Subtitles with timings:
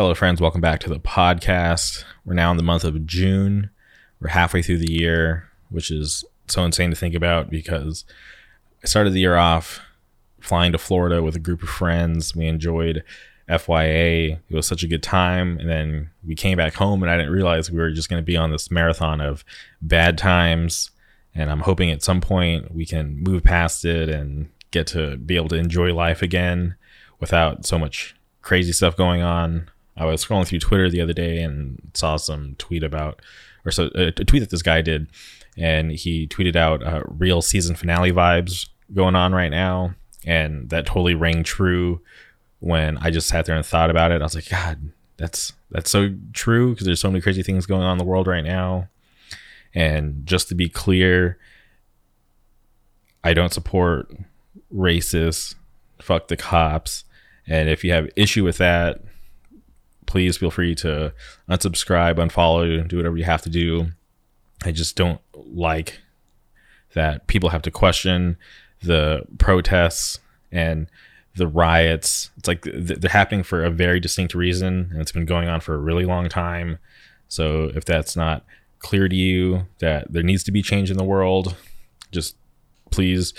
[0.00, 0.40] Hello, friends.
[0.40, 2.04] Welcome back to the podcast.
[2.24, 3.68] We're now in the month of June.
[4.18, 8.06] We're halfway through the year, which is so insane to think about because
[8.82, 9.78] I started the year off
[10.40, 12.34] flying to Florida with a group of friends.
[12.34, 13.04] We enjoyed
[13.46, 14.38] FYA.
[14.48, 15.58] It was such a good time.
[15.58, 18.26] And then we came back home, and I didn't realize we were just going to
[18.26, 19.44] be on this marathon of
[19.82, 20.92] bad times.
[21.34, 25.36] And I'm hoping at some point we can move past it and get to be
[25.36, 26.76] able to enjoy life again
[27.18, 29.68] without so much crazy stuff going on.
[29.96, 33.20] I was scrolling through Twitter the other day and saw some tweet about,
[33.64, 35.08] or so a, a tweet that this guy did,
[35.56, 40.86] and he tweeted out uh, real season finale vibes going on right now, and that
[40.86, 42.00] totally rang true
[42.60, 44.20] when I just sat there and thought about it.
[44.20, 47.82] I was like, God, that's that's so true because there's so many crazy things going
[47.82, 48.88] on in the world right now.
[49.74, 51.38] And just to be clear,
[53.22, 54.10] I don't support
[54.74, 55.54] racist,
[56.00, 57.04] fuck the cops.
[57.46, 59.02] And if you have issue with that,
[60.10, 61.12] please feel free to
[61.48, 63.86] unsubscribe, unfollow, do whatever you have to do.
[64.64, 66.00] I just don't like
[66.94, 68.36] that people have to question
[68.82, 70.18] the protests
[70.50, 70.88] and
[71.36, 72.30] the riots.
[72.36, 75.76] It's like they're happening for a very distinct reason, and it's been going on for
[75.76, 76.78] a really long time.
[77.28, 78.44] So if that's not
[78.80, 81.54] clear to you that there needs to be change in the world,
[82.10, 82.34] just
[82.90, 83.32] please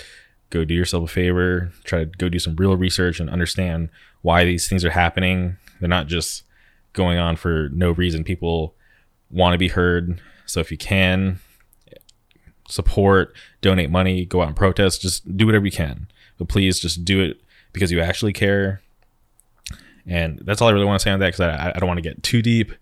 [0.48, 1.70] go do yourself a favor.
[1.84, 3.90] Try to go do some real research and understand
[4.22, 5.58] why these things are happening.
[5.78, 6.44] They're not just
[6.92, 8.24] going on for no reason.
[8.24, 8.74] People
[9.30, 10.20] want to be heard.
[10.46, 11.40] So if you can
[12.68, 16.08] support, donate money, go out and protest, just do whatever you can.
[16.38, 17.40] But please just do it
[17.72, 18.80] because you actually care.
[20.06, 21.98] And that's all I really want to say on that because I, I, don't want
[21.98, 22.72] to get too deep.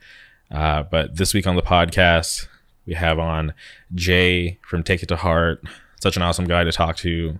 [0.50, 2.47] Uh, but this week on the podcast,
[2.86, 3.52] we have on
[3.95, 5.62] Jay from Take It to Heart.
[6.00, 7.39] Such an awesome guy to talk to.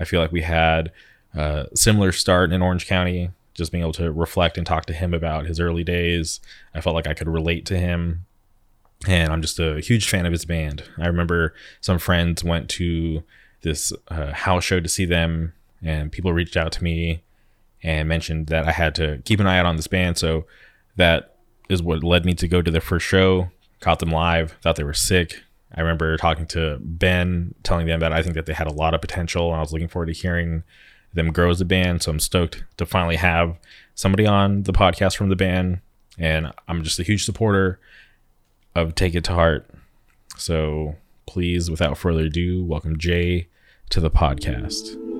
[0.00, 0.92] I feel like we had
[1.34, 5.12] a similar start in Orange County, just being able to reflect and talk to him
[5.12, 6.40] about his early days.
[6.74, 8.24] I felt like I could relate to him.
[9.06, 10.82] And I'm just a huge fan of his band.
[10.98, 13.22] I remember some friends went to
[13.62, 17.22] this uh, house show to see them and people reached out to me
[17.82, 20.18] and mentioned that I had to keep an eye out on this band.
[20.18, 20.46] So
[20.96, 21.36] that
[21.68, 23.50] is what led me to go to their first show.
[23.80, 24.56] Caught them live.
[24.62, 25.42] Thought they were sick.
[25.74, 28.94] I remember talking to Ben, telling them that I think that they had a lot
[28.94, 30.64] of potential, and I was looking forward to hearing
[31.14, 32.02] them grow as a band.
[32.02, 33.58] So I'm stoked to finally have
[33.94, 35.80] somebody on the podcast from the band,
[36.18, 37.80] and I'm just a huge supporter
[38.74, 39.68] of Take It to Heart.
[40.36, 40.96] So
[41.26, 43.48] please, without further ado, welcome Jay
[43.90, 45.17] to the podcast.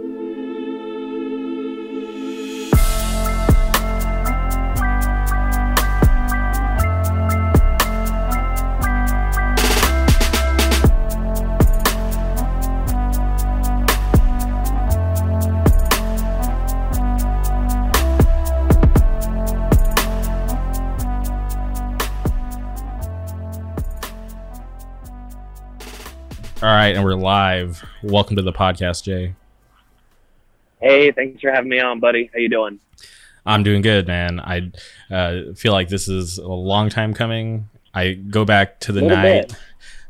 [26.69, 27.83] All right, and we're live.
[28.03, 29.35] Welcome to the podcast, Jay.
[30.83, 32.29] Hey, thanks for having me on, buddy.
[32.31, 32.79] How you doing?
[33.47, 34.39] I'm doing good, man.
[34.39, 34.71] I
[35.11, 37.71] uh, feel like this is a long time coming.
[37.95, 39.57] I go back to the night.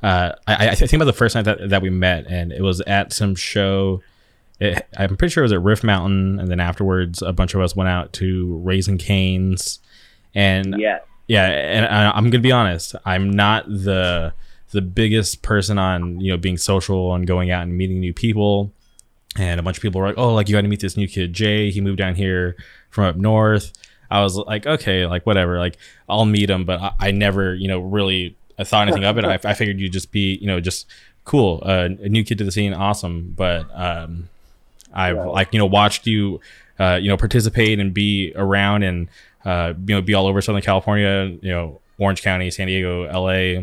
[0.02, 2.80] Uh, I, I, think about the first night that, that we met, and it was
[2.80, 4.02] at some show.
[4.58, 7.60] It, I'm pretty sure it was at Rift Mountain, and then afterwards, a bunch of
[7.60, 9.78] us went out to Raising Canes,
[10.34, 10.98] and yeah,
[11.28, 11.46] yeah.
[11.46, 14.32] And I, I'm gonna be honest, I'm not the
[14.70, 18.72] the biggest person on you know being social and going out and meeting new people.
[19.36, 21.08] And a bunch of people were like oh like you got to meet this new
[21.08, 21.70] kid jay.
[21.70, 22.56] He moved down here
[22.90, 23.72] from up north.
[24.10, 25.58] I was like okay like whatever.
[25.58, 25.76] Like
[26.08, 26.64] i'll meet him.
[26.64, 29.24] But i, I never you know really I thought anything of it.
[29.24, 30.86] I, I figured you'd just be you know just
[31.24, 31.62] cool.
[31.64, 32.74] Uh, a new kid to the scene.
[32.74, 33.34] Awesome.
[33.36, 34.28] But um
[34.94, 35.24] i've yeah.
[35.24, 36.40] like you know watched you
[36.78, 39.08] uh you know participate and be around and
[39.44, 43.62] uh you know be all over southern california you know orange county san diego la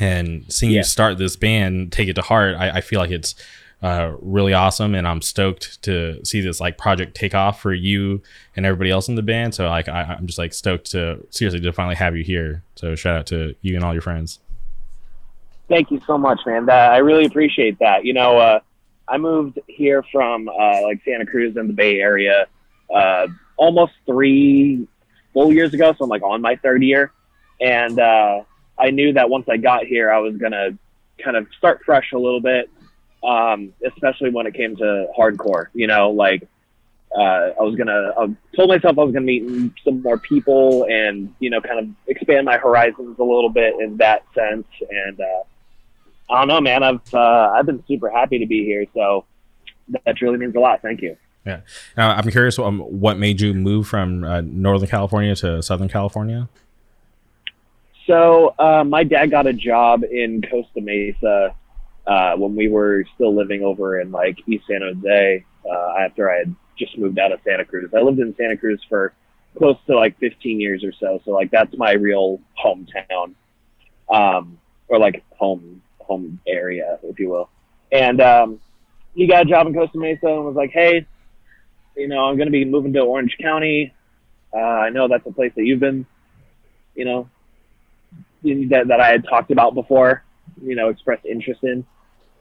[0.00, 0.78] and seeing yeah.
[0.78, 3.34] you start this band, take it to heart, I, I feel like it's
[3.82, 8.22] uh, really awesome, and I'm stoked to see this like project take off for you
[8.56, 9.54] and everybody else in the band.
[9.54, 12.62] So like I, am just like stoked to seriously to finally have you here.
[12.76, 14.38] So shout out to you and all your friends.
[15.68, 16.66] Thank you so much, man.
[16.66, 18.04] That, I really appreciate that.
[18.04, 18.60] You know, uh,
[19.08, 22.46] I moved here from uh, like Santa Cruz in the Bay Area
[22.94, 24.86] uh, almost three
[25.32, 27.12] full years ago, so I'm like on my third year,
[27.60, 28.42] and uh,
[28.82, 30.76] I knew that once I got here, I was gonna
[31.22, 32.68] kind of start fresh a little bit,
[33.22, 35.66] um, especially when it came to hardcore.
[35.72, 36.48] You know, like
[37.16, 41.34] uh, I was gonna, I told myself I was gonna meet some more people and
[41.38, 44.66] you know, kind of expand my horizons a little bit in that sense.
[44.90, 45.42] And uh,
[46.30, 46.82] I don't know, man.
[46.82, 49.24] I've uh, I've been super happy to be here, so
[50.04, 50.82] that really means a lot.
[50.82, 51.16] Thank you.
[51.44, 51.60] Yeah.
[51.96, 56.48] Now, I'm curious um, what made you move from uh, Northern California to Southern California?
[58.12, 61.54] So, uh, my dad got a job in Costa Mesa
[62.06, 66.40] uh, when we were still living over in like East San Jose uh, after I
[66.40, 67.88] had just moved out of Santa Cruz.
[67.96, 69.14] I lived in Santa Cruz for
[69.56, 71.22] close to like 15 years or so.
[71.24, 73.34] So, like, that's my real hometown
[74.10, 77.48] um, or like home home area, if you will.
[77.92, 78.60] And um,
[79.14, 81.06] he got a job in Costa Mesa and was like, "Hey,
[81.96, 83.94] you know, I'm going to be moving to Orange County.
[84.52, 86.04] Uh, I know that's a place that you've been,
[86.94, 87.30] you know,
[88.42, 90.24] that, that I had talked about before,
[90.62, 91.84] you know, expressed interest in.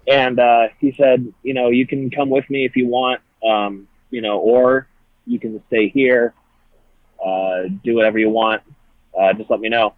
[0.07, 3.87] And uh, he said, you know, you can come with me if you want, um,
[4.09, 4.87] you know, or
[5.25, 6.33] you can stay here,
[7.23, 8.63] uh, do whatever you want.
[9.17, 9.93] Uh, just let me know.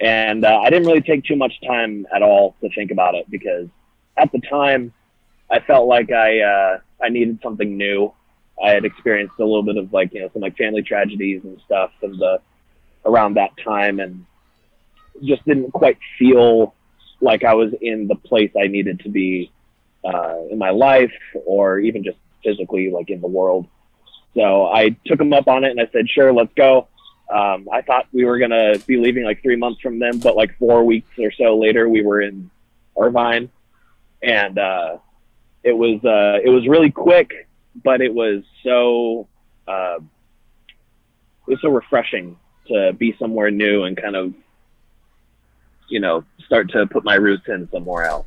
[0.00, 3.30] And uh, I didn't really take too much time at all to think about it
[3.30, 3.68] because
[4.16, 4.92] at the time
[5.50, 8.12] I felt like I uh, I needed something new.
[8.62, 11.60] I had experienced a little bit of like you know some like family tragedies and
[11.64, 12.40] stuff and the
[13.04, 14.24] around that time and
[15.22, 16.74] just didn't quite feel
[17.20, 19.50] like I was in the place I needed to be
[20.04, 21.12] uh, in my life
[21.46, 23.66] or even just physically like in the world.
[24.34, 26.88] So I took him up on it and I said, sure, let's go.
[27.32, 30.56] Um, I thought we were gonna be leaving like three months from them, but like
[30.58, 32.50] four weeks or so later, we were in
[33.00, 33.48] Irvine,
[34.22, 34.98] and uh,
[35.62, 37.48] it was uh, it was really quick,
[37.82, 39.26] but it was so
[39.66, 42.36] uh, it was so refreshing
[42.68, 44.34] to be somewhere new and kind of
[45.88, 48.26] you know start to put my roots in somewhere else.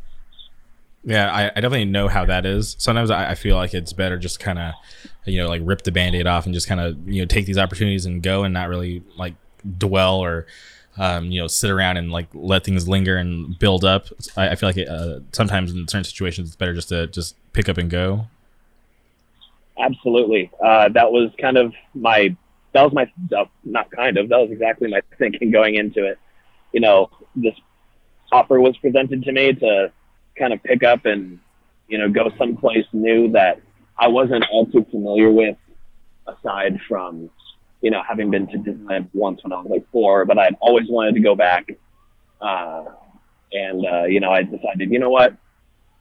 [1.03, 2.75] Yeah, I, I definitely know how that is.
[2.79, 4.73] Sometimes I, I feel like it's better just kind of,
[5.23, 7.57] you know, like rip the band-aid off and just kind of, you know, take these
[7.57, 9.35] opportunities and go and not really like
[9.77, 10.47] dwell or,
[10.97, 14.07] um, you know, sit around and like let things linger and build up.
[14.35, 17.35] I, I feel like it, uh, sometimes in certain situations it's better just to just
[17.53, 18.27] pick up and go.
[19.79, 20.51] Absolutely.
[20.61, 22.35] Uh, that was kind of my,
[22.73, 26.19] that was my, uh, not kind of, that was exactly my thinking going into it.
[26.73, 27.55] You know, this
[28.31, 29.91] offer was presented to me to
[30.37, 31.39] kind of pick up and
[31.87, 33.61] you know go someplace new that
[33.97, 35.57] I wasn't all too familiar with,
[36.27, 37.29] aside from
[37.81, 40.87] you know having been to Disneyland once when I was like four, but I'd always
[40.89, 41.69] wanted to go back.
[42.41, 42.85] Uh,
[43.51, 45.35] and uh, you know I decided, you know what,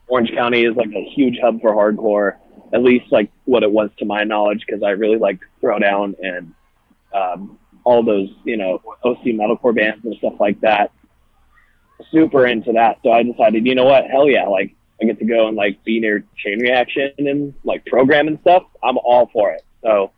[0.07, 2.37] Orange County is like a huge hub for hardcore,
[2.73, 6.53] at least like what it was to my knowledge, because I really liked Throwdown and
[7.13, 10.91] um, all those you know OC metalcore bands and stuff like that
[12.11, 12.99] super into that.
[13.03, 15.83] So I decided, you know what, hell yeah, like I get to go and like
[15.83, 18.63] be near chain reaction and like program and stuff.
[18.83, 19.63] I'm all for it.
[19.83, 20.11] So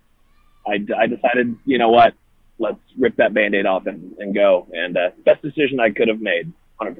[0.67, 2.13] I, I decided, you know what,
[2.59, 4.67] let's rip that band-aid off and, and go.
[4.73, 6.95] And uh, best decision I could have made, 100%.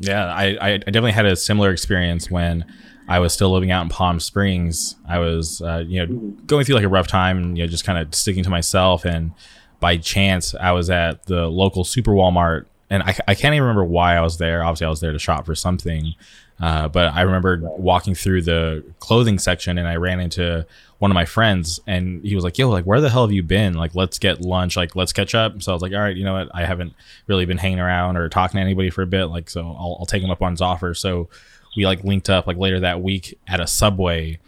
[0.00, 2.64] Yeah, I, I definitely had a similar experience when
[3.08, 4.94] I was still living out in Palm Springs.
[5.08, 6.46] I was, uh, you know, mm-hmm.
[6.46, 9.04] going through like a rough time you know, just kind of sticking to myself.
[9.04, 9.32] And
[9.80, 13.84] by chance, I was at the local super Walmart and I, I can't even remember
[13.84, 14.64] why I was there.
[14.64, 16.14] Obviously, I was there to shop for something.
[16.60, 20.66] Uh, but I remember walking through the clothing section and I ran into
[20.98, 23.44] one of my friends and he was like, yo, like, where the hell have you
[23.44, 23.74] been?
[23.74, 24.76] Like, let's get lunch.
[24.76, 25.62] Like, let's catch up.
[25.62, 26.48] So I was like, all right, you know what?
[26.52, 26.94] I haven't
[27.28, 29.26] really been hanging around or talking to anybody for a bit.
[29.26, 30.94] Like, so I'll, I'll take him up on his offer.
[30.94, 31.28] So
[31.76, 34.40] we like linked up like later that week at a Subway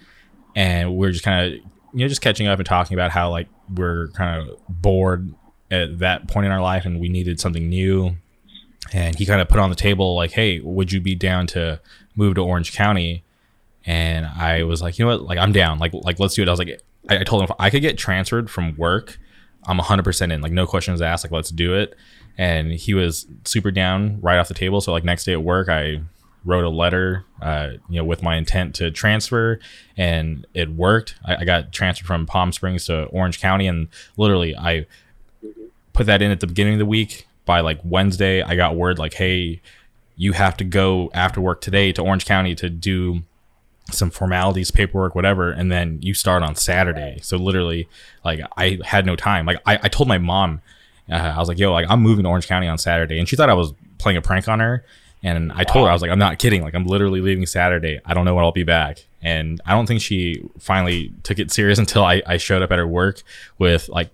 [0.57, 1.53] and we are just kind of,
[1.93, 5.33] you know, just catching up and talking about how like we're kind of bored
[5.71, 8.17] at that point in our life and we needed something new
[8.93, 11.81] and he kind of put on the table like, "Hey, would you be down to
[12.15, 13.25] move to Orange County?"
[13.87, 15.23] And I was like, "You know what?
[15.23, 15.79] Like, I'm down.
[15.79, 17.83] Like, like let's do it." I was like, I, I told him if I could
[17.83, 19.19] get transferred from work,
[19.67, 20.41] I'm 100% in.
[20.41, 21.25] Like, no questions asked.
[21.25, 21.95] Like, let's do it.
[22.39, 24.81] And he was super down right off the table.
[24.81, 26.01] So like next day at work, I
[26.45, 29.59] wrote a letter, uh, you know, with my intent to transfer,
[29.97, 31.17] and it worked.
[31.25, 34.87] I, I got transferred from Palm Springs to Orange County, and literally I
[35.93, 39.01] put that in at the beginning of the week by like Wednesday, I got word
[39.01, 39.61] like, hey,
[40.15, 43.23] you have to go after work today to Orange County to do
[43.91, 47.19] some formalities, paperwork, whatever, and then you start on Saturday.
[47.23, 47.89] So literally,
[48.25, 49.47] like I had no time.
[49.47, 50.63] Like I, I told my mom,
[51.11, 53.35] uh, I was like, yo, like I'm moving to Orange County on Saturday, and she
[53.35, 54.85] thought I was playing a prank on her.
[55.25, 56.63] And I told her, I was like, I'm not kidding.
[56.63, 58.01] Like, I'm literally leaving Saturday.
[58.07, 59.05] I don't know when I'll be back.
[59.21, 62.79] And I don't think she finally took it serious until I, I showed up at
[62.79, 63.23] her work
[63.59, 64.11] with like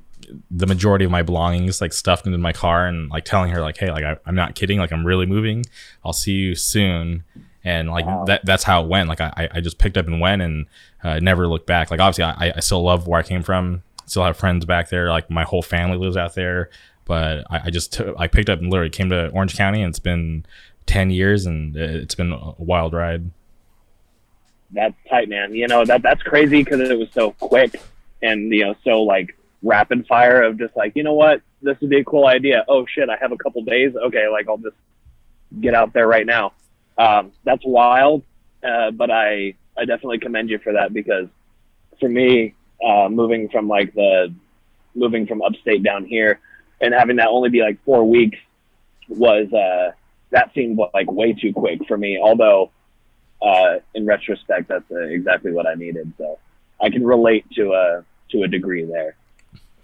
[0.50, 3.76] the majority of my belongings like stuffed into my car and like telling her like
[3.76, 4.78] hey like I, am not kidding.
[4.78, 5.64] Like i'm really moving.
[6.04, 7.25] I'll see you soon.
[7.64, 8.25] And like wow.
[8.26, 9.09] that that's how it went.
[9.09, 10.66] Like i i just picked up and went and
[11.02, 11.90] uh, never looked back.
[11.90, 13.83] Like obviously I, I still love where i came from.
[14.06, 15.11] Still have friends back there.
[15.11, 16.71] Like my whole family lives out there.
[17.04, 19.90] But i, I just took i picked up and literally came to orange county and
[19.90, 20.47] it's been
[20.87, 23.30] 10 years and it's been a wild ride.
[24.71, 25.54] That's tight, man.
[25.54, 27.80] You know that that's crazy because it was so quick
[28.23, 31.90] and you know so like rapid fire of just like you know what this would
[31.90, 32.64] be a cool idea.
[32.68, 33.94] Oh shit, I have a couple days.
[33.96, 34.76] Okay, like I'll just
[35.60, 36.52] get out there right now.
[36.98, 38.22] Um, that's wild,
[38.62, 41.28] uh, but I I definitely commend you for that because
[42.00, 44.32] for me, uh, moving from like the
[44.94, 46.40] moving from upstate down here
[46.80, 48.38] and having that only be like four weeks
[49.08, 49.92] was uh,
[50.30, 52.18] that seemed like way too quick for me.
[52.20, 52.70] Although
[53.40, 56.12] uh, in retrospect, that's uh, exactly what I needed.
[56.18, 56.38] So
[56.80, 59.16] I can relate to a to a degree there.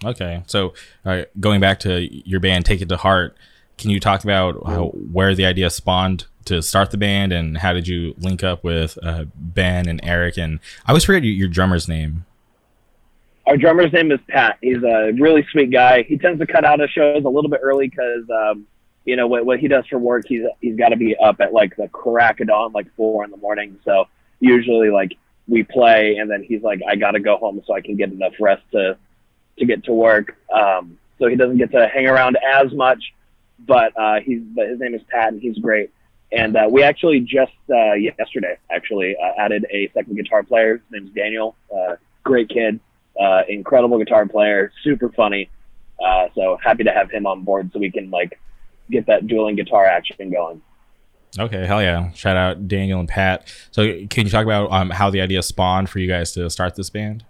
[0.05, 0.73] Okay, so
[1.05, 3.37] uh, going back to your band, Take It to Heart,
[3.77, 7.73] can you talk about how, where the idea spawned to start the band, and how
[7.73, 10.37] did you link up with uh, Ben and Eric?
[10.37, 12.25] And I always forget your, your drummer's name.
[13.47, 14.57] Our drummer's name is Pat.
[14.61, 16.03] He's a really sweet guy.
[16.03, 18.65] He tends to cut out of shows a little bit early because, um,
[19.05, 21.51] you know, what, what he does for work, he's he's got to be up at
[21.51, 23.77] like the crack of dawn, like four in the morning.
[23.83, 24.05] So
[24.39, 25.17] usually, like
[25.47, 28.11] we play, and then he's like, I got to go home so I can get
[28.11, 28.97] enough rest to
[29.59, 30.37] to get to work.
[30.53, 33.13] Um, so he doesn't get to hang around as much.
[33.59, 35.91] But uh, he's but his name is Pat, and he's great.
[36.31, 40.73] And uh, we actually just uh, yesterday actually uh, added a second guitar player.
[40.73, 41.55] His name's Daniel.
[41.73, 42.79] Uh, great kid
[43.19, 45.49] uh, incredible guitar player, super funny.
[46.03, 48.39] Uh, so happy to have him on board so we can like
[48.89, 50.61] get that dueling guitar action going.
[51.39, 52.11] Okay, hell yeah!
[52.11, 53.51] Shout out Daniel and Pat.
[53.71, 56.75] So, can you talk about um, how the idea spawned for you guys to start
[56.75, 57.25] this band?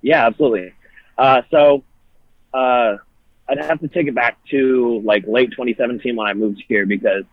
[0.00, 0.72] Yeah, absolutely.
[1.20, 1.84] Uh, so,
[2.54, 2.96] uh,
[3.46, 7.24] I'd have to take it back to like late 2017 when I moved here because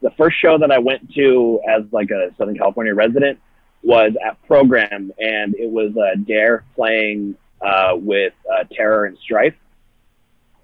[0.00, 3.40] the first show that I went to as like a Southern California resident
[3.82, 9.54] was at Program, and it was uh, Dare playing uh, with uh, Terror and Strife.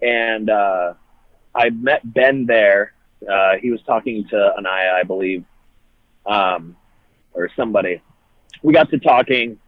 [0.00, 0.94] And uh,
[1.54, 2.92] I met Ben there.
[3.28, 5.44] Uh, he was talking to Anaya, I believe,
[6.26, 6.76] um,
[7.32, 8.00] or somebody.
[8.62, 9.58] We got to talking,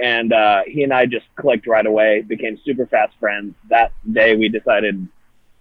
[0.00, 3.54] and uh, he and I just clicked right away, became super fast friends.
[3.68, 5.06] That day, we decided,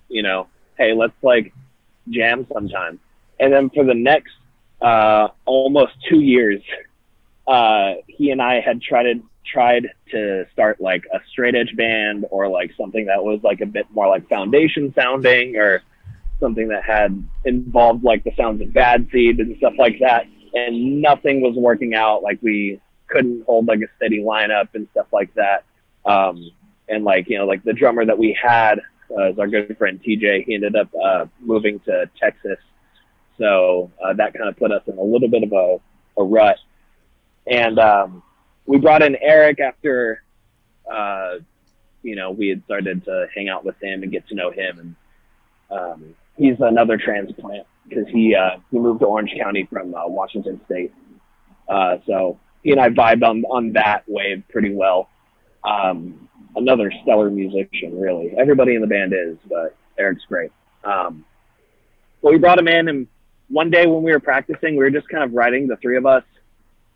[0.08, 1.53] you know, hey, let's like
[2.10, 3.00] jam sometime.
[3.39, 4.34] And then for the next
[4.81, 6.62] uh, almost two years,
[7.48, 12.25] uh, he and I had tried to tried to start like a straight edge band
[12.29, 15.81] or like something that was like a bit more like foundation sounding or
[16.39, 21.01] something that had involved like the sounds of bad seed and stuff like that and
[21.01, 22.79] nothing was working out like we
[23.10, 25.63] couldn't hold like a steady lineup and stuff like that
[26.06, 26.50] um,
[26.88, 28.80] and like you know like the drummer that we had
[29.18, 32.60] uh, is our good friend tj he ended up uh, moving to texas
[33.38, 35.78] so uh, that kind of put us in a little bit of a,
[36.22, 36.58] a rut
[37.50, 38.22] and um,
[38.70, 40.22] we brought in Eric after,
[40.89, 41.39] uh,
[42.04, 44.96] you know, we had started to hang out with him and get to know him.
[45.72, 50.08] And um, he's another transplant because he uh, he moved to Orange County from uh,
[50.08, 50.94] Washington State.
[51.68, 55.10] Uh, so he and I vibed on on that wave pretty well.
[55.63, 58.34] Um, another stellar musician, really.
[58.38, 60.51] Everybody in the band is, but Eric's great.
[60.84, 61.25] Um,
[62.22, 63.08] well, we brought him in, and
[63.50, 66.06] one day when we were practicing, we were just kind of writing, the three of
[66.06, 66.24] us,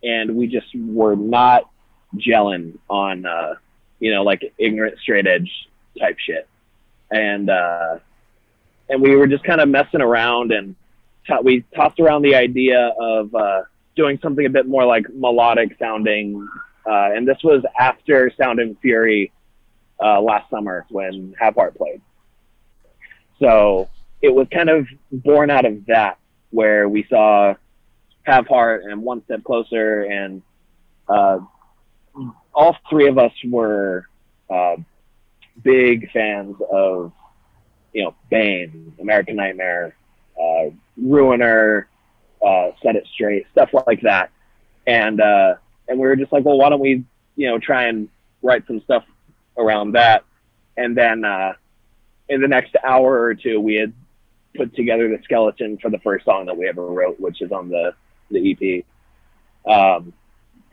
[0.03, 1.69] and we just were not
[2.15, 3.55] gelling on uh,
[3.99, 5.51] you know like ignorant straight edge
[5.99, 6.47] type shit,
[7.11, 7.99] and uh,
[8.89, 10.75] and we were just kind of messing around and
[11.27, 13.63] t- we tossed around the idea of uh,
[13.95, 16.47] doing something a bit more like melodic sounding,
[16.85, 19.31] uh, and this was after Sound and Fury
[20.03, 22.01] uh, last summer when Have Heart played.
[23.39, 23.89] So
[24.21, 26.17] it was kind of born out of that,
[26.51, 27.55] where we saw
[28.23, 30.41] have Heart and One Step Closer, and
[31.07, 31.39] uh,
[32.53, 34.07] all three of us were
[34.49, 34.77] uh,
[35.61, 37.11] big fans of
[37.93, 39.95] you know Bane, American Nightmare,
[40.41, 41.87] uh, Ruiner,
[42.45, 44.31] uh, Set It Straight, stuff like that,
[44.85, 45.55] and uh,
[45.87, 47.03] and we were just like, well, why don't we
[47.35, 48.09] you know try and
[48.41, 49.03] write some stuff
[49.57, 50.23] around that,
[50.77, 51.53] and then uh,
[52.29, 53.93] in the next hour or two, we had
[54.55, 57.69] put together the skeleton for the first song that we ever wrote, which is on
[57.69, 57.93] the
[58.31, 58.85] the EP.
[59.71, 60.13] Um,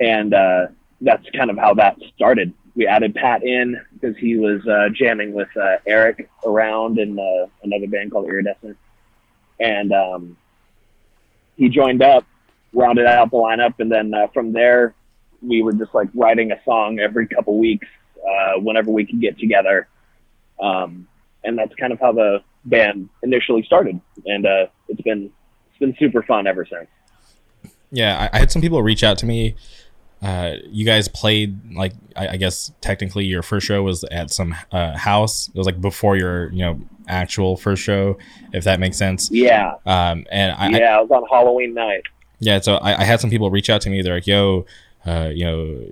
[0.01, 0.67] and uh,
[1.01, 2.53] that's kind of how that started.
[2.75, 7.47] We added Pat in because he was uh, jamming with uh, Eric around in uh,
[7.63, 8.77] another band called Iridescent.
[9.59, 10.37] And um,
[11.61, 12.25] he joined up,
[12.73, 14.95] rounded out the lineup, and then uh, from there,
[15.43, 17.87] we were just like writing a song every couple weeks
[18.27, 19.87] uh, whenever we could get together.
[20.59, 21.07] Um,
[21.45, 24.01] and that's kind of how the band initially started.
[24.25, 24.47] And
[24.89, 25.31] it's been
[25.69, 26.89] it's been super fun ever since.
[27.91, 29.57] Yeah, I, I, had some people reach out to me.
[30.23, 34.55] Uh, you guys played like I, I, guess technically your first show was at some
[34.71, 35.49] uh, house.
[35.49, 38.19] It was like before your you know actual first show,
[38.53, 39.31] if that makes sense.
[39.31, 39.77] Yeah.
[39.87, 42.03] Um, and I, yeah, it was on Halloween night.
[42.39, 44.03] Yeah, so I, I had some people reach out to me.
[44.03, 44.67] They're like, "Yo,
[45.07, 45.85] uh, you know,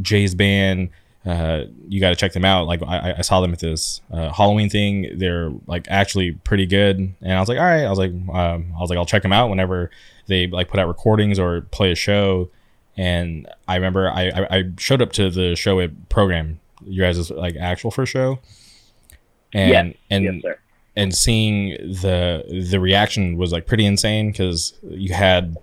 [0.00, 0.90] Jay's band."
[1.26, 2.66] Uh, you got to check them out.
[2.66, 5.10] Like I, I saw them at this uh, Halloween thing.
[5.18, 6.98] They're like actually pretty good.
[7.22, 7.84] And I was like, all right.
[7.84, 9.90] I was like, um, I was like, I'll check them out whenever
[10.26, 12.50] they like put out recordings or play a show.
[12.96, 17.30] And I remember I, I, I showed up to the show at program, you guys'
[17.30, 18.38] like actual first show,
[19.52, 19.96] and Yes.
[20.10, 20.56] and yes,
[20.96, 21.70] and seeing
[22.02, 25.56] the the reaction was like pretty insane because you had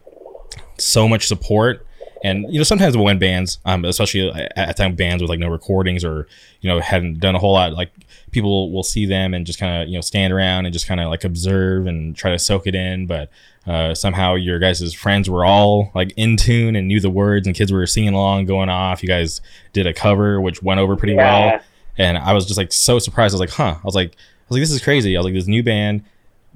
[0.77, 1.85] so much support.
[2.23, 5.47] And you know sometimes when bands um especially at, at time bands with like no
[5.47, 6.27] recordings or
[6.59, 7.89] you know hadn't done a whole lot like
[8.29, 11.00] people will see them and just kind of you know stand around and just kind
[11.00, 13.07] of like observe and try to soak it in.
[13.07, 13.31] But
[13.68, 17.56] uh, somehow your guys' friends were all like in tune and knew the words and
[17.56, 19.39] kids were singing along going off you guys
[19.74, 21.50] did a cover which went over pretty well
[21.98, 23.34] and I was just like so surprised.
[23.34, 23.75] I was like, huh.
[23.77, 24.15] I was like, I
[24.48, 25.15] was like, this is crazy.
[25.15, 26.03] I was like, this new band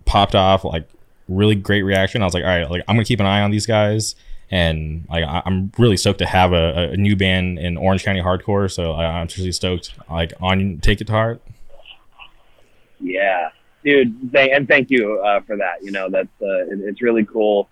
[0.06, 0.88] popped off, like
[1.28, 2.22] really great reaction.
[2.22, 4.16] I was like, all right, like I'm gonna keep an eye on these guys,
[4.50, 8.22] and like I- I'm really stoked to have a, a new band in Orange County
[8.22, 8.72] hardcore.
[8.72, 9.94] So I, I'm really stoked.
[10.10, 11.42] Like on Take It to Heart.
[13.00, 13.50] Yeah,
[13.86, 14.34] dude.
[14.34, 15.84] Th- and thank you uh, for that.
[15.84, 17.70] You know, that's uh, it, it's really cool.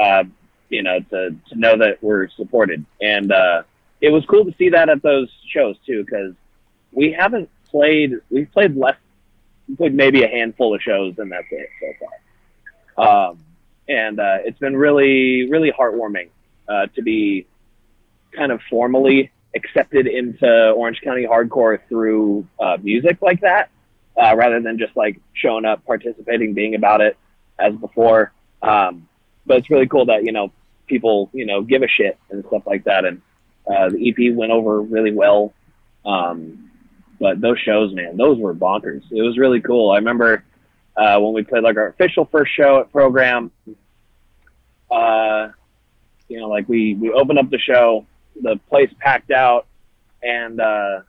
[0.00, 0.24] Uh,
[0.68, 3.62] you know, to to know that we're supported, and uh,
[4.00, 6.34] it was cool to see that at those shows too, because
[6.92, 8.12] we haven't played.
[8.30, 8.96] We've played less,
[9.76, 12.06] played maybe a handful of shows, and that's it so
[12.96, 13.28] far.
[13.28, 13.38] Um,
[13.88, 16.28] and uh, it's been really, really heartwarming
[16.68, 17.46] uh, to be
[18.32, 23.70] kind of formally accepted into Orange County hardcore through uh, music like that
[24.20, 27.16] uh, rather than just like showing up, participating, being about it
[27.58, 28.32] as before.
[28.62, 29.08] Um,
[29.44, 30.52] but it's really cool that you know
[30.86, 33.04] people you know give a shit and stuff like that.
[33.04, 33.22] And
[33.66, 35.52] uh, the EP went over really well.
[36.04, 36.70] Um,
[37.18, 39.02] but those shows, man, those were bonkers.
[39.10, 39.90] It was really cool.
[39.90, 40.44] I remember
[40.96, 43.50] uh, when we played like our official first show at program.
[44.90, 45.48] Uh,
[46.28, 48.06] you know, like we we opened up the show,
[48.40, 49.66] the place packed out,
[50.22, 51.00] and uh,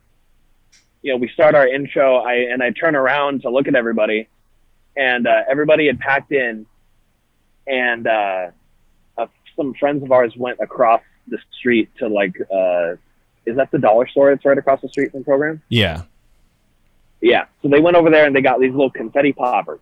[1.01, 4.27] you know, we start our intro, I and I turn around to look at everybody,
[4.95, 6.65] and uh, everybody had packed in,
[7.67, 8.47] and uh,
[9.17, 12.95] uh, some friends of ours went across the street to like, uh,
[13.45, 15.61] is that the dollar store that's right across the street from program?
[15.69, 16.03] Yeah.
[17.21, 17.45] Yeah.
[17.61, 19.81] So they went over there and they got these little confetti poppers.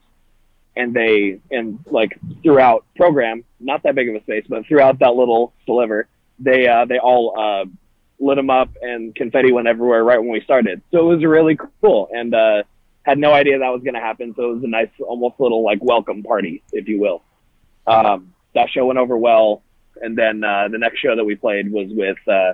[0.78, 5.16] And they, and like throughout program, not that big of a space, but throughout that
[5.16, 7.66] little sliver, they, uh, they all, uh,
[8.20, 10.82] lit them up and confetti went everywhere right when we started.
[10.92, 12.64] So it was really cool and, uh,
[13.04, 14.34] had no idea that was going to happen.
[14.36, 17.22] So it was a nice, almost little like welcome party, if you will.
[17.86, 19.62] Um, that show went over well.
[20.02, 22.54] And then, uh, the next show that we played was with, uh,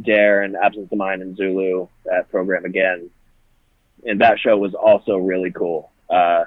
[0.00, 3.10] Dare and Absence of Mind and Zulu That program again
[4.04, 5.90] and that show was also really cool.
[6.08, 6.44] Uh,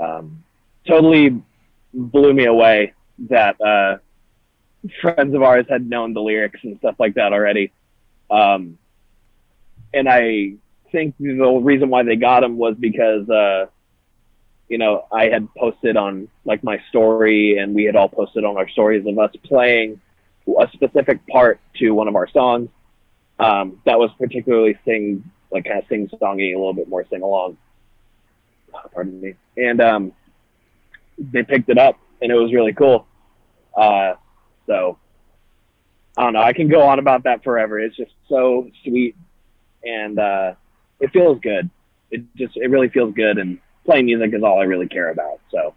[0.00, 0.44] um,
[0.86, 1.42] totally
[1.92, 2.92] blew me away
[3.30, 3.98] that uh,
[5.00, 7.72] friends of ours had known the lyrics and stuff like that already.
[8.30, 8.78] Um,
[9.92, 10.54] and I
[10.92, 13.66] think the reason why they got them was because, uh,
[14.68, 18.56] you know, I had posted on like my story, and we had all posted on
[18.56, 20.00] our stories of us playing
[20.48, 22.68] a specific part to one of our songs.
[23.38, 27.22] Um, that was particularly sing like kind of sing songy, a little bit more sing
[27.22, 27.56] along.
[28.92, 29.34] Pardon me.
[29.56, 30.12] And um,
[31.18, 33.06] they picked it up, and it was really cool.
[33.76, 34.14] Uh,
[34.66, 34.98] so
[36.16, 36.42] I don't know.
[36.42, 37.78] I can go on about that forever.
[37.78, 39.16] It's just so sweet,
[39.84, 40.54] and uh,
[41.00, 41.70] it feels good.
[42.10, 45.40] It just it really feels good, and playing music is all I really care about.
[45.50, 45.74] So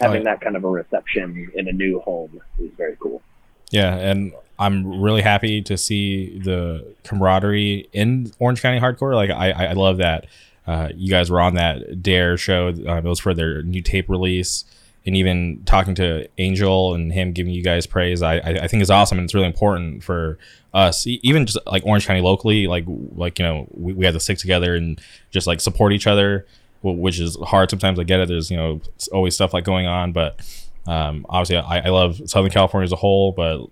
[0.00, 3.22] having that kind of a reception in a new home is very cool.
[3.70, 9.14] Yeah, and I'm really happy to see the camaraderie in Orange County hardcore.
[9.14, 10.26] Like I, I love that
[10.66, 12.68] uh, you guys were on that Dare show.
[12.68, 14.64] Uh, it was for their new tape release,
[15.08, 18.22] and even talking to Angel and him giving you guys praise.
[18.22, 20.38] I, I, think is awesome, and it's really important for
[20.74, 22.66] us, even just like Orange County locally.
[22.66, 26.06] Like like you know we, we have to stick together and just like support each
[26.06, 26.46] other,
[26.82, 27.98] which is hard sometimes.
[27.98, 28.28] I get it.
[28.28, 30.40] There's you know always stuff like going on, but
[30.86, 33.64] um, obviously I, I love Southern California as a whole, but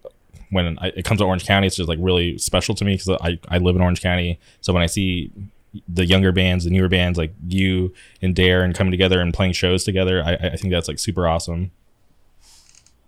[0.51, 3.11] when I, it comes to Orange County, it's just like really special to me because
[3.21, 4.41] I, I live in Orange County.
[4.63, 5.31] So when I see
[5.89, 9.53] the younger bands, the newer bands like you and Dare and coming together and playing
[9.53, 11.71] shows together, I, I think that's like super awesome.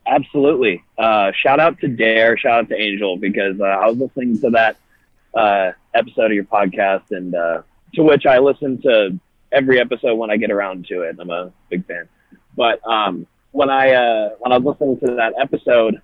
[0.06, 0.82] Absolutely.
[0.96, 4.50] Uh, shout out to Dare, shout out to Angel because uh, I was listening to
[4.50, 4.76] that
[5.34, 7.62] uh, episode of your podcast, and uh,
[7.94, 9.18] to which I listen to
[9.52, 11.16] every episode when I get around to it.
[11.18, 12.08] I'm a big fan.
[12.56, 15.96] But um, when I uh, when I was listening to that episode,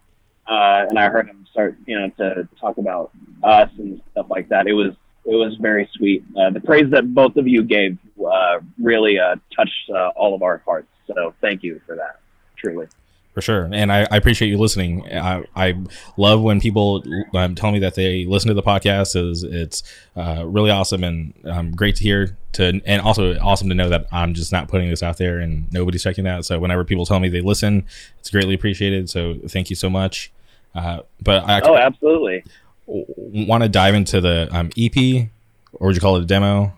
[0.46, 3.10] uh, and I heard him start, you know, to talk about
[3.42, 4.94] us and stuff like that, it was
[5.24, 6.24] it was very sweet.
[6.38, 10.42] Uh, the praise that both of you gave uh, really uh, touched uh, all of
[10.42, 10.88] our hearts.
[11.06, 12.20] So thank you for that,
[12.56, 12.86] truly.
[13.32, 15.12] For sure, and I, I appreciate you listening.
[15.12, 15.76] I, I
[16.16, 17.02] love when people
[17.34, 19.16] um, tell me that they listen to the podcast.
[19.16, 19.82] is It's
[20.16, 22.36] uh, really awesome and um, great to hear.
[22.52, 25.66] To and also awesome to know that I'm just not putting this out there and
[25.72, 26.44] nobody's checking that.
[26.44, 27.84] So whenever people tell me they listen,
[28.20, 29.10] it's greatly appreciated.
[29.10, 30.30] So thank you so much.
[30.72, 32.44] Uh, but I oh, absolutely
[32.86, 35.28] want to dive into the um, EP,
[35.72, 36.72] or would you call it a demo?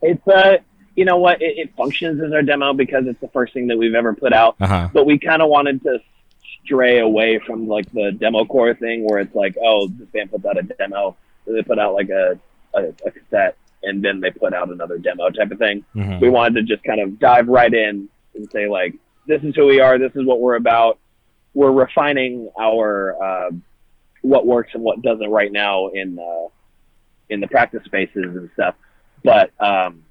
[0.00, 0.58] It's uh
[0.94, 1.40] you know what?
[1.40, 4.32] It, it, functions as our demo because it's the first thing that we've ever put
[4.32, 4.56] out.
[4.60, 4.88] Uh-huh.
[4.92, 6.00] But we kind of wanted to
[6.64, 10.44] stray away from like the demo core thing, where it's like, oh, this band puts
[10.44, 12.38] out a demo, they put out like a,
[12.74, 15.84] a, a cassette, and then they put out another demo type of thing.
[15.94, 16.20] Mm-hmm.
[16.20, 18.94] We wanted to just kind of dive right in and say like,
[19.26, 20.98] this is who we are, this is what we're about.
[21.54, 23.50] We're refining our uh,
[24.22, 26.48] what works and what doesn't right now in uh,
[27.28, 28.74] in the practice spaces and stuff.
[29.22, 30.02] But um,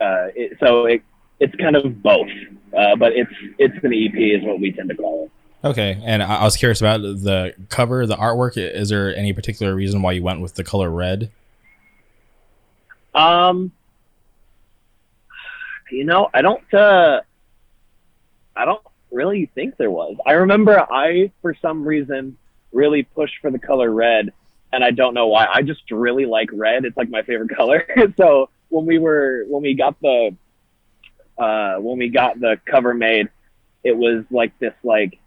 [0.00, 1.02] uh, it, so it,
[1.40, 2.28] it's kind of both,
[2.76, 5.66] uh, but it's it's an EP is what we tend to call it.
[5.66, 8.56] Okay, and I was curious about the cover, the artwork.
[8.56, 11.30] Is there any particular reason why you went with the color red?
[13.14, 13.70] Um,
[15.90, 16.74] you know, I don't.
[16.74, 17.20] Uh,
[18.56, 18.82] I don't
[19.12, 20.16] really think there was.
[20.26, 22.36] I remember I, for some reason,
[22.72, 24.32] really pushed for the color red,
[24.72, 25.46] and I don't know why.
[25.52, 26.84] I just really like red.
[26.84, 27.86] It's like my favorite color.
[28.16, 30.34] so when we were when we got the
[31.38, 33.28] uh, when we got the cover made,
[33.84, 35.18] it was like this like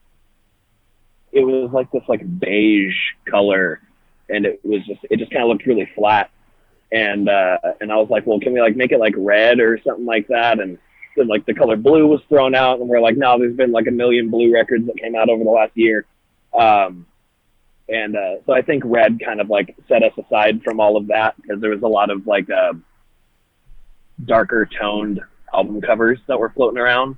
[1.31, 2.95] it was like this like beige
[3.29, 3.81] color,
[4.29, 6.31] and it was just it just kind of looked really flat.
[6.91, 9.79] And uh, and I was like, well, can we like make it like red or
[9.83, 10.59] something like that?
[10.59, 10.77] And
[11.17, 13.87] then like the color blue was thrown out, and we're like, no, there's been like
[13.87, 16.05] a million blue records that came out over the last year.
[16.53, 17.05] Um,
[17.87, 21.07] and uh, so I think red kind of like set us aside from all of
[21.07, 22.73] that because there was a lot of like uh,
[24.23, 25.21] darker toned
[25.53, 27.17] album covers that were floating around.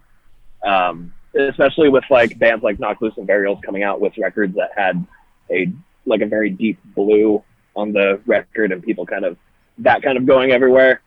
[0.64, 4.72] Um, especially with like bands like Knocked Loose and Burials coming out with records that
[4.76, 5.06] had
[5.52, 5.68] a
[6.06, 7.44] like a very deep blue
[7.76, 9.38] on the record and people kind of
[9.80, 11.02] that kind of going everywhere.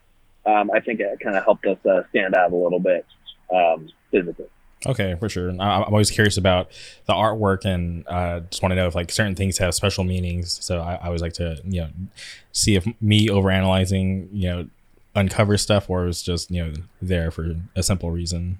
[0.46, 3.04] Um, I think it kind of helped us uh, stand out a little bit
[3.54, 4.46] um, physically.
[4.86, 5.50] Okay, for sure.
[5.50, 6.70] I'm always curious about
[7.04, 10.58] the artwork, and uh, just want to know if like certain things have special meanings.
[10.64, 11.90] So I, I always like to you know
[12.52, 14.68] see if me overanalyzing you know
[15.14, 18.58] uncover stuff or it's just you know there for a simple reason.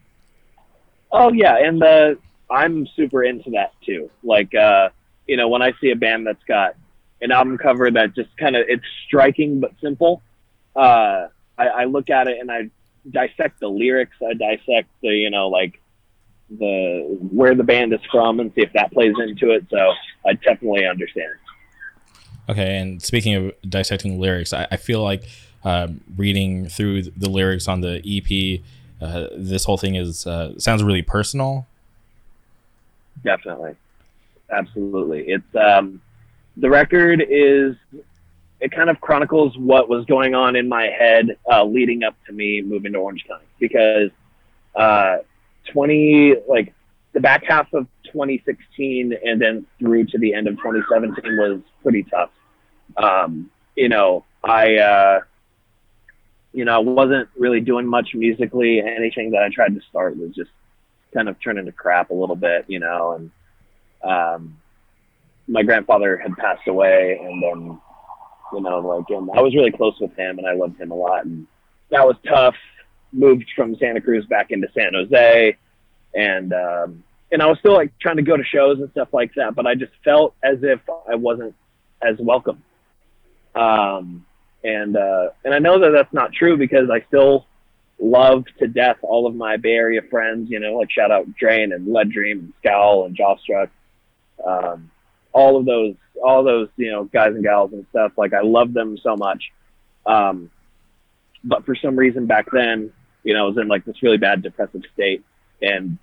[1.11, 2.19] Oh yeah, and the
[2.51, 4.11] I'm super into that too.
[4.23, 4.91] Like uh,
[5.27, 6.75] you know when I see a band that's got
[7.23, 10.21] an album cover that just kind of it's striking but simple.
[10.77, 12.69] Uh, I, I look at it and I
[13.11, 14.17] dissect the lyrics.
[14.23, 15.80] I dissect the you know like
[16.59, 19.67] the where the band is from and see if that plays into it.
[19.71, 19.93] So
[20.27, 21.33] I definitely understand.
[22.49, 25.25] Okay, and speaking of dissecting lyrics, I, I feel like
[25.65, 28.61] uh, reading through the lyrics on the EP,
[29.01, 31.67] uh, this whole thing is uh, sounds really personal.
[33.23, 33.77] Definitely,
[34.51, 35.29] absolutely.
[35.29, 36.01] It's um,
[36.57, 37.77] the record is
[38.61, 42.33] it kind of chronicles what was going on in my head uh, leading up to
[42.33, 44.11] me moving to Orange County because
[44.75, 45.19] uh,
[45.73, 46.73] 20 like
[47.13, 52.05] the back half of 2016 and then through to the end of 2017 was pretty
[52.05, 52.31] tough.
[52.97, 55.21] Um, you know, I, uh,
[56.53, 58.81] you know, I wasn't really doing much musically.
[58.81, 60.51] Anything that I tried to start was just
[61.15, 63.31] kind of turning to crap a little bit, you know, and,
[64.03, 64.57] um,
[65.49, 67.81] my grandfather had passed away and then,
[68.53, 70.95] you know, like, and I was really close with him and I loved him a
[70.95, 71.25] lot.
[71.25, 71.47] And
[71.91, 72.55] that was tough
[73.13, 75.57] moved from Santa Cruz back into San Jose,
[76.15, 79.35] and um, and I was still like trying to go to shows and stuff like
[79.35, 81.55] that, but I just felt as if I wasn't
[82.03, 82.63] as welcome.
[83.55, 84.25] Um,
[84.63, 87.47] and uh, and I know that that's not true because I still
[87.99, 90.51] love to death all of my Bay Area friends.
[90.51, 93.71] You know, like shout out Drain and Lead Dream and Scowl and Jawstruck.
[94.45, 94.91] Um,
[95.33, 98.13] all of those, all those, you know, guys and gals and stuff.
[98.17, 99.53] Like I love them so much.
[100.07, 100.51] Um,
[101.45, 102.93] but for some reason back then,
[103.23, 105.25] you know, I was in like this really bad depressive state.
[105.63, 105.99] And,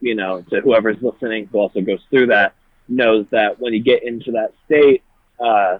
[0.00, 2.54] you know, to whoever's listening who also goes through that
[2.88, 5.02] knows that when you get into that state,
[5.38, 5.78] uh,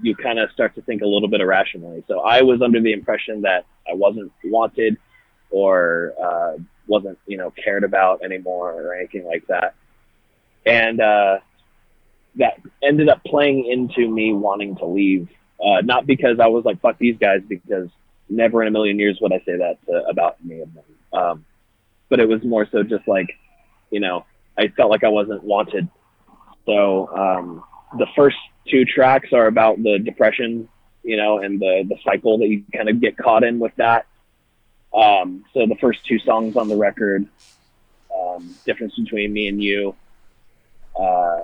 [0.00, 2.04] you kind of start to think a little bit irrationally.
[2.06, 4.98] So I was under the impression that I wasn't wanted
[5.50, 9.74] or uh, wasn't, you know, cared about anymore or anything like that.
[10.64, 11.38] And uh,
[12.36, 15.28] that ended up playing into me wanting to leave.
[15.58, 17.88] Uh, not because I was like, fuck these guys, because
[18.28, 20.84] never in a million years would I say that to, about any of them.
[21.12, 21.44] Um,
[22.08, 23.28] but it was more so just like,
[23.90, 24.24] you know,
[24.58, 25.88] I felt like I wasn't wanted.
[26.64, 27.64] So um,
[27.98, 28.36] the first
[28.68, 30.68] two tracks are about the depression,
[31.02, 34.06] you know, and the the cycle that you kind of get caught in with that.
[34.92, 37.26] Um, so the first two songs on the record,
[38.16, 39.94] um, difference between me and you,
[40.98, 41.42] uh,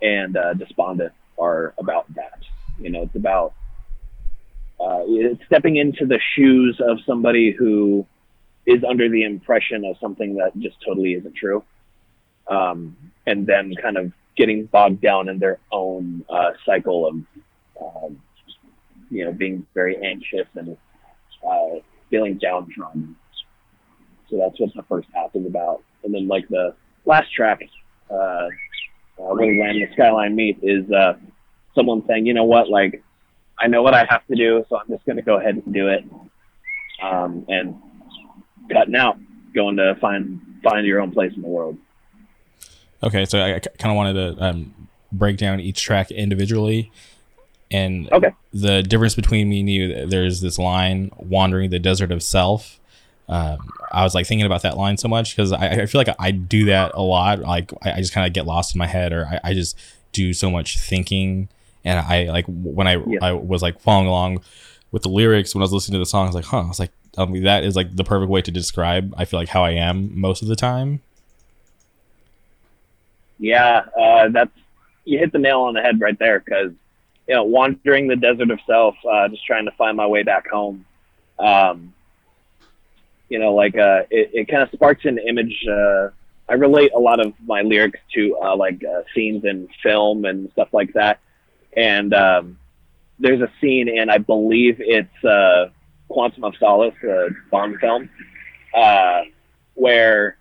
[0.00, 2.40] and uh, despondent are about that.
[2.78, 3.54] You know, it's about
[4.80, 5.02] uh,
[5.46, 8.06] stepping into the shoes of somebody who
[8.66, 11.64] is under the impression of something that just totally isn't true,
[12.48, 17.14] um, and then kind of getting bogged down in their own uh, cycle of,
[17.82, 18.22] um,
[19.10, 20.76] you know, being very anxious and
[21.48, 23.16] uh, feeling downtrodden.
[24.30, 25.82] So that's what the first half is about.
[26.04, 27.60] And then like the last track,
[28.10, 28.48] uh, uh,
[29.16, 31.14] the land the skyline meet is uh,
[31.74, 33.02] someone saying, you know what, like
[33.60, 35.74] I know what I have to do, so I'm just going to go ahead and
[35.74, 36.04] do it.
[37.02, 37.76] Um, and
[38.72, 39.18] cutting out,
[39.54, 41.78] going to find find your own place in the world.
[43.02, 46.90] Okay, so I kind of wanted to um, break down each track individually,
[47.70, 48.30] and Okay.
[48.52, 50.06] the difference between me and you.
[50.06, 52.80] There's this line, "Wandering the desert of self."
[53.28, 56.08] Um, I was like thinking about that line so much because I, I feel like
[56.18, 57.40] I do that a lot.
[57.40, 59.78] Like I, I just kind of get lost in my head, or I, I just
[60.12, 61.48] do so much thinking.
[61.84, 63.18] And I like when I Yeah.
[63.22, 64.42] I was like following along
[64.90, 66.24] with the lyrics when I was listening to the song.
[66.24, 66.60] I was like, huh.
[66.60, 69.14] I was like, I mean, that is like the perfect way to describe.
[69.16, 71.00] I feel like how I am most of the time.
[73.38, 74.50] Yeah, uh, that's
[75.04, 76.72] you hit the nail on the head right there because
[77.26, 80.48] you know wandering the desert of self, uh, just trying to find my way back
[80.48, 80.84] home.
[81.38, 81.94] Um,
[83.28, 85.64] you know, like uh, it, it kind of sparks an image.
[85.70, 86.10] Uh,
[86.48, 90.50] I relate a lot of my lyrics to uh, like uh, scenes in film and
[90.52, 91.20] stuff like that.
[91.78, 92.58] And um,
[93.20, 95.70] there's a scene, and I believe it's uh,
[96.08, 98.10] Quantum of Solace, a Bond film,
[98.74, 99.22] uh,
[99.74, 100.36] where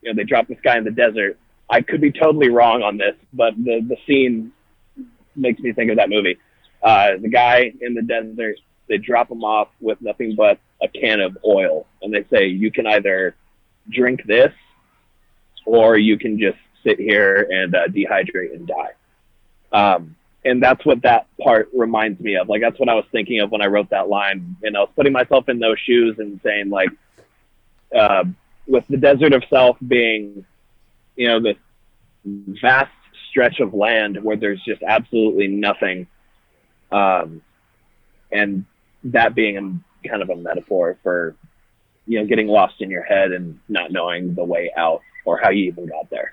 [0.00, 1.38] you know they drop this guy in the desert.
[1.68, 4.52] I could be totally wrong on this, but the the scene
[5.34, 6.38] makes me think of that movie.
[6.82, 8.58] Uh, the guy in the desert,
[8.88, 12.70] they drop him off with nothing but a can of oil, and they say you
[12.70, 13.34] can either
[13.90, 14.52] drink this,
[15.66, 18.92] or you can just sit here and uh, dehydrate and die.
[19.72, 22.48] Um, and that's what that part reminds me of.
[22.48, 24.56] Like that's what I was thinking of when I wrote that line.
[24.62, 26.90] And I was putting myself in those shoes and saying like,
[27.96, 28.24] uh,
[28.66, 30.44] with the desert of self being,
[31.16, 31.56] you know, this
[32.24, 32.90] vast
[33.28, 36.06] stretch of land where there's just absolutely nothing,
[36.90, 37.42] um,
[38.30, 38.64] and
[39.04, 39.56] that being
[40.04, 41.34] a, kind of a metaphor for,
[42.06, 45.50] you know, getting lost in your head and not knowing the way out or how
[45.50, 46.32] you even got there.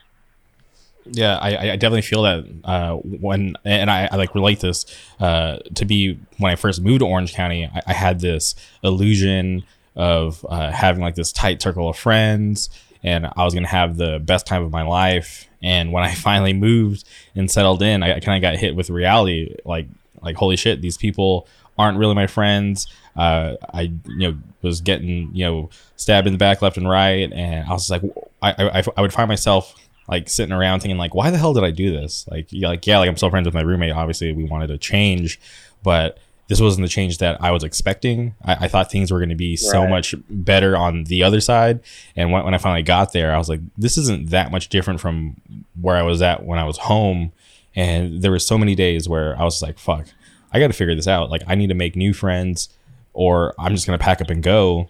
[1.05, 4.85] Yeah, I, I definitely feel that uh, when, and I, I like relate this
[5.19, 9.63] uh, to be when I first moved to Orange County, I, I had this illusion
[9.95, 12.69] of uh, having like this tight circle of friends,
[13.03, 15.47] and I was gonna have the best time of my life.
[15.63, 18.89] And when I finally moved and settled in, I, I kind of got hit with
[18.89, 19.88] reality, like
[20.21, 22.88] like holy shit, these people aren't really my friends.
[23.15, 27.31] Uh, I you know was getting you know stabbed in the back left and right,
[27.31, 28.03] and I was like
[28.41, 29.75] I, I, I would find myself
[30.09, 32.27] like sitting around thinking like why the hell did I do this?
[32.29, 33.93] Like yeah, like yeah, like I'm still friends with my roommate.
[33.93, 35.39] Obviously, we wanted to change,
[35.83, 36.17] but
[36.49, 38.33] this wasn't the change that I was expecting.
[38.43, 41.79] I, I thought things were going to be so much better on the other side.
[42.15, 44.99] And when, when I finally got there, I was like, this isn't that much different
[44.99, 45.39] from
[45.79, 47.31] where I was at when I was home.
[47.75, 50.07] And there were so many days where I was like, fuck,
[50.51, 51.29] I got to figure this out.
[51.29, 52.69] Like, I need to make new friends
[53.13, 54.89] or I'm just going to pack up and go.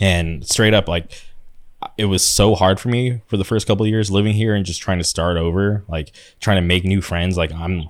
[0.00, 1.12] And straight up, like,
[1.96, 4.64] it was so hard for me for the first couple of years living here and
[4.66, 7.36] just trying to start over, like trying to make new friends.
[7.36, 7.88] Like I'm,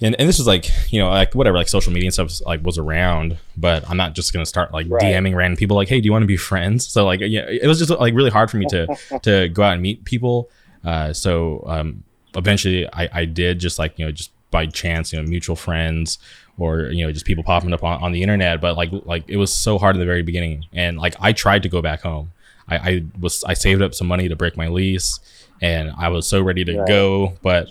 [0.00, 2.64] and, and this was like, you know, like whatever, like social media and stuff like
[2.64, 5.02] was around, but I'm not just going to start like Right.
[5.02, 6.86] DMing random people like, Hey, do you want to be friends?
[6.86, 9.74] So like, yeah, it was just like really hard for me to, to go out
[9.74, 10.48] and meet people.
[10.84, 12.04] Uh, so, um,
[12.36, 16.18] eventually I, I did just like, you know, just by chance, you know, mutual friends
[16.56, 18.60] or, you know, just people popping up on, on the internet.
[18.60, 20.64] But like, like it was so hard in the very beginning.
[20.72, 22.32] And like, I tried to go back home.
[22.68, 25.20] I, I was I saved up some money to break my lease,
[25.62, 27.68] and I was so ready to go, but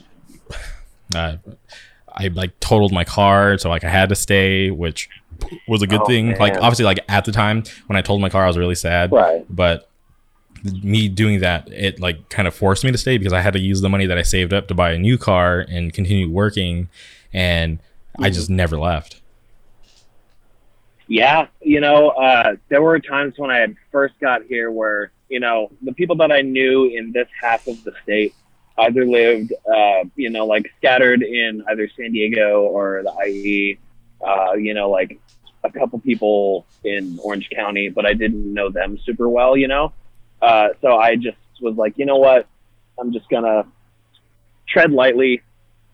[1.15, 1.38] uh,
[2.12, 5.10] I like totaled my car, so like I had to stay, which
[5.67, 6.36] was a good Oh, thing.
[6.38, 9.12] Like obviously, like at the time when I told my car, I was really sad,
[9.12, 9.45] Right.
[9.49, 9.89] but
[10.81, 13.60] me doing that it like kind of forced me to stay because I had to
[13.60, 16.89] use the money that I saved up to buy a new car and continue working,
[17.31, 17.77] and
[18.19, 19.21] I just never left.
[21.08, 25.39] Yeah, you know, uh, there were times when I had first got here where, you
[25.39, 28.34] know, the people that I knew in this half of the state
[28.78, 33.80] either lived, uh, you know, like scattered in either San Diego or the IE,
[34.26, 35.17] uh, you know, like
[35.63, 39.93] a couple people in Orange County, but I didn't know them super well, you know?
[40.41, 42.48] Uh, so I just was like, you know what?
[43.00, 43.65] I'm just to
[44.67, 45.41] tread lightly,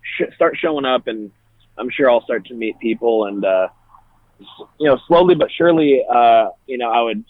[0.01, 1.31] sh- start showing up, and
[1.77, 3.69] I'm sure I'll start to meet people and, uh,
[4.79, 7.23] you know, slowly but surely, uh, you know, I would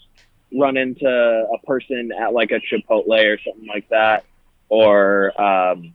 [0.52, 4.24] run into a person at like a Chipotle or something like that,
[4.68, 5.94] or um,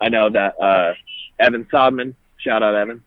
[0.00, 0.94] I know that uh,
[1.38, 3.02] Evan Sodman, shout out Evan.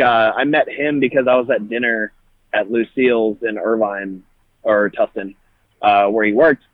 [0.00, 2.12] Uh, I met him because I was at dinner
[2.52, 4.22] at Lucille's in Irvine
[4.62, 5.34] or Tustin,
[5.82, 6.64] uh, where he worked,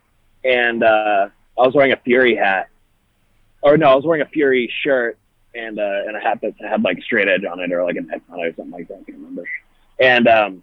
[0.45, 1.29] and uh,
[1.59, 2.69] I was wearing a Fury hat,
[3.63, 5.19] or no, I was wearing a Fury shirt
[5.55, 8.11] and uh, and a hat that had like straight edge on it or like an
[8.13, 8.95] X on it or something like that.
[8.95, 9.45] I can't remember.
[10.01, 10.63] And um,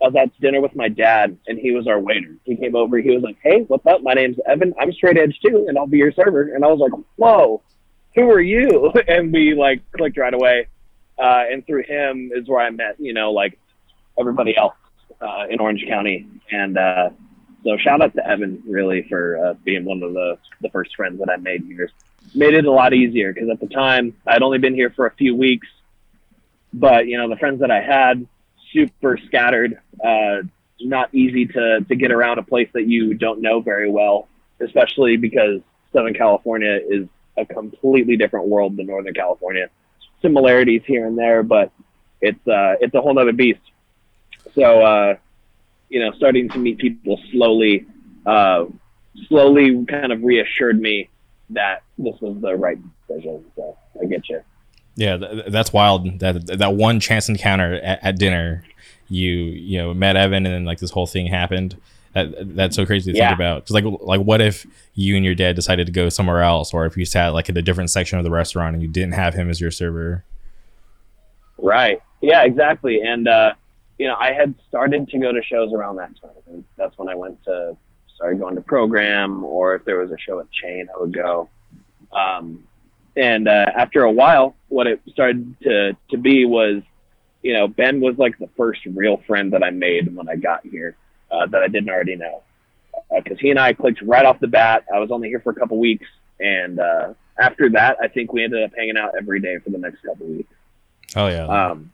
[0.00, 2.34] I was at dinner with my dad, and he was our waiter.
[2.44, 2.98] He came over.
[2.98, 4.02] He was like, "Hey, what's up?
[4.02, 4.74] My name's Evan.
[4.78, 7.62] I'm straight edge too, and I'll be your server." And I was like, "Whoa,
[8.14, 10.66] who are you?" And we like clicked right away.
[11.18, 13.58] Uh, and through him is where I met, you know, like
[14.18, 14.74] everybody else
[15.20, 16.26] uh, in Orange County.
[16.50, 17.10] And uh,
[17.62, 21.18] so shout out to Evan really for uh, being one of the the first friends
[21.18, 21.90] that I made here.
[22.34, 25.10] Made it a lot easier because at the time I'd only been here for a
[25.12, 25.68] few weeks,
[26.72, 28.26] but you know the friends that I had
[28.72, 30.42] super scattered, uh,
[30.80, 34.28] not easy to to get around a place that you don't know very well,
[34.60, 35.60] especially because
[35.92, 37.06] Southern California is
[37.36, 39.68] a completely different world than Northern California.
[40.22, 41.72] Similarities here and there, but
[42.20, 43.60] it's uh, it's a whole other beast.
[44.54, 45.16] So uh,
[45.88, 47.86] you know, starting to meet people slowly,
[48.24, 48.66] uh,
[49.28, 51.10] slowly kind of reassured me
[51.50, 52.78] that this was the right
[53.08, 53.44] decision.
[53.56, 54.40] So I get you.
[54.96, 56.20] Yeah, th- that's wild.
[56.20, 58.64] That that one chance encounter at, at, dinner,
[59.08, 61.76] you you know met Evan, and then like this whole thing happened.
[62.12, 63.28] That, that's so crazy to yeah.
[63.28, 63.64] think about.
[63.64, 66.86] Because like like what if you and your dad decided to go somewhere else, or
[66.86, 69.34] if you sat like in a different section of the restaurant and you didn't have
[69.34, 70.24] him as your server?
[71.58, 72.00] Right.
[72.20, 72.42] Yeah.
[72.42, 73.00] Exactly.
[73.00, 73.54] And uh,
[73.98, 76.30] you know, I had started to go to shows around that time.
[76.48, 77.76] And that's when I went to
[78.20, 81.48] started going to Programme, or if there was a show at Chain, I would go.
[82.12, 82.64] Um,
[83.16, 86.82] and uh, after a while, what it started to to be was,
[87.42, 90.64] you know, Ben was like the first real friend that I made when I got
[90.64, 90.96] here
[91.30, 92.42] uh, that I didn't already know,
[93.14, 94.84] because uh, he and I clicked right off the bat.
[94.92, 96.06] I was only here for a couple weeks,
[96.38, 99.78] and uh, after that, I think we ended up hanging out every day for the
[99.78, 100.52] next couple weeks.
[101.16, 101.46] Oh yeah.
[101.46, 101.90] Um,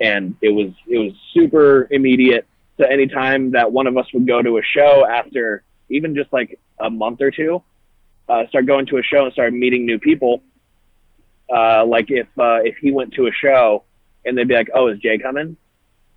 [0.00, 2.46] and it was it was super immediate.
[2.78, 6.58] So anytime that one of us would go to a show after even just like
[6.78, 7.62] a month or two,
[8.30, 10.42] uh, start going to a show and start meeting new people.
[11.52, 13.82] Uh, like if uh, if he went to a show
[14.24, 15.56] and they'd be like, "Oh, is Jay coming?"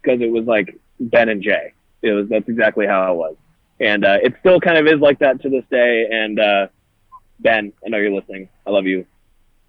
[0.01, 1.73] Because it was like Ben and Jay.
[2.03, 3.35] It was that's exactly how it was,
[3.79, 6.07] and uh, it still kind of is like that to this day.
[6.11, 6.67] And uh,
[7.39, 8.49] Ben, I know you're listening.
[8.67, 9.07] I love you.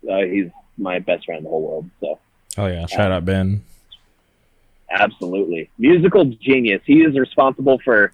[0.09, 1.90] Uh, he's my best friend in the whole world.
[2.00, 2.18] So.
[2.59, 2.87] Oh yeah!
[2.87, 3.64] Shout out Ben.
[4.90, 6.83] Absolutely, musical genius.
[6.85, 8.12] He is responsible for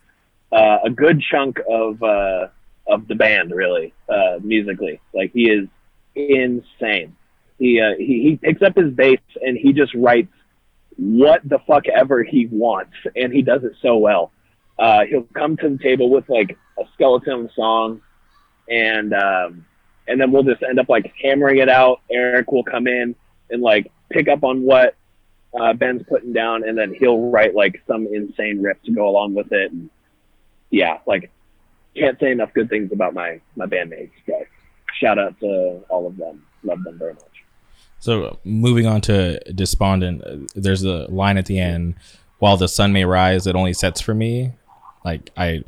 [0.52, 2.46] uh, a good chunk of uh,
[2.86, 5.00] of the band, really, uh, musically.
[5.14, 5.68] Like he is
[6.14, 7.16] insane.
[7.58, 10.32] He, uh, he he picks up his bass and he just writes
[10.96, 14.32] what the fuck ever he wants, and he does it so well.
[14.78, 18.00] Uh, he'll come to the table with like a skeleton song,
[18.68, 19.64] and um,
[20.08, 22.00] and then we'll just end up like hammering it out.
[22.10, 23.14] Eric will come in
[23.50, 24.94] and like pick up on what
[25.58, 29.34] uh, Ben's putting down, and then he'll write like some insane riff to go along
[29.34, 29.72] with it.
[29.72, 29.90] And
[30.70, 31.30] yeah, like
[31.96, 34.12] can't say enough good things about my my bandmates.
[34.26, 34.46] But
[34.98, 36.44] shout out to all of them.
[36.62, 37.24] Love them very much.
[37.98, 41.94] So moving on to Despondent, there's a line at the end.
[42.38, 44.52] While the sun may rise, it only sets for me.
[45.04, 45.62] Like I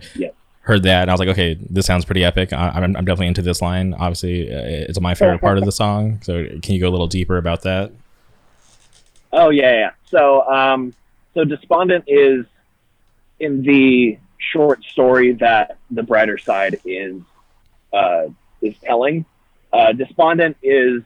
[0.63, 2.53] heard that, and I was like, okay, this sounds pretty epic.
[2.53, 3.95] I, am I'm definitely into this line.
[3.95, 6.21] Obviously, uh, it's my favorite part of the song.
[6.23, 7.93] So can you go a little deeper about that?
[9.33, 9.91] Oh yeah, yeah.
[10.07, 10.95] So um,
[11.35, 12.47] so Despondent is
[13.41, 14.19] in the
[14.53, 17.21] short story that the brighter side is
[17.93, 18.27] uh,
[18.61, 19.25] is telling.
[19.73, 21.03] Uh, despondent is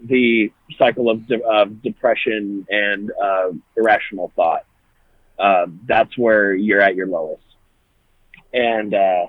[0.00, 4.64] the cycle of, de- of depression and uh, irrational thought.
[5.38, 7.42] Uh, that's where you're at your lowest,
[8.52, 9.26] and uh,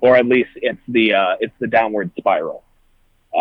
[0.00, 2.62] or at least it's the uh, it's the downward spiral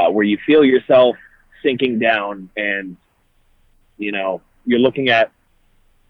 [0.10, 1.16] where you feel yourself
[1.64, 2.98] sinking down, and
[3.98, 5.32] you know you're looking at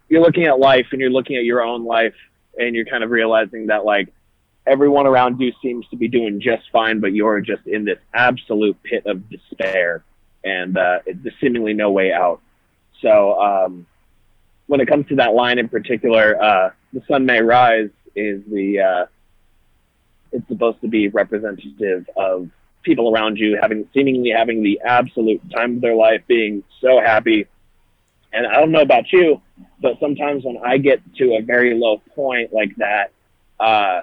[0.10, 2.16] you're looking at life and you're looking at your own life
[2.58, 4.10] and you're kind of realizing that like
[4.66, 8.82] everyone around you seems to be doing just fine, but you're just in this absolute
[8.84, 10.04] pit of despair
[10.43, 12.41] and uh, there's seemingly no way out.
[13.02, 13.86] So um,
[14.68, 18.80] when it comes to that line in particular, uh, the sun may rise is the
[18.80, 19.06] uh,
[20.32, 22.49] it's supposed to be representative of
[22.84, 27.47] people around you having seemingly having the absolute time of their life, being so happy.
[28.34, 29.42] And I don't know about you,
[29.82, 33.12] but sometimes when I get to a very low point like that,
[33.60, 34.02] uh,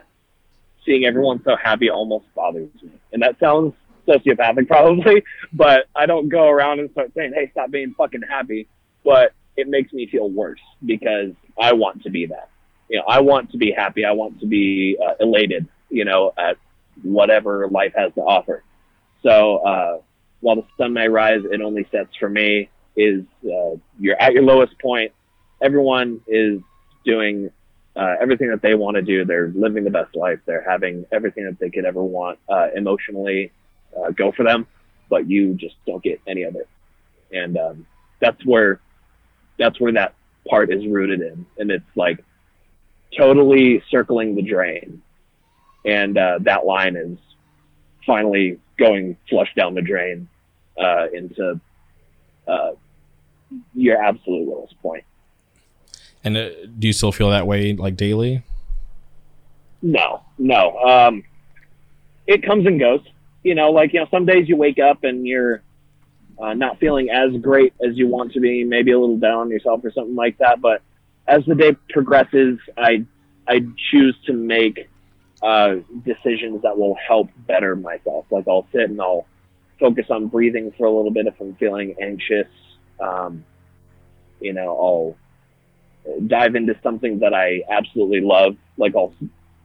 [0.84, 2.90] seeing everyone so happy almost bothers me.
[3.12, 3.74] And that sounds
[4.06, 8.68] sociopathic probably, but I don't go around and start saying, "Hey, stop being fucking happy."
[9.04, 12.48] But it makes me feel worse because I want to be that.
[12.88, 14.04] you know, I want to be happy.
[14.04, 16.56] I want to be uh, elated, you know, at
[17.02, 18.62] whatever life has to offer.
[19.22, 19.98] So uh,
[20.40, 22.70] while the sun may rise, it only sets for me.
[23.00, 25.12] Is uh, you're at your lowest point.
[25.62, 26.60] Everyone is
[27.04, 27.50] doing
[27.94, 29.24] uh, everything that they want to do.
[29.24, 30.40] They're living the best life.
[30.46, 33.52] They're having everything that they could ever want uh, emotionally
[33.96, 34.66] uh, go for them,
[35.08, 36.68] but you just don't get any of it.
[37.32, 37.86] And um,
[38.20, 38.80] that's where
[39.58, 40.14] that's where that
[40.48, 42.24] part is rooted in, and it's like
[43.16, 45.02] totally circling the drain.
[45.84, 47.16] And uh, that line is
[48.04, 50.28] finally going flush down the drain
[50.80, 51.60] uh, into
[52.46, 52.72] uh,
[53.74, 55.04] your absolute lowest point.
[56.24, 58.42] And uh, do you still feel that way like daily?
[59.82, 60.76] No, no.
[60.78, 61.24] Um,
[62.26, 63.00] it comes and goes.
[63.42, 65.62] You know, like you know, some days you wake up and you're
[66.38, 69.50] uh, not feeling as great as you want to be, maybe a little down on
[69.50, 70.60] yourself or something like that.
[70.60, 70.82] But
[71.26, 73.04] as the day progresses, I
[73.46, 74.88] I choose to make
[75.42, 78.26] uh, decisions that will help better myself.
[78.30, 79.26] Like I'll sit and I'll
[79.78, 82.48] focus on breathing for a little bit if I'm feeling anxious.
[83.00, 83.44] Um,
[84.40, 85.16] you know, I'll
[86.26, 88.56] dive into something that I absolutely love.
[88.76, 89.14] Like I'll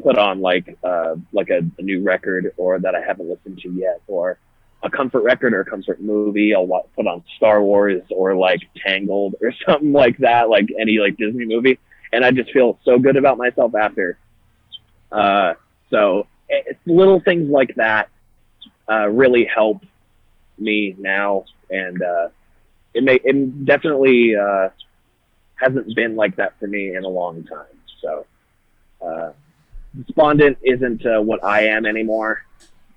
[0.02, 3.70] put on like uh, like a, a new record or that I haven't listened to
[3.70, 4.38] yet, or
[4.82, 6.54] a comfort record or a comfort movie.
[6.54, 11.18] I'll put on Star Wars or like Tangled or something like that, like any like
[11.18, 11.80] Disney movie,
[12.12, 14.18] and I just feel so good about myself after.
[15.12, 15.54] Uh,
[15.90, 18.10] so it's little things like that
[18.90, 19.84] uh, really help
[20.58, 22.30] me now, and uh,
[22.94, 24.70] it may it definitely uh,
[25.56, 27.66] hasn't been like that for me in a long time.
[28.02, 28.26] So,
[29.02, 29.32] uh,
[30.06, 32.44] despondent isn't uh, what I am anymore,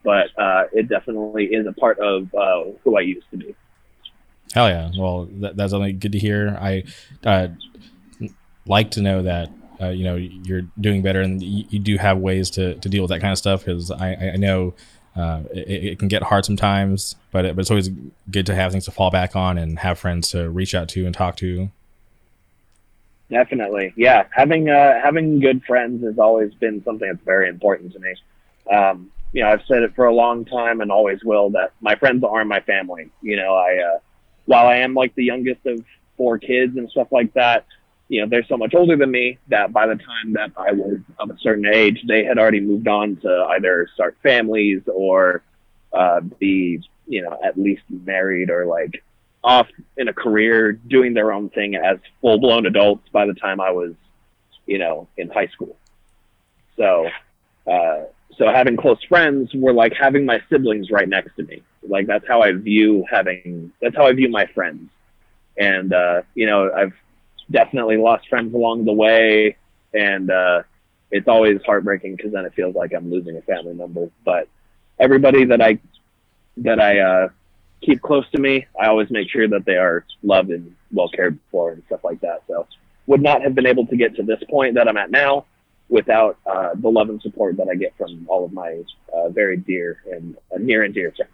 [0.03, 3.55] but uh, it definitely is a part of uh, who I used to be.
[4.55, 4.91] Hell yeah!
[4.97, 6.57] Well, that, that's only good to hear.
[6.61, 6.85] I
[7.25, 7.49] uh,
[8.67, 12.19] like to know that uh, you know you're doing better and you, you, do have
[12.19, 14.75] ways to, to deal with that kind of stuff because I, I know
[15.17, 17.91] uh, it, it, can get hard sometimes, but, it, but it's always
[18.31, 21.07] good to have things to fall back on and have friends to reach out to
[21.07, 21.71] and talk to.
[23.31, 24.27] Definitely, yeah.
[24.31, 28.15] Having uh, having good friends has always been something that's very important to me.
[28.73, 31.97] Um, you know, I've said it for a long time and always will that my
[31.97, 33.11] friends are my family.
[33.23, 33.99] You know, I uh,
[34.45, 35.85] while I am like the youngest of
[36.17, 37.67] four kids and stuff like that,
[38.09, 40.99] you know, they're so much older than me that by the time that I was
[41.19, 45.43] of a certain age, they had already moved on to either start families or
[45.93, 49.03] uh, be, you know, at least married or like
[49.43, 53.61] off in a career doing their own thing as full blown adults by the time
[53.61, 53.95] I was,
[54.67, 55.77] you know, in high school.
[56.77, 57.09] So,
[57.67, 58.05] uh,
[58.37, 61.63] so having close friends were like having my siblings right next to me.
[61.89, 64.91] Like that's how I view having, that's how I view my friends.
[65.57, 66.93] And, uh, you know, I've
[67.51, 69.57] definitely lost friends along the way,
[69.95, 70.63] and uh,
[71.11, 74.11] it's always heartbreaking because then it feels like I'm losing a family member.
[74.25, 74.49] But
[74.99, 75.79] everybody that I
[76.59, 77.29] that I uh,
[77.83, 81.39] keep close to me, I always make sure that they are loved and well cared
[81.51, 82.43] for and stuff like that.
[82.49, 82.67] So
[83.07, 85.47] would not have been able to get to this point that I'm at now
[85.89, 88.83] without uh, the love and support that I get from all of my
[89.15, 91.31] uh, very dear and uh, near and dear friends.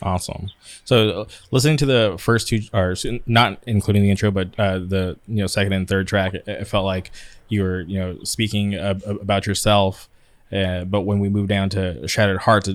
[0.00, 0.50] Awesome.
[0.84, 2.94] So, uh, listening to the first two, or
[3.26, 6.84] not including the intro, but uh, the you know second and third track, it, felt
[6.84, 7.10] like
[7.48, 10.08] you were you know speaking about yourself.
[10.52, 12.70] Uh, but when we moved down to Shattered Hearts,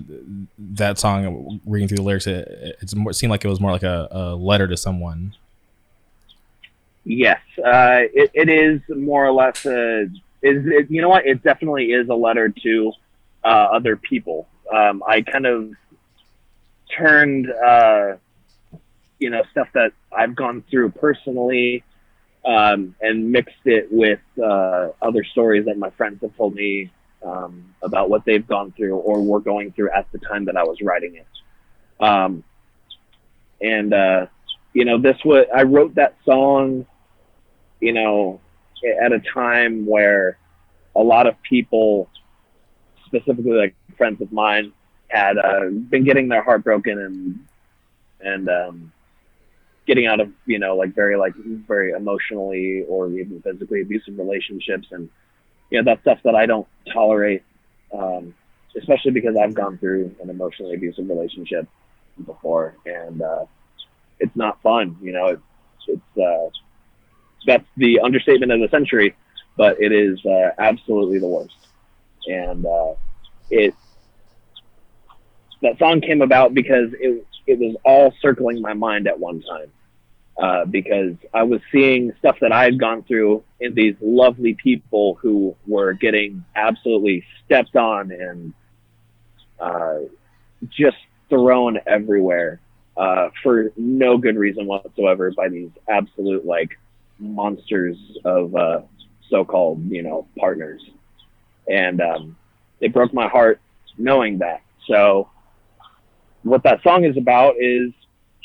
[0.60, 2.48] that song, reading through the lyrics, it,
[2.82, 5.34] it, it seemed like it was more like a, a letter to someone.
[7.06, 10.04] Yes, uh, it, it is more or less a.
[10.42, 11.26] Is it, you know what?
[11.26, 12.92] It definitely is a letter to
[13.44, 14.48] uh, other people.
[14.72, 15.74] Um, I kind of
[16.98, 18.16] turned uh,
[19.20, 21.84] you know stuff that I've gone through personally
[22.46, 26.92] um, and mixed it with uh, other stories that my friends have told me
[27.26, 30.64] um, about what they've gone through or were going through at the time that I
[30.64, 32.04] was writing it.
[32.04, 32.44] Um,
[33.62, 34.26] and uh,
[34.74, 36.86] you know, this was I wrote that song,
[37.80, 38.42] you know,
[39.02, 40.38] at a time where
[40.96, 42.10] a lot of people,
[43.06, 44.74] specifically like friends of mine,
[45.14, 47.40] had uh, been getting their heart broken and
[48.20, 48.92] and um,
[49.86, 54.88] getting out of you know like very like very emotionally or even physically abusive relationships
[54.92, 55.10] and
[55.70, 57.44] you know that stuff that I don't tolerate,
[57.94, 58.34] um,
[58.76, 61.68] especially because I've gone through an emotionally abusive relationship
[62.26, 63.46] before and uh,
[64.20, 64.98] it's not fun.
[65.02, 65.42] You know, it's
[65.88, 66.50] it's uh,
[67.46, 69.16] that's the understatement of the century,
[69.58, 71.56] but it is uh, absolutely the worst,
[72.28, 72.94] and uh,
[73.52, 73.76] it
[75.64, 79.72] that song came about because it it was all circling my mind at one time,
[80.38, 85.16] uh, because I was seeing stuff that I had gone through in these lovely people
[85.16, 88.54] who were getting absolutely stepped on and
[89.60, 90.00] uh,
[90.70, 90.98] just
[91.30, 92.60] thrown everywhere
[92.96, 96.78] uh, for no good reason whatsoever by these absolute like
[97.20, 98.82] monsters of uh,
[99.30, 100.82] so-called you know partners,
[101.70, 102.36] and um,
[102.82, 103.62] it broke my heart
[103.98, 104.62] knowing that.
[104.88, 105.30] So
[106.44, 107.92] what that song is about is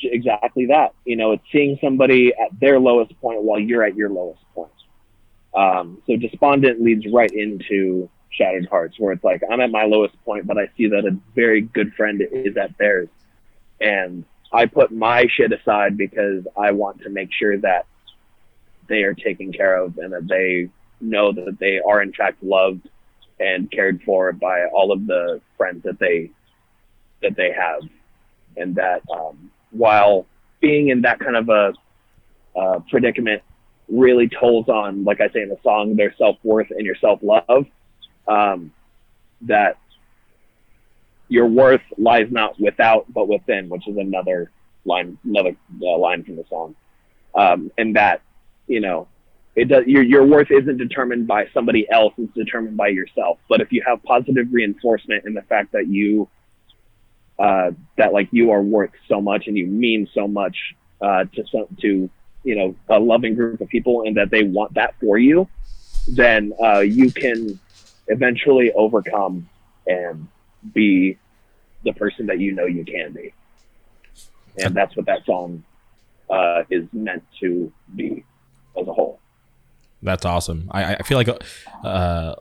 [0.01, 0.93] exactly that.
[1.05, 4.71] You know, it's seeing somebody at their lowest point while you're at your lowest point.
[5.53, 10.15] Um, so despondent leads right into shattered hearts, where it's like I'm at my lowest
[10.23, 13.09] point, but I see that a very good friend is at theirs,
[13.81, 17.85] and I put my shit aside because I want to make sure that
[18.87, 20.69] they are taken care of and that they
[21.01, 22.87] know that they are in fact loved
[23.39, 26.31] and cared for by all of the friends that they
[27.21, 27.81] that they have,
[28.57, 30.25] and that um, while
[30.61, 31.73] being in that kind of a
[32.57, 33.41] uh, predicament
[33.87, 37.19] really tolls on, like I say in the song, their self worth and your self
[37.21, 37.65] love.
[38.27, 38.71] Um,
[39.41, 39.77] that
[41.27, 44.51] your worth lies not without but within, which is another
[44.85, 46.75] line, another uh, line from the song,
[47.35, 48.21] um, and that
[48.67, 49.07] you know
[49.55, 53.37] it does your your worth isn't determined by somebody else; it's determined by yourself.
[53.47, 56.27] But if you have positive reinforcement in the fact that you
[57.39, 61.45] uh, that like you are worth so much and you mean so much uh, to
[61.51, 62.09] some to
[62.43, 65.47] you know a loving group of people and that they want that for you,
[66.07, 67.59] then uh, you can
[68.07, 69.47] eventually overcome
[69.87, 70.27] and
[70.73, 71.17] be
[71.83, 73.33] the person that you know you can be.
[74.57, 75.63] And that's what that song
[76.29, 78.25] uh, is meant to be
[78.77, 79.19] as a whole.
[80.01, 80.69] That's awesome.
[80.71, 81.29] I, I feel like
[81.83, 82.35] uh,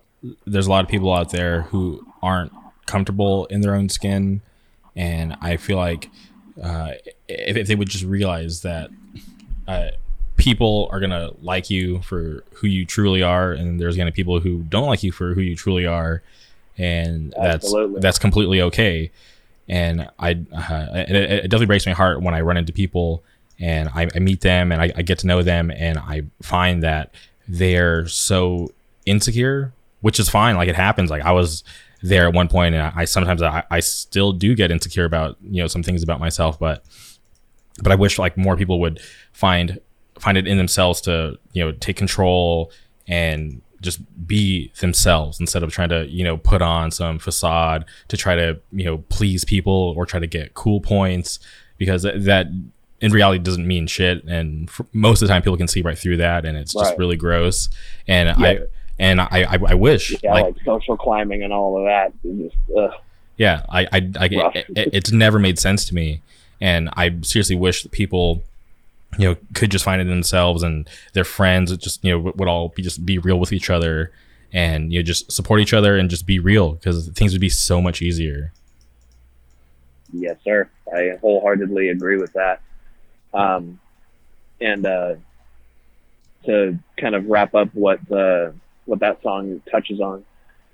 [0.46, 2.52] there's a lot of people out there who aren't
[2.86, 4.40] comfortable in their own skin
[4.98, 6.10] and I feel like
[6.62, 6.94] uh,
[7.28, 8.90] if, if, they would just realize that
[9.68, 9.90] uh,
[10.36, 14.40] people are gonna like you for who you truly are, and there's gonna be people
[14.40, 16.22] who don't like you for who you truly are,
[16.76, 17.94] and Absolutely.
[17.94, 19.10] that's that's completely okay.
[19.68, 23.22] And I, uh, it, it, definitely breaks my heart when I run into people
[23.60, 26.82] and I, I meet them and I, I get to know them, and I find
[26.82, 27.14] that
[27.46, 28.72] they're so
[29.06, 30.56] insecure, which is fine.
[30.56, 31.08] Like it happens.
[31.08, 31.62] Like I was
[32.02, 35.36] there at one point, and I, I sometimes I, I still do get insecure about
[35.42, 36.84] you know some things about myself, but
[37.82, 39.00] but I wish like more people would
[39.32, 39.80] find
[40.18, 42.72] find it in themselves to you know take control
[43.06, 48.16] and just be themselves instead of trying to you know put on some facade to
[48.16, 51.38] try to you know please people or try to get cool points
[51.76, 52.46] because that
[53.00, 56.16] in reality doesn't mean shit and most of the time people can see right through
[56.16, 56.84] that and it's right.
[56.84, 57.68] just really gross
[58.08, 58.46] and yeah.
[58.46, 58.58] i
[58.98, 62.12] and I I, I wish yeah like, like, social climbing and all of that.
[62.22, 62.56] Just,
[63.36, 66.22] yeah I I, I it, it, it's never made sense to me.
[66.60, 68.42] And I seriously wish that people
[69.16, 72.68] you know could just find it themselves and their friends just you know would all
[72.70, 74.12] be just be real with each other
[74.52, 77.48] and you know just support each other and just be real because things would be
[77.48, 78.52] so much easier.
[80.12, 80.68] Yes sir.
[80.94, 82.60] I wholeheartedly agree with that.
[83.34, 83.78] Um,
[84.60, 85.14] and uh,
[86.46, 88.54] to kind of wrap up what the
[88.88, 90.24] what that song touches on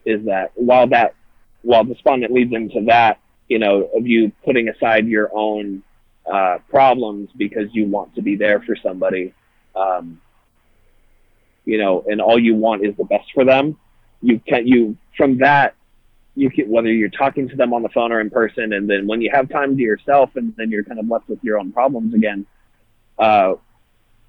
[0.04, 1.14] is that while that
[1.62, 5.82] while despondent leads into that, you know, of you putting aside your own
[6.30, 9.34] uh, problems because you want to be there for somebody,
[9.74, 10.20] um,
[11.64, 13.76] you know, and all you want is the best for them.
[14.22, 15.74] You can you from that
[16.36, 19.06] you can whether you're talking to them on the phone or in person, and then
[19.06, 21.72] when you have time to yourself, and then you're kind of left with your own
[21.72, 22.46] problems again.
[23.18, 23.54] Uh,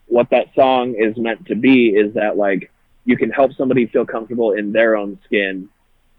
[0.08, 2.72] what that song is meant to be is that like
[3.06, 5.70] you can help somebody feel comfortable in their own skin.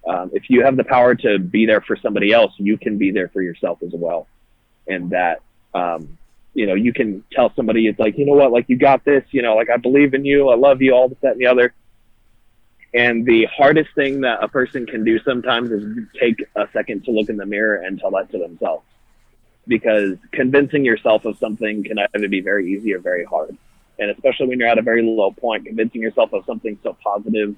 [0.07, 3.11] Um, if you have the power to be there for somebody else, you can be
[3.11, 4.29] there for yourself as well.
[4.87, 5.43] And that,
[5.75, 6.17] um,
[6.55, 9.25] you know, you can tell somebody it's like, you know what, like you got this,
[9.33, 11.49] you know, like I believe in you, I love you, all this, that, and the
[11.49, 11.75] other.
[12.95, 17.11] And the hardest thing that a person can do sometimes is take a second to
[17.11, 18.85] look in the mirror and tell that to themselves.
[19.67, 23.59] Because convincing yourself of something can either be very easy or very hard
[23.99, 27.57] and especially when you're at a very low point, convincing yourself of something so positive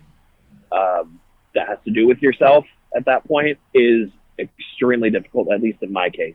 [0.72, 1.20] um,
[1.54, 2.64] that has to do with yourself
[2.96, 4.08] at that point is
[4.38, 6.34] extremely difficult, at least in my case.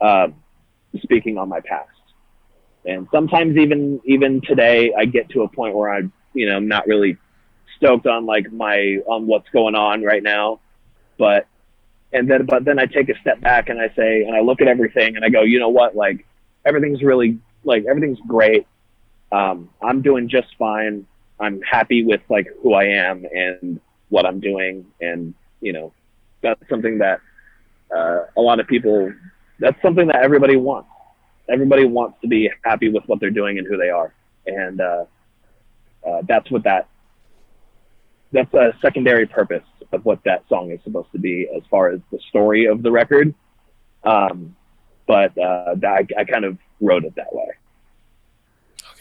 [0.00, 0.34] Um,
[1.02, 1.88] speaking on my past,
[2.84, 6.68] and sometimes even even today, I get to a point where I'm you know I'm
[6.68, 7.16] not really
[7.76, 10.60] stoked on like my on what's going on right now,
[11.18, 11.46] but
[12.12, 14.60] and then but then I take a step back and I say and I look
[14.60, 16.24] at everything and I go, you know what, like
[16.64, 18.66] everything's really like everything's great
[19.32, 21.06] um, I'm doing just fine.
[21.40, 25.92] I'm happy with like who I am and what I'm doing, and you know,
[26.42, 27.20] that's something that
[27.94, 29.12] uh, a lot of people.
[29.60, 30.88] That's something that everybody wants,
[31.48, 34.12] Everybody wants to be happy with what they're doing and who they are,
[34.46, 35.04] and uh,
[36.06, 36.88] uh, that's what that
[38.32, 42.00] that's a secondary purpose of what that song is supposed to be as far as
[42.12, 43.34] the story of the record.
[44.04, 44.54] Um,
[45.06, 47.48] but uh, I, I kind of wrote it that way.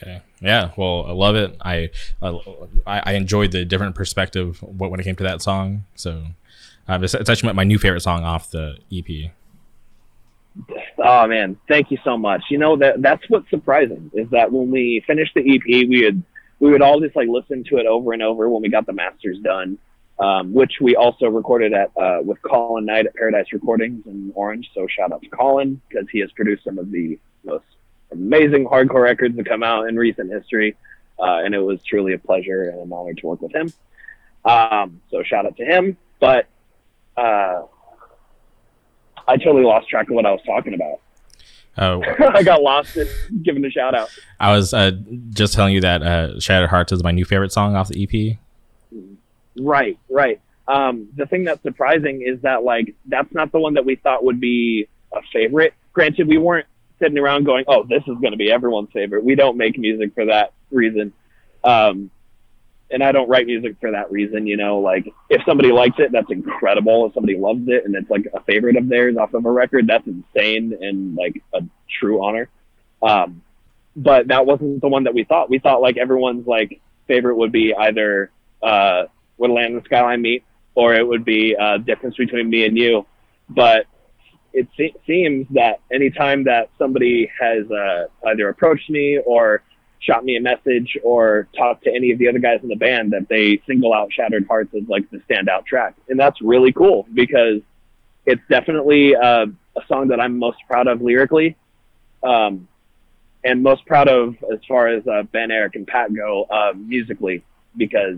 [0.02, 0.22] Okay.
[0.42, 0.72] Yeah.
[0.78, 1.58] Well, I love it.
[1.62, 1.90] I
[2.22, 5.86] I, I enjoyed the different perspective when it came to that song.
[5.96, 6.24] So
[6.88, 9.32] uh, it's, it's actually my new favorite song off the EP.
[10.98, 12.44] Oh man, thank you so much.
[12.50, 16.24] You know that that's what's surprising is that when we finished the EP, we had
[16.60, 18.94] we would all just like listen to it over and over when we got the
[18.94, 19.78] masters done,
[20.20, 24.70] um, which we also recorded at uh, with Colin Knight at Paradise Recordings in Orange.
[24.74, 27.66] So shout out to Colin because he has produced some of the most
[28.12, 30.76] amazing hardcore records that come out in recent history,
[31.20, 33.72] uh, and it was truly a pleasure and an honor to work with him.
[34.46, 35.98] Um, so shout out to him.
[36.20, 36.48] But
[37.16, 37.64] uh,
[39.28, 41.00] I totally lost track of what I was talking about.
[41.78, 42.02] Oh,
[42.34, 43.08] I got lost in
[43.44, 44.10] giving a shout out.
[44.40, 44.92] I was uh,
[45.30, 48.38] just telling you that uh, "Shattered Hearts" is my new favorite song off the EP.
[49.60, 50.40] Right, right.
[50.68, 54.24] Um, the thing that's surprising is that like that's not the one that we thought
[54.24, 55.74] would be a favorite.
[55.94, 56.68] Granted, we weren't
[57.00, 60.14] sitting around going, "Oh, this is going to be everyone's favorite." We don't make music
[60.14, 61.14] for that reason.
[61.64, 62.12] Um,
[62.90, 64.48] and I don't write music for that reason.
[64.48, 67.06] You know, like if somebody likes it, that's incredible.
[67.06, 69.88] If somebody loves it and it's like a favorite of theirs off of a record,
[69.88, 71.62] that's insane and like a
[72.00, 72.50] true honor.
[73.02, 73.42] Um,
[73.96, 75.50] but that wasn't the one that we thought.
[75.50, 78.32] We thought like everyone's like favorite would be either
[78.62, 80.44] uh, "When Land and Skyline Meet"
[80.76, 83.06] or it would be uh, "Difference Between Me and You."
[83.50, 83.88] But
[84.54, 89.62] it se- seems that anytime that somebody has uh, either approached me or
[90.00, 93.12] shot me a message or talked to any of the other guys in the band
[93.12, 95.96] that they single out Shattered Hearts as like the standout track.
[96.10, 97.62] And that's really cool because
[98.26, 101.56] it's definitely uh, a song that I'm most proud of lyrically.
[102.24, 102.68] Um,
[103.44, 107.44] and most proud of as far as uh, Ben, Eric, and Pat go uh, musically
[107.78, 108.18] because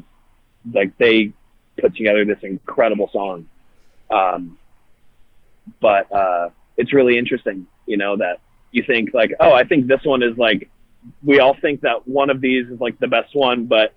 [0.73, 1.33] like they
[1.79, 3.47] put together this incredible song.
[4.09, 4.57] Um,
[5.79, 8.39] but uh, it's really interesting, you know, that
[8.71, 10.69] you think like, oh, I think this one is like
[11.23, 13.93] we all think that one of these is like the best one, but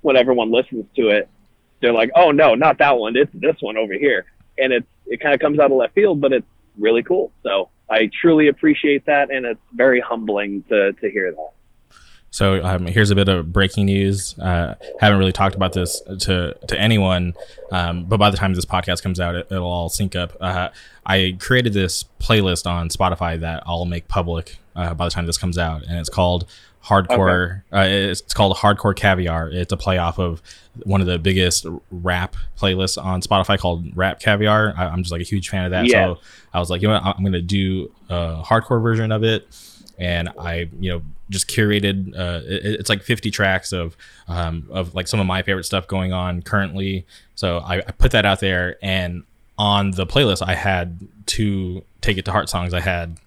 [0.00, 1.28] when everyone listens to it,
[1.80, 3.16] they're like, "Oh no, not that one.
[3.16, 4.26] It's this one over here."
[4.58, 6.46] And it's it kind of comes out of left field, but it's
[6.78, 7.32] really cool.
[7.42, 11.50] So I truly appreciate that, and it's very humbling to to hear that.
[12.30, 14.38] So um, here's a bit of breaking news.
[14.38, 17.34] Uh, haven't really talked about this to to anyone,
[17.72, 20.36] um, but by the time this podcast comes out, it, will all sync up.
[20.40, 20.68] Uh,
[21.04, 25.38] I created this playlist on Spotify that I'll make public uh, by the time this
[25.38, 26.46] comes out, and it's called
[26.84, 27.62] Hardcore.
[27.72, 27.76] Okay.
[27.76, 29.50] Uh, it's, it's, called Hardcore Caviar.
[29.50, 30.40] It's a play off of
[30.84, 34.72] one of the biggest rap playlists on Spotify called Rap Caviar.
[34.76, 35.88] I, am just like a huge fan of that.
[35.88, 36.18] So
[36.54, 37.16] I was like, you know, what?
[37.16, 39.48] I'm going to do a hardcore version of it
[40.00, 42.18] and I you know just curated.
[42.18, 43.96] Uh, it, it's like 50 tracks of
[44.26, 47.06] um, of like some of my favorite stuff going on currently.
[47.36, 49.22] So I, I, put that out there, and
[49.58, 52.74] on the playlist I had two "Take It to Heart" songs.
[52.74, 53.18] I had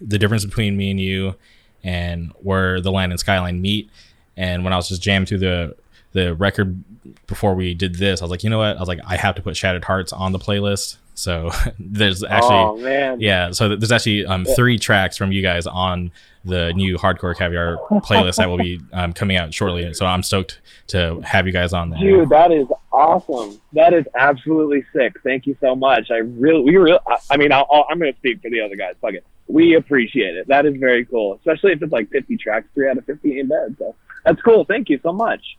[0.00, 1.36] the difference between me and you,
[1.84, 3.90] and where the land and skyline meet.
[4.36, 5.76] And when I was just jammed through the
[6.12, 6.82] the record
[7.26, 8.76] before we did this, I was like, you know what?
[8.76, 10.96] I was like, I have to put Shattered Hearts on the playlist.
[11.14, 13.50] So there's actually, oh, yeah.
[13.52, 16.10] So there's actually um, three tracks from you guys on
[16.44, 19.94] the new Hardcore Caviar playlist that will be um, coming out shortly.
[19.94, 22.00] So I'm stoked to have you guys on there.
[22.00, 23.60] Dude, that is awesome.
[23.72, 25.14] That is absolutely sick.
[25.22, 26.10] Thank you so much.
[26.10, 28.76] I really, we really, I, I mean, i am going to speak for the other
[28.76, 28.94] guys.
[29.00, 29.24] Fuck it.
[29.46, 30.48] We appreciate it.
[30.48, 33.48] That is very cool, especially if it's like 50 tracks, three out of 50 in
[33.48, 33.76] bed.
[33.78, 33.94] So
[34.24, 34.64] that's cool.
[34.64, 35.56] Thank you so much.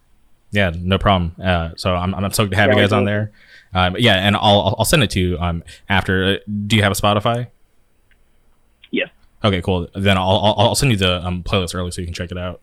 [0.51, 1.35] Yeah, no problem.
[1.41, 3.31] Uh, so I'm, I'm stoked to have yeah, you guys on there.
[3.75, 6.23] Um, yeah, and I'll I'll send it to you um, after.
[6.23, 7.47] Uh, do you have a Spotify?
[8.89, 9.09] Yes.
[9.43, 9.87] Okay, cool.
[9.93, 12.37] Then I'll I'll, I'll send you the um, playlist early so you can check it
[12.37, 12.61] out.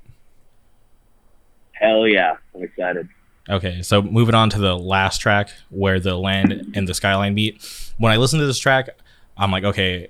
[1.73, 3.09] Hell yeah, I'm excited.
[3.51, 7.63] Okay, so moving on to the last track where the land and the skyline meet.
[7.99, 8.89] When I listen to this track,
[9.37, 10.09] I'm like, okay,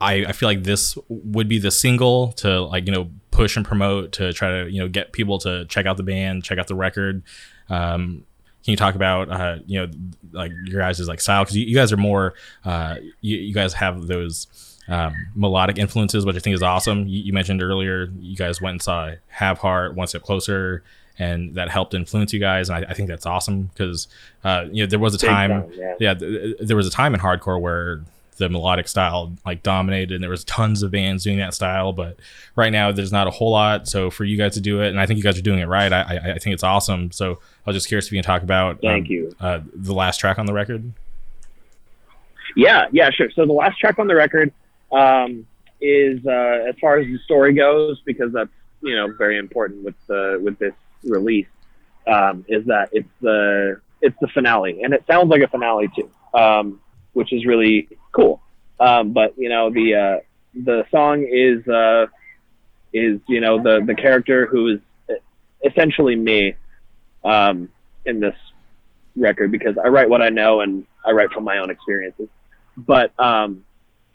[0.00, 3.64] I, I feel like this would be the single to like you know push and
[3.64, 6.66] promote to try to you know get people to check out the band, check out
[6.66, 7.22] the record.
[7.70, 8.26] Um,
[8.64, 9.92] can you talk about uh, you know
[10.32, 12.34] like your guys' like style because you, you, guys are more
[12.64, 17.06] uh, you, you guys have those um, melodic influences, which I think is awesome.
[17.06, 20.82] You, you, mentioned earlier you guys went and saw Have Heart, One Step Closer,
[21.18, 22.70] and that helped influence you guys.
[22.70, 24.08] And I, I think that's awesome because
[24.44, 27.20] uh, you know there was a time, yeah, yeah th- there was a time in
[27.20, 28.02] hardcore where
[28.36, 32.18] the melodic style like dominated and there was tons of bands doing that style but
[32.56, 33.86] right now there's not a whole lot.
[33.86, 35.66] So for you guys to do it and i think you guys are doing it
[35.66, 37.10] right i, I, I think it's awesome.
[37.10, 37.32] So
[37.66, 39.36] i was just curious if you can talk about thank um, you.
[39.40, 40.92] uh, the last track on the record.
[42.56, 43.30] Yeah yeah sure.
[43.30, 44.52] So the last track on the record
[44.92, 45.46] um,
[45.80, 49.94] is uh, as far as the story goes, because that's you know very important with
[50.06, 51.46] the with this release,
[52.06, 56.10] um, is that it's the it's the finale, and it sounds like a finale too,
[56.38, 56.80] um,
[57.12, 58.40] which is really cool.
[58.80, 60.18] Um, but you know the uh,
[60.54, 62.06] the song is uh,
[62.92, 64.80] is you know the the character who is
[65.64, 66.54] essentially me
[67.24, 67.68] um,
[68.04, 68.36] in this
[69.16, 72.28] record because I write what I know and I write from my own experiences.
[72.76, 73.64] But um,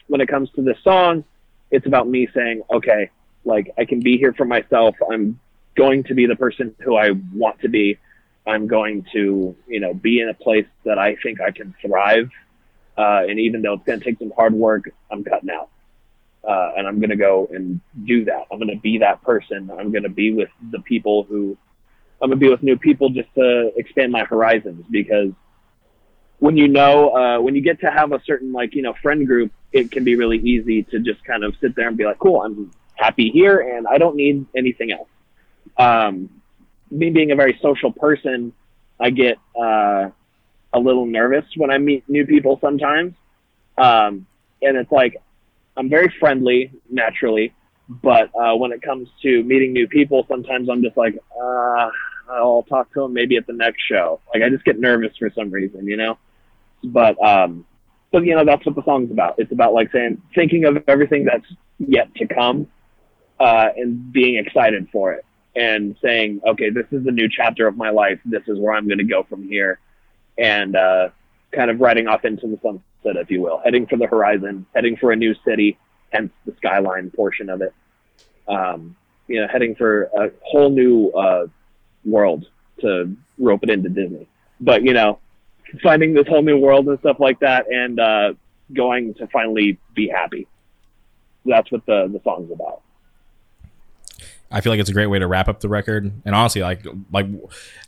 [0.08, 1.24] when it comes to this song,
[1.72, 3.10] it's about me saying, okay,
[3.45, 4.95] like I can be here for myself.
[5.12, 5.39] I'm
[5.76, 7.97] going to be the person who I want to be.
[8.45, 12.30] I'm going to, you know, be in a place that I think I can thrive.
[13.00, 15.70] Uh, and even though it's going to take some hard work, I'm cutting out.
[16.43, 18.43] Uh, and I'm going to go and do that.
[18.52, 19.72] I'm going to be that person.
[19.72, 21.58] I'm going to be with the people who
[22.22, 25.32] I'm going to be with new people just to expand my horizons because
[26.39, 29.26] when you know, uh, when you get to have a certain like, you know, friend
[29.26, 32.20] group, it can be really easy to just kind of sit there and be like,
[32.20, 35.08] cool, I'm happy here and I don't need anything else.
[35.78, 36.41] Um,
[36.91, 38.52] me being a very social person,
[39.00, 40.10] I get, uh,
[40.74, 43.13] a little nervous when I meet new people sometimes.
[43.78, 44.26] Um,
[44.61, 45.22] and it's like,
[45.78, 47.53] I'm very friendly naturally,
[47.88, 51.89] but uh, when it comes to meeting new people, sometimes I'm just like, uh,
[52.30, 54.20] I'll talk to them maybe at the next show.
[54.34, 56.17] Like I just get nervous for some reason, you know.
[56.84, 57.65] But um,
[58.11, 59.36] but you know that's what the song's about.
[59.38, 61.45] It's about like saying, thinking of everything that's
[61.80, 62.67] yet to come,
[63.39, 67.76] uh, and being excited for it, and saying, okay, this is the new chapter of
[67.76, 68.20] my life.
[68.26, 69.80] This is where I'm going to go from here,
[70.40, 71.10] and uh,
[71.52, 74.96] kind of riding off into the sunset, if you will, heading for the horizon, heading
[74.98, 75.78] for a new city,
[76.12, 77.74] hence the skyline portion of it.
[78.48, 78.96] Um,
[79.28, 81.48] you know, heading for a whole new uh,
[82.04, 82.46] world
[82.82, 84.28] to rope it into Disney.
[84.60, 85.20] But you know,
[85.84, 88.34] finding this whole new world and stuff like that, and uh,
[88.74, 90.48] going to finally be happy.
[91.46, 92.82] That's what the the song's about.
[94.52, 96.12] I feel like it's a great way to wrap up the record.
[96.26, 97.28] And honestly, like like,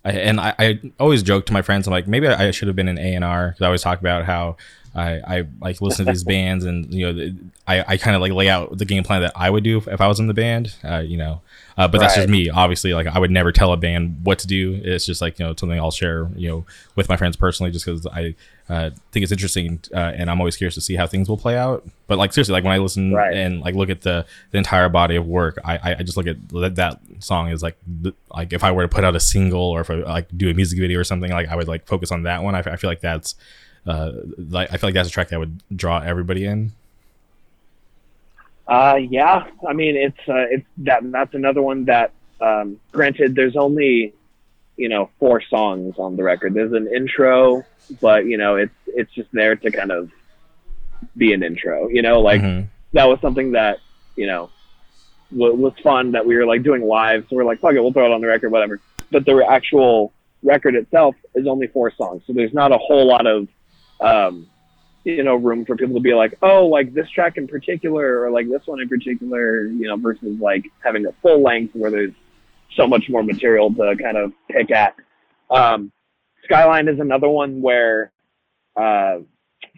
[0.03, 2.87] and I, I always joke to my friends, I'm like, maybe I should have been
[2.87, 4.57] an A and R because I always talk about how
[4.93, 7.33] I, I like listen to these bands and you know
[7.65, 9.87] I, I kind of like lay out the game plan that I would do if,
[9.87, 11.41] if I was in the band uh, you know
[11.77, 12.07] uh, but right.
[12.07, 15.05] that's just me obviously like I would never tell a band what to do it's
[15.05, 16.65] just like you know something I'll share you know
[16.95, 18.35] with my friends personally just because I
[18.67, 21.57] uh, think it's interesting uh, and I'm always curious to see how things will play
[21.57, 23.33] out but like seriously like when I listen right.
[23.33, 26.49] and like look at the the entire body of work I, I just look at
[26.49, 27.77] that, that song is like
[28.29, 30.53] like if I were to put out a single or if I like do a
[30.53, 32.89] music video or something like I would like focus on that one I, I feel
[32.89, 33.35] like that's
[33.85, 36.71] uh, like I feel like that's a track that would draw everybody in.
[38.67, 43.55] Uh, yeah, I mean it's uh, it's that that's another one that um, granted there's
[43.55, 44.13] only
[44.77, 46.53] you know four songs on the record.
[46.53, 47.65] There's an intro,
[47.99, 50.11] but you know it's it's just there to kind of
[51.17, 51.87] be an intro.
[51.87, 52.67] You know, like mm-hmm.
[52.93, 53.79] that was something that
[54.15, 54.49] you know
[55.31, 57.25] w- was fun that we were like doing live.
[57.29, 58.79] So we're like, fuck it, we'll throw it on the record, whatever.
[59.11, 60.13] But the actual
[60.43, 63.47] record itself is only four songs, so there's not a whole lot of
[64.01, 64.47] um,
[65.03, 68.31] you know, room for people to be like, oh, like this track in particular, or
[68.31, 72.13] like this one in particular, you know, versus like having a full length where there's
[72.75, 74.95] so much more material to kind of pick at.
[75.49, 75.91] Um,
[76.43, 78.11] Skyline is another one where
[78.75, 79.19] uh,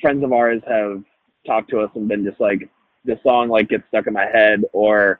[0.01, 1.03] friends of ours have
[1.45, 2.69] talked to us and been just like,
[3.05, 5.19] this song like gets stuck in my head, or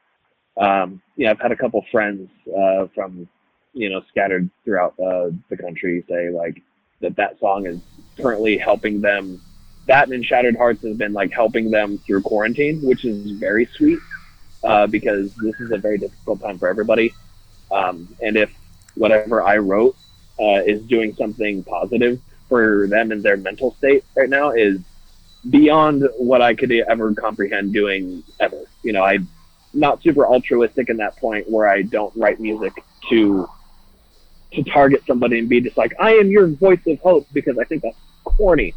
[0.58, 3.28] um, you know, I've had a couple friends uh, from
[3.74, 6.62] you know scattered throughout uh, the country say like
[7.02, 7.80] that that song is
[8.18, 9.42] currently helping them.
[9.86, 14.00] That and Shattered Hearts has been like helping them through quarantine, which is very sweet
[14.64, 17.14] uh, because this is a very difficult time for everybody.
[17.72, 18.52] Um, and if
[18.96, 19.96] whatever I wrote
[20.40, 24.80] uh, is doing something positive for them and their mental state right now, is
[25.50, 28.62] beyond what I could ever comprehend doing ever.
[28.84, 29.28] You know, I'm
[29.74, 32.74] not super altruistic in that point where I don't write music
[33.10, 33.50] to
[34.56, 37.64] to target somebody and be just like, I am your voice of hope because I
[37.64, 38.74] think that's corny.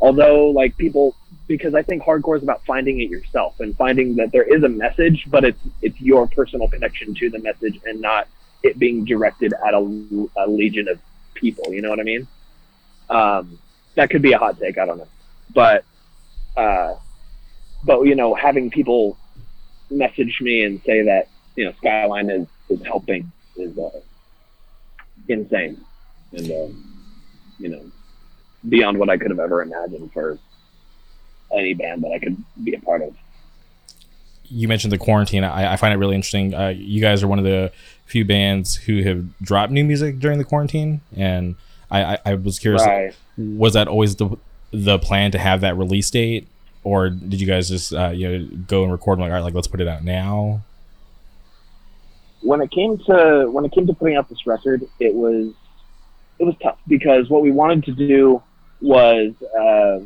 [0.00, 1.14] Although, like people,
[1.46, 4.68] because I think hardcore is about finding it yourself and finding that there is a
[4.68, 8.26] message, but it's it's your personal connection to the message and not
[8.64, 10.98] it being directed at a, a legion of
[11.34, 11.72] people.
[11.72, 12.26] You know what I mean?
[13.08, 13.58] Um,
[13.94, 14.76] that could be a hot take.
[14.76, 15.08] I don't know,
[15.54, 15.84] but
[16.56, 16.96] uh,
[17.84, 19.16] but you know, having people
[19.88, 23.90] message me and say that you know Skyline is is helping is uh,
[25.32, 25.80] insane,
[26.32, 26.68] and uh,
[27.58, 27.84] you know,
[28.68, 30.38] beyond what I could have ever imagined for
[31.52, 33.14] any band that I could be a part of.
[34.44, 35.44] You mentioned the quarantine.
[35.44, 36.54] I, I find it really interesting.
[36.54, 37.72] Uh, you guys are one of the
[38.06, 41.56] few bands who have dropped new music during the quarantine, and
[41.90, 42.82] I, I, I was curious.
[42.82, 43.14] Right.
[43.36, 44.36] Was that always the
[44.72, 46.48] the plan to have that release date
[46.84, 49.54] or did you guys just uh, you know go and record like all right, like
[49.54, 50.62] let's put it out now?
[52.42, 55.52] When it came to when it came to putting out this record, it was
[56.38, 58.42] it was tough because what we wanted to do
[58.80, 60.00] was uh,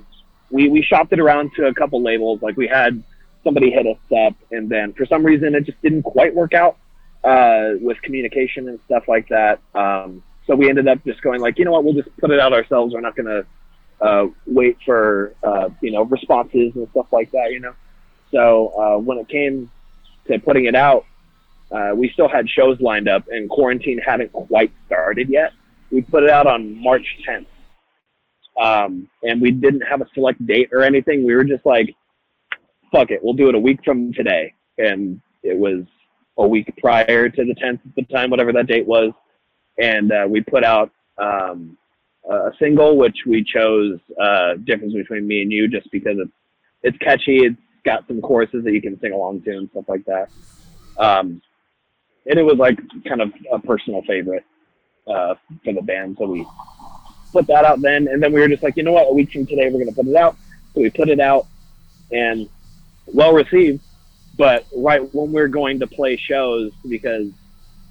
[0.51, 2.43] we we shopped it around to a couple labels.
[2.43, 3.03] Like we had
[3.43, 6.77] somebody hit us up, and then for some reason it just didn't quite work out
[7.25, 9.61] uh, with communication and stuff like that.
[9.75, 12.39] Um, so we ended up just going like, you know what, we'll just put it
[12.39, 12.95] out ourselves.
[12.95, 13.45] We're not gonna
[14.01, 17.53] uh, wait for uh, you know responses and stuff like that.
[17.53, 17.75] You know.
[18.31, 19.71] So uh, when it came
[20.27, 21.07] to putting it out,
[21.71, 25.53] uh, we still had shows lined up, and quarantine hadn't quite started yet.
[25.91, 27.47] We put it out on March 10th,
[28.61, 31.25] um, and we didn't have a select date or anything.
[31.25, 31.95] We were just like,
[32.93, 35.85] "Fuck it, we'll do it a week from today." And it was
[36.39, 39.13] a week prior to the 10th at the time, whatever that date was,
[39.79, 41.77] and uh, we put out um,
[42.29, 46.33] a single, which we chose uh, "Difference Between Me and You" just because it's
[46.83, 47.39] it's catchy.
[47.39, 50.29] It's got some choruses that you can sing along to and stuff like that.
[50.99, 51.43] Um,
[52.29, 54.45] and it was like kind of a personal favorite
[55.07, 56.47] uh, for the band, so we
[57.33, 58.09] put that out then.
[58.09, 59.89] And then we were just like, you know what, a week from today we're going
[59.89, 60.37] to put it out.
[60.75, 61.47] So we put it out,
[62.13, 62.49] and
[63.07, 63.83] well received.
[64.37, 67.29] But right when we are going to play shows, because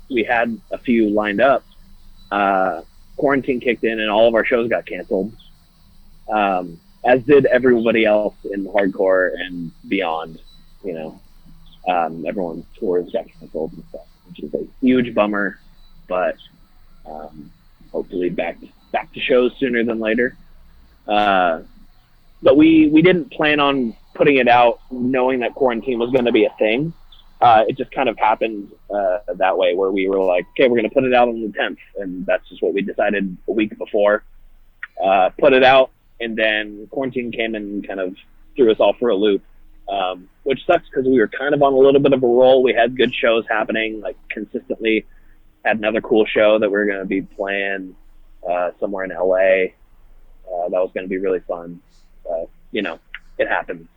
[0.09, 1.63] we had a few lined up,
[2.31, 2.81] uh,
[3.17, 5.33] quarantine kicked in and all of our shows got canceled.
[6.31, 10.41] Um, as did everybody else in hardcore and beyond.
[10.83, 11.21] You know,
[11.88, 15.59] um, everyone's tours got canceled and stuff, which is a huge bummer.
[16.07, 16.38] But
[17.05, 17.51] um,
[17.91, 18.57] hopefully back
[18.91, 20.38] back to shows sooner than later.
[21.07, 21.61] Uh,
[22.41, 26.31] but we we didn't plan on putting it out knowing that quarantine was going to
[26.31, 26.93] be a thing.
[27.41, 30.77] Uh, it just kind of happened uh, that way, where we were like, okay, we're
[30.77, 33.51] going to put it out on the 10th, and that's just what we decided a
[33.51, 34.23] week before.
[35.03, 38.15] Uh, put it out, and then quarantine came and kind of
[38.55, 39.43] threw us all for a loop,
[39.89, 42.63] um, which sucks because we were kind of on a little bit of a roll.
[42.63, 45.05] We had good shows happening, like consistently.
[45.63, 47.95] Had another cool show that we are going to be playing
[48.47, 49.73] uh, somewhere in LA.
[50.47, 51.81] Uh, that was going to be really fun.
[52.29, 52.99] Uh, you know,
[53.38, 53.88] it happens.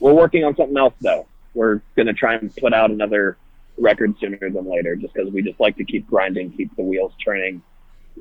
[0.00, 1.26] We're working on something else though.
[1.54, 3.36] We're going to try and put out another
[3.78, 7.12] record sooner than later, just because we just like to keep grinding, keep the wheels
[7.24, 7.62] turning.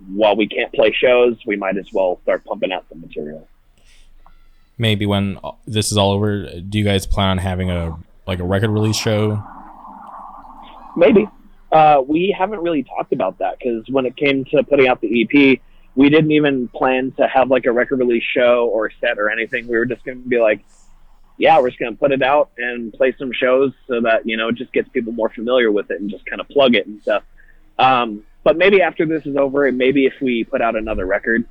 [0.07, 3.47] While we can't play shows, we might as well start pumping out some material.
[4.77, 8.43] Maybe when this is all over, do you guys plan on having a like a
[8.43, 9.43] record release show?
[10.95, 11.27] Maybe.
[11.71, 15.23] Uh, we haven't really talked about that because when it came to putting out the
[15.23, 15.59] EP,
[15.95, 19.67] we didn't even plan to have like a record release show or set or anything.
[19.67, 20.63] We were just going to be like,
[21.37, 24.37] yeah, we're just going to put it out and play some shows so that, you
[24.37, 26.85] know, it just gets people more familiar with it and just kind of plug it
[26.85, 27.23] and stuff.
[27.79, 31.47] Um, but maybe after this is over, and maybe if we put out another record,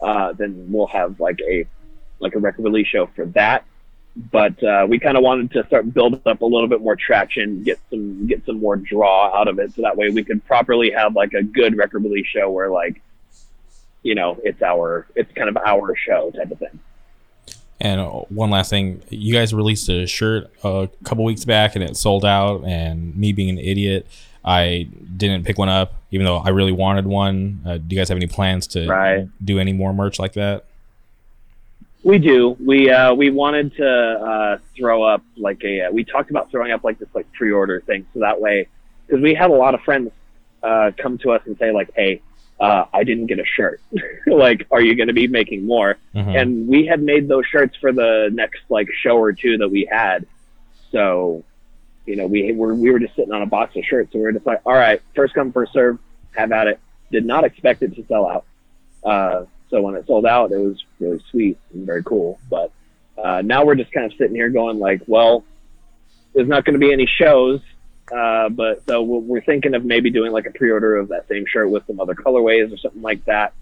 [0.00, 1.66] uh, then we'll have like a,
[2.20, 3.64] like a record release show for that.
[4.16, 7.62] But, uh, we kind of wanted to start building up a little bit more traction,
[7.62, 9.74] get some, get some more draw out of it.
[9.74, 13.00] So that way we could properly have like a good record release show where like,
[14.02, 16.78] you know, it's our, it's kind of our show type of thing.
[17.80, 21.96] And one last thing, you guys released a shirt a couple weeks back and it
[21.96, 22.64] sold out.
[22.64, 24.06] And me being an idiot,
[24.44, 27.62] I didn't pick one up, even though I really wanted one.
[27.64, 29.28] Uh, do you guys have any plans to right.
[29.42, 30.66] do any more merch like that?
[32.02, 32.56] We do.
[32.64, 35.82] We uh, we wanted to uh, throw up like a.
[35.82, 38.68] Uh, we talked about throwing up like this like pre-order thing, so that way,
[39.06, 40.10] because we had a lot of friends
[40.62, 42.22] uh, come to us and say like, "Hey,
[42.60, 43.80] uh, I didn't get a shirt.
[44.26, 45.96] like, are you going to be making more?
[46.14, 46.30] Mm-hmm.
[46.30, 49.88] And we had made those shirts for the next like show or two that we
[49.90, 50.26] had.
[50.92, 51.42] So,
[52.04, 54.24] you know, we were we were just sitting on a box of shirts, so we
[54.24, 55.98] were just like, all right, first come first serve,
[56.32, 56.80] have at it.
[57.10, 58.44] Did not expect it to sell out.
[59.02, 62.38] Uh, so when it sold out, it was really sweet and very cool.
[62.48, 62.72] But
[63.16, 65.44] uh, now we're just kind of sitting here going like, well,
[66.34, 67.60] there's not going to be any shows
[68.12, 71.70] uh, but so we're thinking of maybe doing like a pre-order of that same shirt
[71.70, 73.52] with some other colorways or something like that.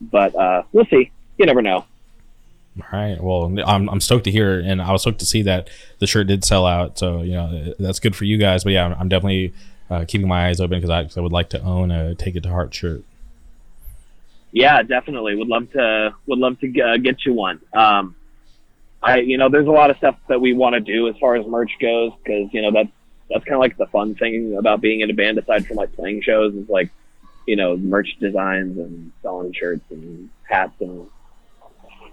[0.00, 1.10] But uh, we'll see.
[1.38, 1.84] You never know.
[2.78, 3.18] All right.
[3.18, 6.26] Well, I'm, I'm stoked to hear, and I was stoked to see that the shirt
[6.26, 6.98] did sell out.
[6.98, 8.64] So you know that's good for you guys.
[8.64, 9.54] But yeah, I'm, definitely
[9.88, 12.42] uh, keeping my eyes open because I, I, would like to own a Take It
[12.42, 13.02] to Heart shirt.
[14.52, 15.34] Yeah, definitely.
[15.36, 16.14] Would love to.
[16.26, 17.60] Would love to uh, get you one.
[17.72, 18.14] Um,
[19.02, 21.36] I, you know, there's a lot of stuff that we want to do as far
[21.36, 22.90] as merch goes because you know that's
[23.30, 25.94] that's kind of like the fun thing about being in a band aside from like
[25.94, 26.90] playing shows is like
[27.46, 31.06] you know merch designs and selling shirts and hats and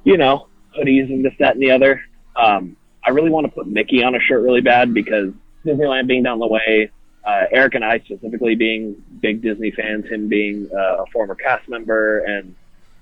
[0.03, 2.01] you know hoodies and this that and the other
[2.35, 5.31] um, i really want to put mickey on a shirt really bad because
[5.65, 6.89] disneyland being down the way
[7.25, 11.67] uh, eric and i specifically being big disney fans him being uh, a former cast
[11.69, 12.55] member and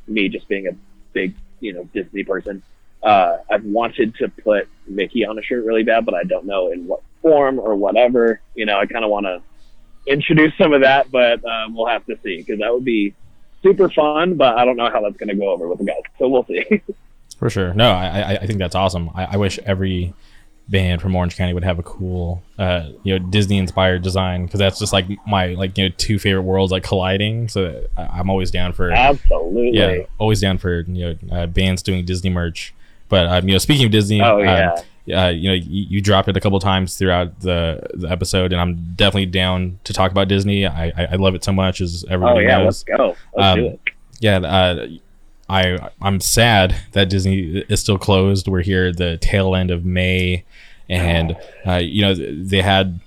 [0.08, 0.72] me just being a
[1.14, 2.62] big you know disney person
[3.04, 6.72] Uh, I've wanted to put Mickey on a shirt really bad, but I don't know
[6.72, 8.40] in what form or whatever.
[8.54, 9.42] You know, I kind of want to
[10.06, 13.16] introduce some of that, but um, we'll have to see because that would be
[13.64, 14.36] super fun.
[14.36, 16.46] But I don't know how that's going to go over with the guys, so we'll
[16.46, 16.64] see.
[17.40, 17.74] For sure.
[17.74, 19.10] No, I, I think that's awesome.
[19.16, 20.14] I, I wish every
[20.70, 24.59] band from Orange County would have a cool, uh, you know, Disney inspired design because
[24.59, 27.49] that's just like my like you know two favorite worlds like colliding.
[27.49, 31.82] So I, am always down for absolutely, yeah, always down for you know uh, bands
[31.82, 32.74] doing Disney merch.
[33.09, 34.74] But um, you know, speaking of Disney, oh yeah.
[34.74, 38.53] Um, uh, you know, you, you, dropped it a couple times throughout the, the episode,
[38.53, 40.68] and I'm definitely down to talk about Disney.
[40.68, 42.86] I, I, I love it so much, as everybody oh, yeah, knows.
[42.88, 43.16] Let's go.
[43.36, 43.80] Let's um, do it.
[44.20, 44.88] Yeah, uh,
[45.52, 48.47] I I'm sad that Disney is still closed.
[48.47, 50.45] We're here the tail end of May,
[50.89, 51.36] and
[51.68, 53.02] uh, you know they had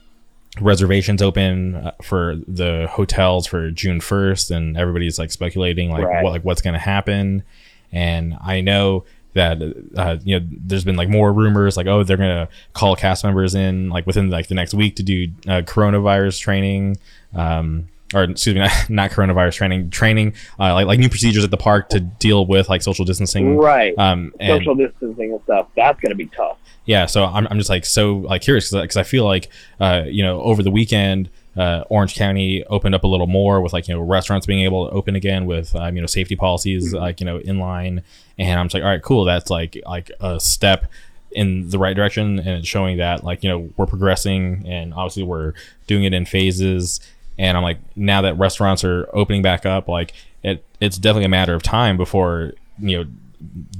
[0.60, 6.22] reservations open uh, for the hotels for June 1st, and everybody's like speculating like right.
[6.22, 7.42] what like what's going to happen.
[7.90, 9.62] And I know that
[9.96, 13.54] uh, you know there's been like more rumors like oh they're gonna call cast members
[13.54, 16.98] in like within like the next week to do uh, coronavirus training
[17.34, 21.50] um, or excuse me not, not coronavirus training training uh, like like new procedures at
[21.50, 25.68] the park to deal with like social distancing right um and, social distancing and stuff
[25.76, 29.02] that's gonna be tough yeah so i'm, I'm just like so like curious because I
[29.02, 29.50] feel like
[29.80, 33.72] uh you know over the weekend uh, Orange County opened up a little more with
[33.72, 36.92] like you know restaurants being able to open again with um, you know safety policies
[36.92, 37.02] mm-hmm.
[37.02, 38.02] like you know in line,
[38.38, 40.90] and I'm just like, all right, cool, that's like like a step
[41.30, 45.22] in the right direction, and it's showing that like you know we're progressing, and obviously
[45.22, 45.52] we're
[45.86, 47.00] doing it in phases,
[47.38, 50.12] and I'm like now that restaurants are opening back up, like
[50.42, 53.10] it it's definitely a matter of time before you know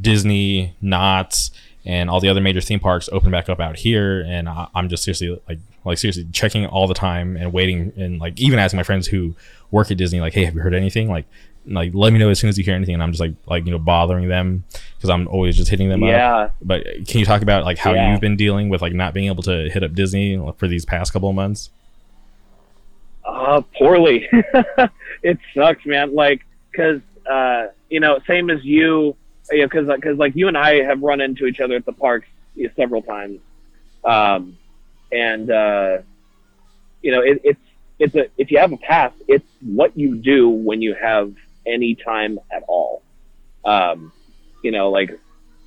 [0.00, 1.50] Disney, Knott's,
[1.84, 4.88] and all the other major theme parks open back up out here, and I, I'm
[4.88, 8.78] just seriously like like seriously checking all the time and waiting and like even asking
[8.78, 9.34] my friends who
[9.70, 11.26] work at Disney like hey have you heard anything like
[11.66, 13.64] like let me know as soon as you hear anything and I'm just like like
[13.64, 14.64] you know bothering them
[14.96, 16.36] because I'm always just hitting them yeah.
[16.36, 16.56] up.
[16.62, 18.12] But can you talk about like how yeah.
[18.12, 21.12] you've been dealing with like not being able to hit up Disney for these past
[21.12, 21.70] couple of months?
[23.24, 24.28] Uh poorly.
[25.22, 26.14] it sucks, man.
[26.14, 26.44] Like
[26.74, 27.00] cuz
[27.30, 29.16] uh you know, same as you,
[29.50, 31.92] you know, cuz cuz like you and I have run into each other at the
[31.92, 33.40] parks you know, several times.
[34.04, 34.56] Um
[35.12, 35.98] and uh,
[37.02, 37.60] you know it, it's
[37.98, 41.32] it's a if you have a pass, it's what you do when you have
[41.66, 43.02] any time at all.
[43.64, 44.12] Um,
[44.62, 45.18] you know, like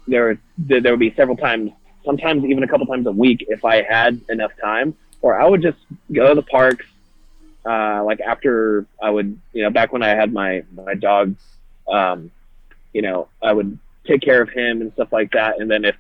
[0.08, 1.72] there there would be several times,
[2.04, 5.62] sometimes even a couple times a week, if I had enough time, or I would
[5.62, 5.78] just
[6.12, 6.86] go to the parks.
[7.68, 11.36] Uh, like after I would, you know, back when I had my my dog,
[11.88, 12.32] um,
[12.94, 15.60] you know, I would take care of him and stuff like that.
[15.60, 15.96] And then if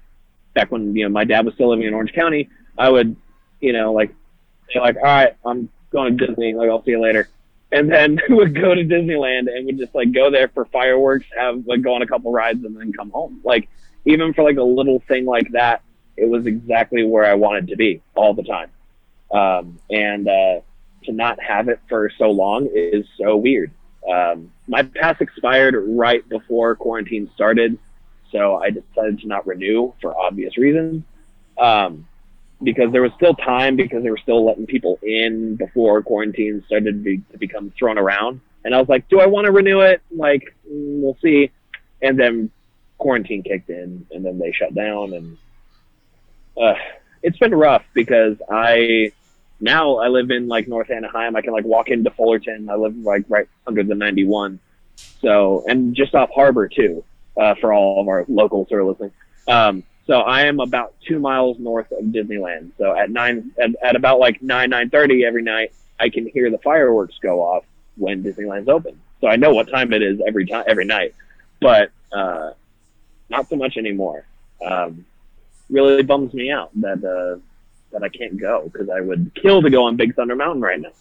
[0.54, 3.16] back when you know my dad was still living in Orange County, I would
[3.60, 4.14] you know, like
[4.72, 6.54] they're like, all right, I'm going to Disney.
[6.54, 7.30] Like, I'll see you later.
[7.72, 11.66] And then would go to Disneyland and would just like go there for fireworks, have
[11.66, 13.42] like go on a couple rides, and then come home.
[13.44, 13.70] Like,
[14.06, 15.82] even for like a little thing like that,
[16.16, 18.72] it was exactly where I wanted to be all the time.
[19.32, 20.62] Um, and uh,
[21.08, 23.72] to not have it for so long is so weird.
[24.10, 27.78] Um, my pass expired right before quarantine started,
[28.32, 31.04] so I decided to not renew for obvious reasons.
[31.58, 32.08] Um,
[32.64, 36.92] because there was still time because they were still letting people in before quarantine started
[36.94, 38.42] to, be, to become thrown around.
[38.66, 40.02] And I was like, do I want to renew it?
[40.12, 41.52] Like, mm, we'll see.
[42.02, 42.50] And then
[42.98, 45.38] quarantine kicked in, and then they shut down, and
[46.60, 46.74] uh,
[47.22, 49.12] it's been rough because I
[49.60, 51.36] now I live in like North Anaheim.
[51.36, 52.70] I can like walk into Fullerton.
[52.70, 54.60] I live like right under the 91,
[55.22, 57.04] so and just off Harbor too.
[57.38, 59.12] Uh, for all of our locals who are listening.
[59.48, 62.72] Um, so I am about two miles north of Disneyland.
[62.80, 66.50] So at nine, at, at about like nine nine thirty every night, I can hear
[66.50, 67.64] the fireworks go off
[67.96, 69.00] when Disneyland's open.
[69.22, 71.14] So I know what time it is every time every night,
[71.62, 72.54] but uh,
[73.30, 74.26] not so much anymore.
[74.66, 75.06] Um,
[75.70, 77.40] really bums me out that uh,
[77.92, 80.80] that I can't go because I would kill to go on Big Thunder Mountain right
[80.80, 80.92] now.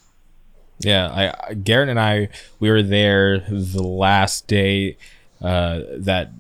[0.79, 2.29] Yeah, I Garrett and I
[2.61, 4.97] we were there the last day
[5.43, 6.31] uh, that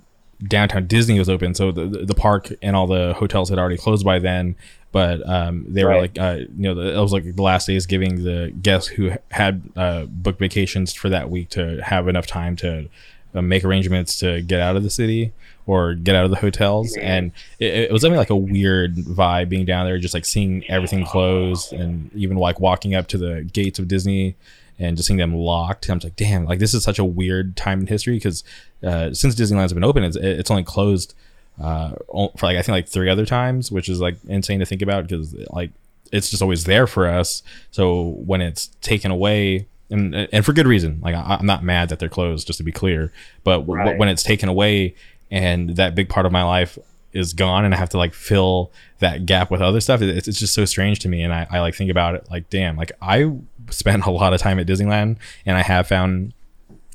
[0.46, 4.04] downtown Disney was open, so the the park and all the hotels had already closed
[4.04, 4.56] by then.
[4.92, 5.94] But um, they right.
[5.94, 9.12] were like, uh, you know, it was like the last days giving the guests who
[9.30, 12.88] had uh, booked vacations for that week to have enough time to
[13.34, 15.32] uh, make arrangements to get out of the city
[15.66, 16.96] or get out of the hotels.
[16.96, 20.64] And it, it was something like a weird vibe being down there, just like seeing
[20.68, 24.36] everything closed, and even like walking up to the gates of Disney
[24.78, 25.88] and just seeing them locked.
[25.88, 28.44] I'm like, damn, like this is such a weird time in history because
[28.82, 31.14] uh, since Disneyland's been open, it's it's only closed
[31.60, 34.82] uh, for like I think like three other times, which is like insane to think
[34.82, 35.70] about because like
[36.12, 37.42] it's just always there for us.
[37.70, 41.88] So when it's taken away, and and for good reason, like I, am not mad
[41.88, 43.12] that they're closed, just to be clear.
[43.44, 43.84] But right.
[43.84, 44.94] w- when it's taken away,
[45.30, 46.78] and that big part of my life
[47.12, 50.02] is gone and I have to like fill that gap with other stuff.
[50.02, 51.22] It's, it's just so strange to me.
[51.22, 53.32] And I, I like think about it like, damn, like I
[53.70, 55.16] spent a lot of time at Disneyland
[55.46, 56.34] and I have found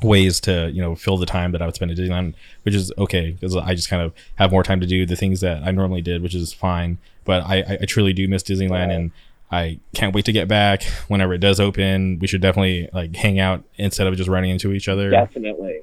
[0.03, 2.91] ways to, you know, fill the time that I would spend at Disneyland, which is
[2.97, 5.71] okay because I just kind of have more time to do the things that I
[5.71, 6.99] normally did, which is fine.
[7.25, 9.11] But I, I, I truly do miss Disneyland and
[9.51, 12.19] I can't wait to get back whenever it does open.
[12.19, 15.09] We should definitely like hang out instead of just running into each other.
[15.09, 15.81] Definitely.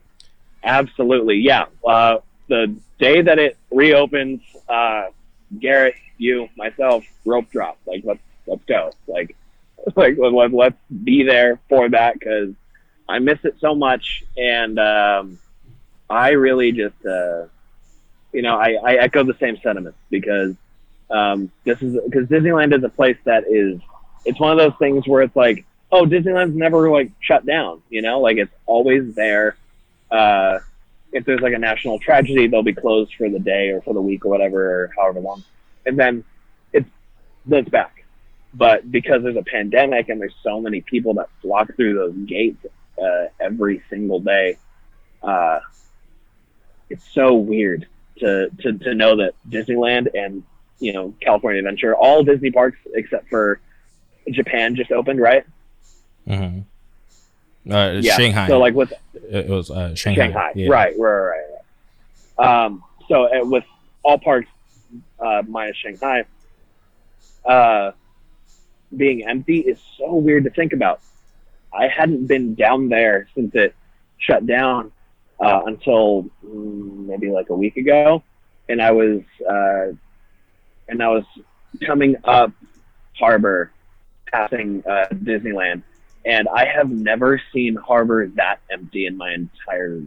[0.62, 1.36] Absolutely.
[1.36, 1.66] Yeah.
[1.84, 2.18] Uh,
[2.48, 5.08] the day that it reopens, uh,
[5.58, 7.78] Garrett, you, myself, rope drop.
[7.86, 8.92] Like, let's let's go.
[9.06, 9.36] Like,
[9.96, 12.54] like let, let's be there for that because
[13.08, 15.38] I miss it so much, and um,
[16.10, 17.46] I really just, uh,
[18.32, 20.54] you know, I, I echo the same sentiments because
[21.10, 23.80] um, this is because Disneyland is a place that is,
[24.24, 28.02] it's one of those things where it's like, oh, Disneyland's never like shut down, you
[28.02, 29.56] know, like it's always there.
[30.10, 30.58] Uh,
[31.12, 34.02] if there's like a national tragedy, they'll be closed for the day or for the
[34.02, 35.42] week or whatever, or however long,
[35.86, 36.24] and then
[36.72, 36.88] it's
[37.46, 38.04] then it's back.
[38.54, 42.64] But because there's a pandemic and there's so many people that flock through those gates
[43.00, 44.58] uh, every single day,
[45.22, 45.60] uh,
[46.88, 47.86] it's so weird
[48.18, 50.42] to, to to know that Disneyland and
[50.78, 53.60] you know California Adventure, all Disney parks except for
[54.30, 55.44] Japan just opened, right?
[56.26, 56.60] Mm-hmm.
[57.68, 58.16] Uh, Yeah.
[58.16, 58.48] Shanghai.
[58.48, 60.26] So like with it was uh, Shanghai.
[60.26, 60.52] Shanghai.
[60.54, 60.68] Yeah.
[60.70, 61.42] Right, right, right,
[62.38, 62.64] right.
[62.64, 63.64] Um, so uh, with
[64.02, 64.48] all parks
[65.20, 66.24] uh, minus Shanghai
[67.44, 67.92] uh,
[68.96, 71.00] being empty is so weird to think about.
[71.72, 73.74] I hadn't been down there since it
[74.18, 74.92] shut down
[75.40, 78.22] uh, until mm, maybe like a week ago,
[78.68, 79.92] and I was uh,
[80.88, 81.24] and I was
[81.84, 82.52] coming up
[83.18, 83.70] Harbor,
[84.32, 85.82] passing uh, Disneyland,
[86.28, 90.02] and I have never seen Harbor that empty in my entire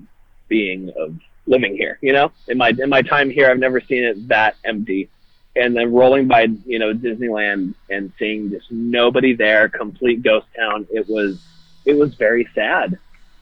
[0.47, 1.97] being of living here.
[2.01, 5.09] You know, in my in my time here, I've never seen it that empty.
[5.55, 10.87] And then rolling by, you know, Disneyland and seeing just nobody there, complete ghost town.
[10.91, 11.41] It was
[11.85, 12.99] it was very sad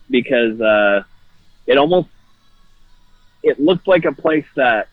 [0.09, 1.03] because uh,
[1.67, 2.07] it almost
[3.43, 4.87] it looked like a place that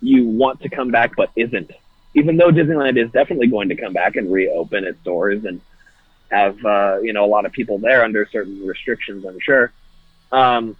[0.00, 1.72] you want to come back but isn't.
[2.14, 5.60] Even though Disneyland is definitely going to come back and reopen its doors and
[6.30, 9.72] have uh, you know a lot of people there under certain restrictions, I'm sure.
[10.32, 10.76] Um,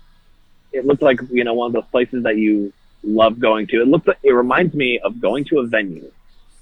[0.73, 2.73] it looked like you know one of those places that you
[3.03, 3.83] love going to.
[3.83, 6.11] It looks like it reminds me of going to a venue.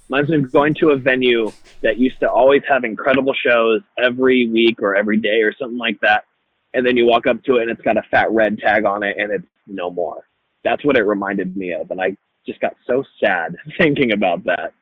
[0.08, 4.48] Reminds me of going to a venue that used to always have incredible shows every
[4.48, 6.24] week or every day or something like that.
[6.72, 9.02] And then you walk up to it and it's got a fat red tag on
[9.02, 10.26] it and it's no more.
[10.64, 11.90] That's what it reminded me of.
[11.90, 12.16] And I
[12.46, 14.72] just got so sad thinking about that.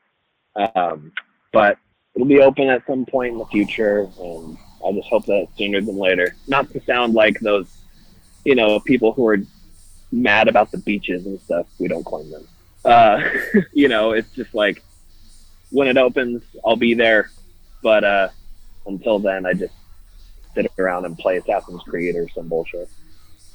[0.75, 1.11] Um,
[1.51, 1.77] but
[2.17, 4.09] it'll be open at some point in the future.
[4.19, 6.35] And I just hope that sooner than later.
[6.47, 7.67] Not to sound like those,
[8.43, 9.37] you know, people who are
[10.11, 11.67] mad about the beaches and stuff.
[11.77, 12.47] We don't claim them.
[12.83, 13.23] Uh,
[13.73, 14.81] you know, it's just like
[15.69, 17.29] when it opens, I'll be there.
[17.83, 18.29] But uh,
[18.87, 19.75] until then, I just
[20.55, 22.89] sit around and play Assassin's Creed or some bullshit.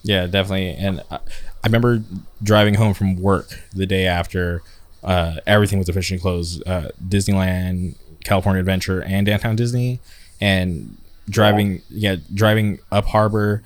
[0.05, 0.71] Yeah, definitely.
[0.75, 2.05] And I, I remember
[2.41, 4.63] driving home from work the day after
[5.03, 10.01] uh, everything was officially closed uh, Disneyland, California Adventure, and Downtown Disney.
[10.41, 10.97] And
[11.29, 13.63] driving, yeah, driving up harbor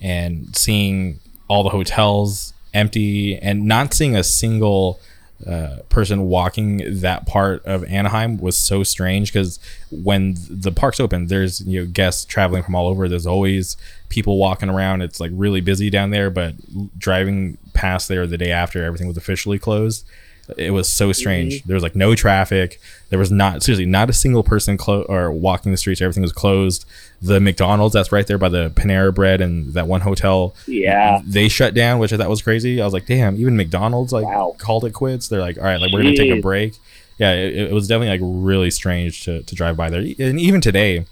[0.00, 5.00] and seeing all the hotels empty and not seeing a single
[5.46, 9.58] uh, person walking that part of Anaheim was so strange because
[9.90, 13.08] when the parks open, there's you know guests traveling from all over.
[13.08, 13.76] There's always
[14.08, 15.02] people walking around.
[15.02, 16.30] It's like really busy down there.
[16.30, 16.54] But
[16.98, 20.06] driving past there the day after everything was officially closed,
[20.56, 21.62] it was so strange.
[21.64, 22.80] There was like no traffic.
[23.10, 26.00] There was not seriously not a single person clo- or walking the streets.
[26.00, 26.84] Everything was closed.
[27.22, 31.20] The McDonald's that's right there by the Panera Bread and that one hotel Yeah.
[31.26, 32.80] they shut down, which I thought was crazy.
[32.80, 34.54] I was like, damn, even McDonald's like Wow.
[34.58, 35.28] called it quits.
[35.28, 36.74] They're like, all right, like we're gonna take a break.
[37.18, 40.60] Yeah, it, it was definitely like really strange to, to drive by there, and even
[40.60, 41.06] today,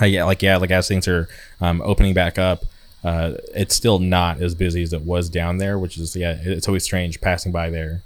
[0.00, 1.28] uh, yeah, like yeah, like as things are
[1.60, 2.64] um, opening back up,
[3.04, 6.66] uh, it's still not as busy as it was down there, which is yeah, it's
[6.68, 8.02] always strange passing by there.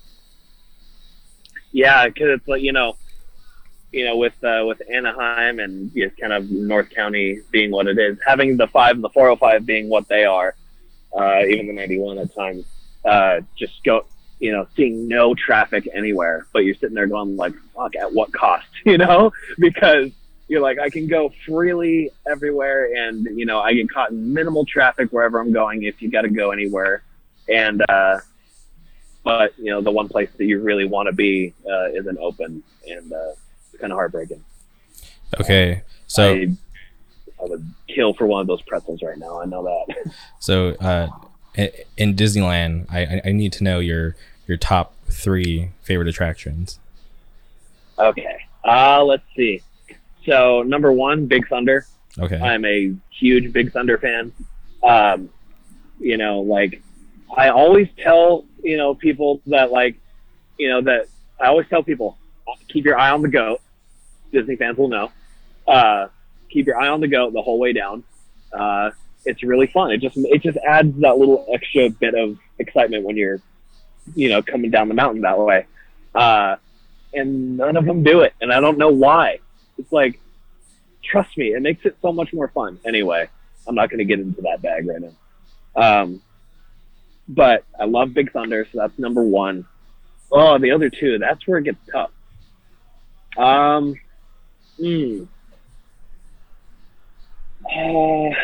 [1.72, 2.96] Yeah, because it's like you know,
[3.92, 7.98] you know, with uh, with Anaheim and just kind of North County being what it
[7.98, 10.54] is, having the five and the 405 being what they are,
[11.16, 12.64] uh, even the 91 at times,
[13.04, 14.04] uh, just go,
[14.38, 18.32] you know, seeing no traffic anywhere, but you're sitting there going like, fuck, at what
[18.32, 19.32] cost, you know?
[19.58, 20.10] Because
[20.48, 24.64] you're like, I can go freely everywhere, and you know, I get caught in minimal
[24.64, 25.84] traffic wherever I'm going.
[25.84, 27.02] If you got to go anywhere,
[27.48, 28.18] and uh,
[29.38, 32.62] but you know the one place that you really want to be uh, isn't open,
[32.88, 33.30] and uh,
[33.72, 34.42] it's kind of heartbreaking.
[35.40, 36.48] Okay, so I,
[37.40, 39.40] I would kill for one of those pretzels right now.
[39.40, 40.12] I know that.
[40.40, 41.08] so uh,
[41.96, 44.16] in Disneyland, I, I- I need to know your
[44.48, 46.80] your top three favorite attractions.
[47.98, 48.36] Okay.
[48.64, 49.62] Uh, let's see.
[50.26, 51.86] So number one, Big Thunder.
[52.18, 52.36] Okay.
[52.40, 54.32] I'm a huge Big Thunder fan.
[54.82, 55.30] Um,
[56.00, 56.82] you know, like
[57.36, 59.96] I always tell you know people that like
[60.58, 61.08] you know that
[61.40, 62.18] I always tell people
[62.68, 63.60] keep your eye on the goat.
[64.32, 65.10] Disney fans will know.
[65.66, 66.08] Uh,
[66.50, 68.04] keep your eye on the goat the whole way down.
[68.52, 68.90] Uh,
[69.24, 69.90] it's really fun.
[69.92, 73.40] It just it just adds that little extra bit of excitement when you're
[74.14, 75.66] you know coming down the mountain that way.
[76.14, 76.56] Uh,
[77.12, 79.40] and none of them do it, and I don't know why.
[79.78, 80.20] It's like
[81.02, 82.78] trust me, it makes it so much more fun.
[82.84, 83.28] Anyway,
[83.66, 86.02] I'm not going to get into that bag right now.
[86.02, 86.22] Um,
[87.30, 89.64] but I love Big Thunder, so that's number one.
[90.32, 92.10] Oh, the other two, that's where it gets tough.
[93.36, 93.94] Um,
[94.76, 95.24] hmm.
[97.64, 98.34] Uh,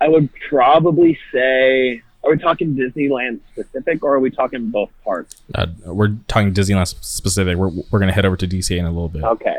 [0.00, 5.34] I would probably say, are we talking Disneyland specific or are we talking both parks?
[5.54, 7.56] Uh, we're talking Disneyland specific.
[7.56, 9.24] We're, we're going to head over to DCA in a little bit.
[9.24, 9.58] Okay.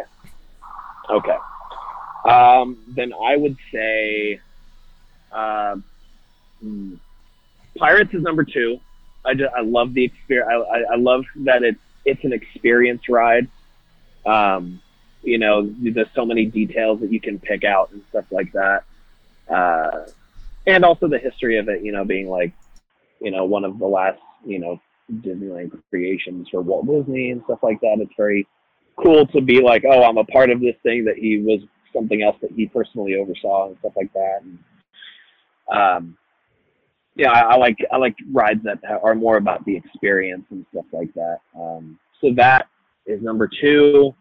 [1.10, 1.38] Okay.
[2.30, 4.40] Um, then I would say
[5.34, 5.76] uh,
[6.62, 6.96] hmm,
[7.78, 8.80] Pirates is number two.
[9.26, 10.50] I just I love the experience.
[10.52, 13.48] I, I, I love that it's it's an experience ride.
[14.26, 14.82] Um,
[15.24, 18.84] you know, there's so many details that you can pick out and stuff like that.
[19.50, 20.06] Uh,
[20.68, 22.54] and also the history of it, you know, being like,
[23.22, 24.80] you know, one of the last, you know,
[25.12, 27.98] Disneyland creations for Walt Disney and stuff like that.
[28.00, 28.48] It's very
[28.98, 31.62] cool to be like, oh, I'm a part of this thing that he was
[31.94, 34.42] something else that he personally oversaw and stuff like that.
[34.42, 34.60] And,
[35.72, 36.18] um,
[37.16, 40.86] yeah, I, I like I like rides that are more about the experience and stuff
[40.92, 41.40] like that.
[41.56, 42.68] Um, so that
[43.06, 44.16] is number two.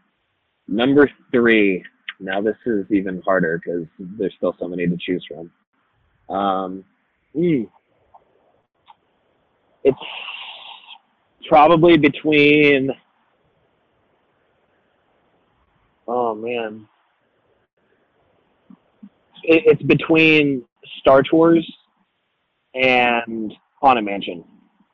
[0.68, 1.82] Number three.
[2.20, 6.34] Now this is even harder because there's still so many to choose from.
[6.34, 6.84] Um,
[7.34, 7.62] hmm.
[9.84, 9.98] It's
[11.48, 12.90] probably between.
[16.06, 16.86] Oh man,
[19.44, 20.64] it, it's between
[21.00, 21.66] Star Tours
[22.74, 24.44] and Haunted Mansion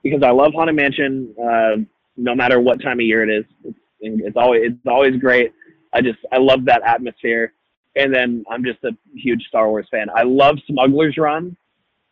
[0.03, 1.35] because I love Haunted Mansion.
[1.43, 1.77] Uh,
[2.17, 5.53] no matter what time of year it is, it's, it's always it's always great.
[5.93, 7.53] I just I love that atmosphere,
[7.97, 10.09] and then I'm just a huge Star Wars fan.
[10.15, 11.57] I love Smuggler's Run,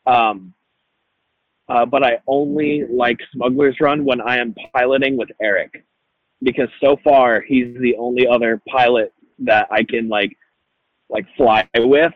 [0.06, 0.55] um,
[1.68, 5.84] uh, but I only like Smuggler's Run when I am piloting with Eric,
[6.43, 10.36] because so far he's the only other pilot that I can like
[11.09, 12.12] like fly with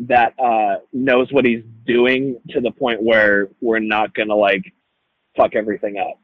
[0.00, 4.62] that uh, knows what he's doing to the point where we're not gonna like
[5.36, 6.20] fuck everything up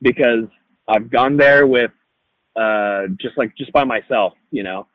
[0.00, 0.44] because
[0.88, 1.90] I've gone there with
[2.56, 4.86] uh, just like just by myself, you know,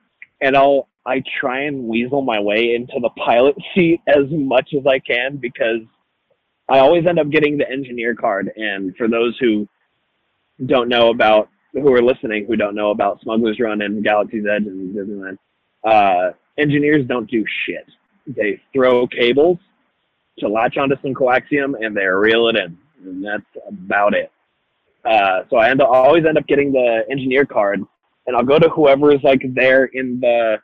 [0.42, 4.86] and I'll I try and weasel my way into the pilot seat as much as
[4.86, 5.82] I can because
[6.70, 8.52] I always end up getting the engineer card.
[8.58, 9.68] And for those who
[10.66, 14.66] don't know about who are listening who don't know about Smuggler's Run and Galaxy's Edge
[14.66, 15.38] and Disneyland,
[15.86, 17.86] uh, engineers don't do shit.
[18.26, 19.60] They throw cables
[20.40, 24.32] to latch onto some coaxium and they reel it in, and that's about it.
[25.06, 27.82] Uh, so I end up, always end up getting the engineer card,
[28.26, 30.58] and I'll go to whoever is like there in the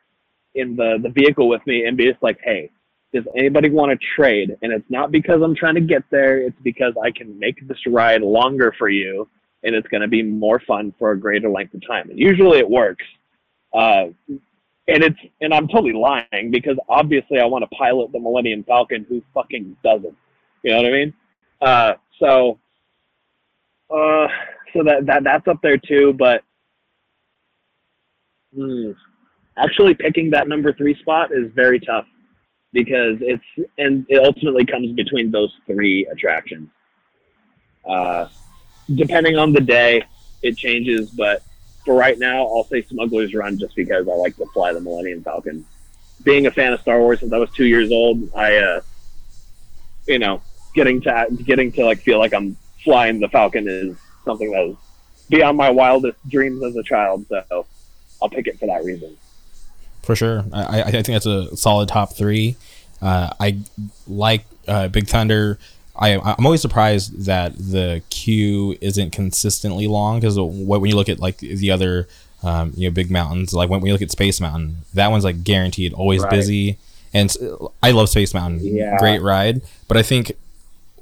[0.56, 2.70] in the the vehicle with me and be just like, hey,
[3.14, 4.56] does anybody want to trade?
[4.61, 7.78] And it's not because I'm trying to get there; it's because I can make this
[7.88, 9.30] ride longer for you,
[9.64, 12.10] and it's going to be more fun for a greater length of time.
[12.10, 13.06] And usually it works.
[13.74, 14.07] Uh,
[14.88, 19.05] and it's and I'm totally lying because obviously I want to pilot the Millennium Falcon.
[19.07, 20.15] Who fucking doesn't?
[20.64, 21.14] You know what I mean?
[21.61, 22.60] Uh, so,
[23.89, 24.27] uh,
[24.73, 26.14] so that that that's up there too.
[26.14, 26.43] But
[28.53, 28.91] hmm,
[29.57, 32.05] actually, picking that number three spot is very tough
[32.73, 36.69] because it's and it ultimately comes between those three attractions.
[37.88, 38.27] Uh,
[38.95, 40.03] depending on the day,
[40.41, 41.41] it changes, but
[41.85, 45.23] for right now, I'll say Smuggler's Run just because I like to fly the Millennium
[45.23, 45.65] Falcon.
[46.23, 48.81] Being a fan of Star Wars since I was two years old, I, uh,
[50.07, 50.41] you know,
[50.73, 54.77] getting to getting to like feel like I'm flying the Falcon is something that was
[55.30, 57.26] beyond my wildest dreams as a child.
[57.27, 57.65] So
[58.22, 59.18] I'll pick it for that reason.
[60.03, 62.55] For sure, I, I think that's a solid top three.
[63.01, 63.60] Uh, I
[64.07, 65.60] like uh, Big Thunder.
[65.95, 71.20] I, I'm always surprised that the queue isn't consistently long because when you look at
[71.20, 72.07] like the other
[72.41, 75.44] um, you know big mountains, like when we look at Space Mountain, that one's like
[75.44, 76.32] guaranteed always right.
[76.32, 76.78] busy.
[77.14, 77.36] And
[77.84, 78.98] I love Space Mountain, yeah.
[78.98, 79.61] great ride.
[79.88, 80.32] But I think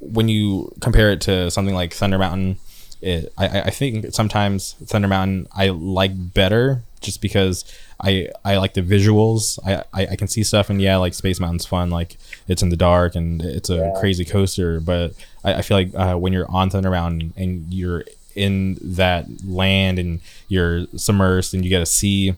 [0.02, 2.58] when you compare it to something like Thunder Mountain,
[3.02, 7.66] it, I, I think sometimes Thunder Mountain I like better just because
[8.00, 9.58] I I like the visuals.
[9.66, 11.90] I, I, I can see stuff and yeah, like Space Mountain's fun.
[11.90, 13.94] Like it's in the dark and it's a yeah.
[14.00, 14.80] crazy coaster.
[14.80, 15.14] But
[15.44, 18.04] I, I feel like uh, when you're on Thunder Mountain and you're
[18.36, 22.36] in that land and you're submersed and you get to see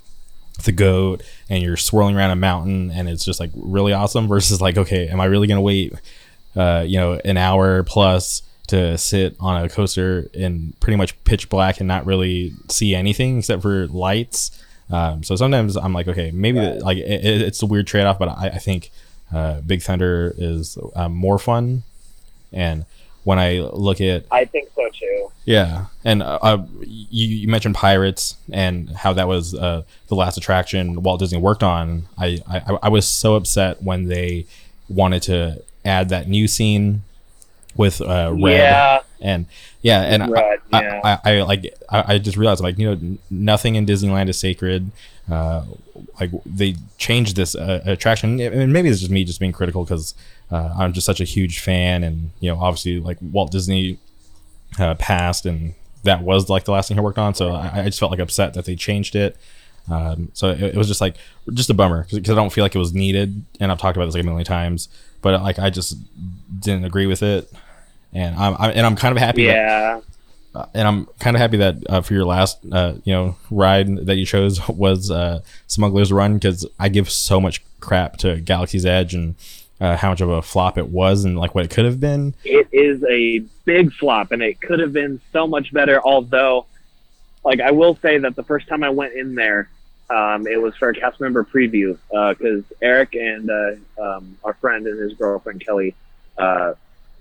[0.64, 4.62] the goat and you're swirling around a mountain and it's just like really awesome versus
[4.62, 5.94] like okay am i really gonna wait
[6.56, 11.50] uh, you know an hour plus to sit on a coaster in pretty much pitch
[11.50, 16.30] black and not really see anything except for lights um, so sometimes i'm like okay
[16.32, 16.80] maybe right.
[16.80, 18.92] like it, it's a weird trade-off but i, I think
[19.34, 21.84] uh, big thunder is um, more fun
[22.51, 22.85] and
[23.23, 24.26] when I look at.
[24.31, 25.31] I think so too.
[25.45, 30.38] Yeah, and uh, uh, you, you, mentioned Pirates and how that was uh, the last
[30.38, 32.07] attraction Walt Disney worked on.
[32.18, 34.45] I, I I was so upset when they
[34.88, 37.03] wanted to add that new scene
[37.76, 39.00] with uh, red yeah.
[39.22, 39.45] and
[39.82, 41.02] yeah and red, I, yeah.
[41.04, 44.40] I, I, I, like I, I just realized like you know nothing in Disneyland is
[44.40, 44.91] sacred
[45.32, 45.64] uh,
[46.20, 50.14] like they changed this uh, attraction and maybe it's just me just being critical because
[50.54, 53.98] uh, I'm just such a huge fan, and you know, obviously, like Walt Disney
[54.78, 55.74] uh, passed, and
[56.04, 57.34] that was like the last thing he worked on.
[57.34, 59.36] So I, I just felt like upset that they changed it.
[59.90, 61.16] Um, so it, it, was just like
[61.54, 64.06] just a bummer because I don't feel like it was needed, and I've talked about
[64.06, 64.90] this like a million times,
[65.24, 65.98] but like I just
[66.60, 67.52] didn't agree with it,
[68.14, 69.44] and I'm, I'm and I'm kind of happy.
[69.44, 69.99] Yeah.
[69.99, 70.03] That,
[70.56, 74.06] uh, and I'm kind of happy that uh, for your last, uh, you know, ride
[74.06, 78.85] that you chose was uh, Smuggler's Run because I give so much crap to Galaxy's
[78.85, 79.35] Edge and
[79.81, 82.35] uh, how much of a flop it was and like what it could have been.
[82.44, 86.02] It is a big flop, and it could have been so much better.
[86.02, 86.68] Although,
[87.44, 89.69] like I will say that the first time I went in there,
[90.10, 93.72] um, it was for a cast member preview because uh, Eric and uh,
[94.02, 95.95] um, our friend and his girlfriend Kelly,
[96.38, 96.76] uh,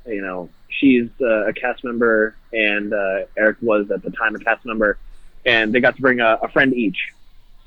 [0.07, 4.39] you know, she's uh, a cast member, and uh, Eric was at the time a
[4.39, 4.99] cast member,
[5.47, 7.13] and they got to bring a, a friend each.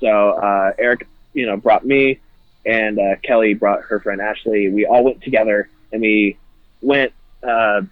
[0.00, 2.20] So Eric, you know, brought me
[2.66, 4.68] and uh, Kelly brought her friend Ashley.
[4.68, 6.36] We all went together, and we
[6.82, 7.12] went
[7.42, 7.82] uh,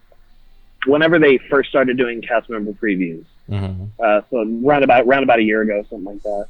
[0.86, 3.24] whenever they first started doing cast member previews.
[3.48, 3.84] Mm-hmm.
[4.02, 6.48] Uh, so around about around about a year ago, something like that.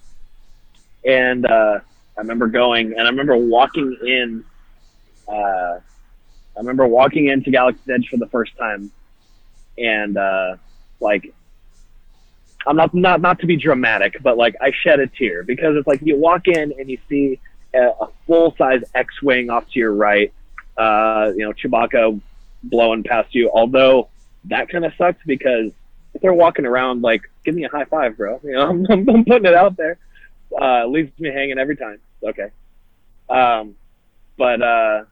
[1.05, 1.81] And uh,
[2.17, 4.45] I remember going, and I remember walking in.
[6.57, 8.91] I remember walking into Galaxy's Edge for the first time,
[9.77, 10.57] and uh,
[11.01, 11.35] like
[12.67, 15.87] I'm not not not to be dramatic, but like I shed a tear because it's
[15.87, 17.41] like you walk in and you see
[17.75, 20.33] a full size X Wing off to your right.
[20.77, 22.21] Uh, you know, Chewbacca
[22.65, 23.51] blowing past you.
[23.53, 24.09] Although
[24.47, 25.73] that kind of sucks because
[26.15, 28.41] if they're walking around, like, give me a high five, bro.
[28.43, 29.99] You know, I'm, I'm putting it out there.
[30.61, 31.99] Uh, leaves me hanging every time.
[32.23, 32.51] Okay.
[33.29, 33.75] Um,
[34.37, 35.05] but, uh,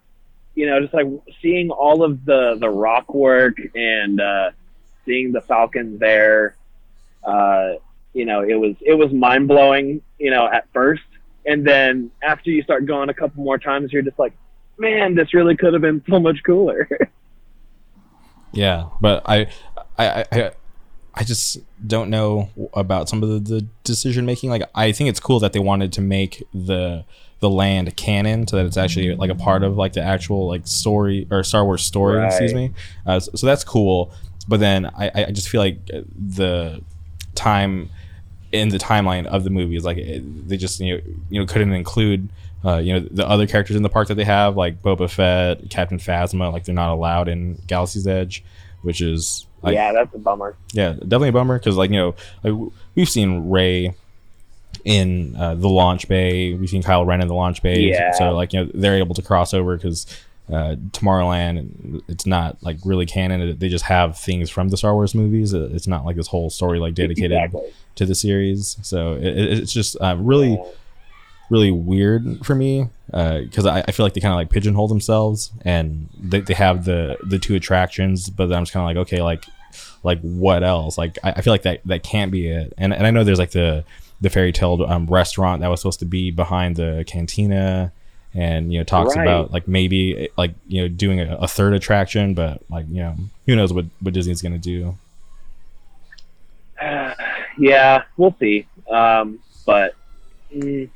[0.54, 1.06] you know, just like
[1.40, 4.50] seeing all of the, the rock work and, uh,
[5.04, 6.56] seeing the Falcons there,
[7.24, 7.72] uh,
[8.12, 11.02] you know, it was, it was mind blowing, you know, at first,
[11.46, 14.32] and then after you start going a couple more times, you're just like,
[14.78, 16.88] man, this really could have been so much cooler.
[18.52, 19.48] yeah, but I,
[19.98, 20.50] I, I,
[21.14, 24.50] I just don't know about some of the, the decision making.
[24.50, 27.04] Like, I think it's cool that they wanted to make the
[27.42, 30.64] the land canon so that it's actually like a part of like the actual like
[30.64, 32.18] story or Star Wars story.
[32.18, 32.28] Right.
[32.28, 32.72] Excuse me.
[33.04, 34.12] Uh, so, so, that's cool.
[34.46, 36.80] But then I, I just feel like the
[37.34, 37.90] time
[38.52, 39.84] in the timeline of the movies.
[39.84, 42.28] Like it, they just you know you know couldn't include
[42.64, 45.68] uh, you know the other characters in the park that they have like Boba Fett,
[45.68, 46.52] Captain Phasma.
[46.52, 48.44] Like they're not allowed in Galaxy's Edge,
[48.82, 50.56] which is like, yeah, that's a bummer.
[50.72, 52.14] Yeah, definitely a bummer because like you know
[52.44, 53.96] like, we've seen Rey
[54.84, 56.54] in uh, the launch bay.
[56.54, 57.80] We've seen Kylo Ren in the launch bay.
[57.80, 58.12] Yeah.
[58.12, 60.06] So like you know they're able to cross over because
[60.50, 63.58] uh, Tomorrowland, it's not like really canon.
[63.58, 65.52] They just have things from the Star Wars movies.
[65.52, 67.72] It's not like this whole story like dedicated exactly.
[67.96, 68.76] to the series.
[68.82, 70.60] So it, it's just uh, really,
[71.48, 74.88] really weird for me because uh, I, I, feel like they kind of like pigeonhole
[74.88, 78.96] themselves and they, they have the the two attractions, but then I'm just kind of
[78.96, 79.44] like okay, like
[80.02, 80.98] like what else?
[80.98, 82.74] Like I, I, feel like that that can't be it.
[82.76, 83.84] And and I know there's like the
[84.22, 87.92] the fairy tale um, restaurant that was supposed to be behind the cantina
[88.34, 89.22] and you know talks right.
[89.22, 93.16] about like maybe like you know doing a, a, third attraction but like you know
[93.46, 94.96] who knows what what disney's gonna do.
[96.80, 97.14] Uh,
[97.58, 98.66] yeah we'll see.
[98.90, 99.94] Um, but
[100.54, 100.88] mm,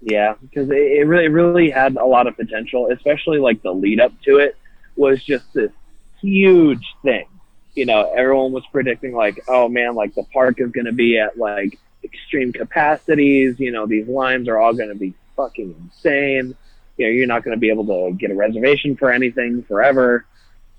[0.00, 4.00] yeah because it, it really really had a lot of potential especially like the lead
[4.00, 4.56] up to it
[4.96, 5.72] was just this
[6.20, 7.26] huge thing.
[7.74, 11.36] You know everyone was predicting like oh man like the park is gonna be at
[11.36, 16.56] like extreme capacities you know these lines are all gonna be fucking insane.
[16.96, 20.24] You know, you're not going to be able to get a reservation for anything forever.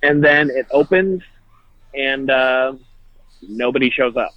[0.02, 1.24] And then it opens,
[1.94, 2.74] and uh,
[3.42, 4.32] nobody shows up.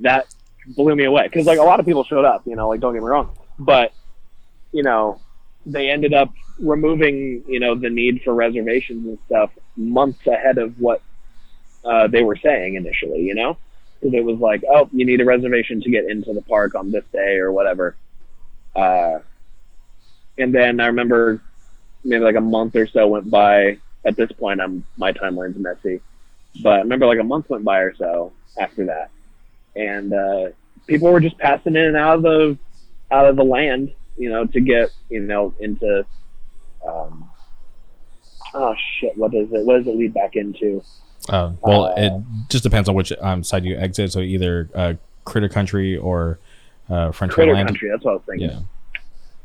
[0.00, 0.26] That
[0.66, 2.42] blew me away because like a lot of people showed up.
[2.46, 3.92] You know, like don't get me wrong, but
[4.72, 5.20] you know,
[5.66, 10.80] they ended up removing you know the need for reservations and stuff months ahead of
[10.80, 11.02] what
[11.84, 13.56] uh, they were saying initially, you know,
[14.02, 17.04] it was like, oh, you need a reservation to get into the park on this
[17.12, 17.96] day or whatever.
[18.74, 19.18] Uh,
[20.36, 21.42] and then I remember
[22.04, 23.78] maybe like a month or so went by.
[24.04, 26.00] At this point, I'm my timeline's messy,
[26.62, 29.10] but I remember like a month went by or so after that,
[29.74, 30.50] and uh,
[30.86, 32.58] people were just passing in and out of the
[33.10, 36.06] out of the land, you know, to get you know into.
[36.86, 37.28] Um,
[38.54, 39.18] oh shit!
[39.18, 39.66] What is it?
[39.66, 40.82] What does it lead back into?
[41.28, 42.12] Uh, well, Uh, it
[42.48, 44.12] just depends on which um, side you exit.
[44.12, 46.38] So either uh, Critter Country or
[46.88, 47.68] uh, Frontier Critter Land.
[47.68, 47.90] Country.
[47.90, 48.50] That's what I was thinking.
[48.50, 48.60] Yeah.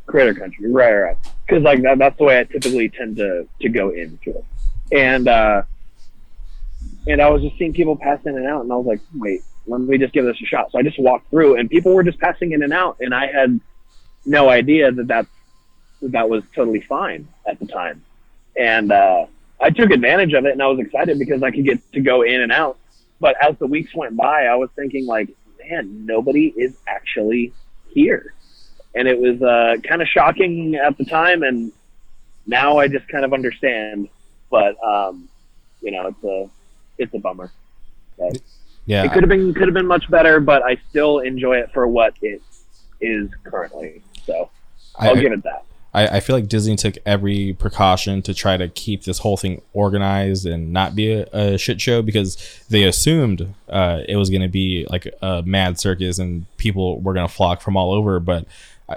[0.05, 1.17] Critter Country, right, right.
[1.45, 4.45] Because like that, that's the way I typically tend to to go into it.
[4.91, 5.63] And uh,
[7.07, 9.41] and I was just seeing people pass in and out, and I was like, wait,
[9.65, 10.71] let me just give this a shot.
[10.71, 13.27] So I just walked through, and people were just passing in and out, and I
[13.27, 13.59] had
[14.25, 15.27] no idea that that's,
[16.01, 18.03] that, that was totally fine at the time.
[18.57, 19.25] And uh,
[19.63, 22.21] I took advantage of it, and I was excited because I could get to go
[22.21, 22.77] in and out.
[23.19, 25.29] But as the weeks went by, I was thinking like,
[25.69, 27.53] man, nobody is actually
[27.89, 28.33] here
[28.95, 31.71] and it was uh, kind of shocking at the time, and
[32.45, 34.07] now I just kind of understand.
[34.51, 35.27] But um,
[35.81, 36.49] you know, it's a
[36.99, 37.51] it's a bummer.
[38.19, 38.37] But
[38.85, 39.03] Yeah.
[39.05, 41.87] it could have been could have been much better, but I still enjoy it for
[41.87, 42.41] what it
[43.01, 44.03] is currently.
[44.25, 44.49] So
[44.97, 45.63] I'll I- give it that.
[45.93, 49.61] I, I feel like Disney took every precaution to try to keep this whole thing
[49.73, 54.41] organized and not be a, a shit show because they assumed uh, it was going
[54.41, 58.19] to be like a mad circus and people were going to flock from all over.
[58.19, 58.45] But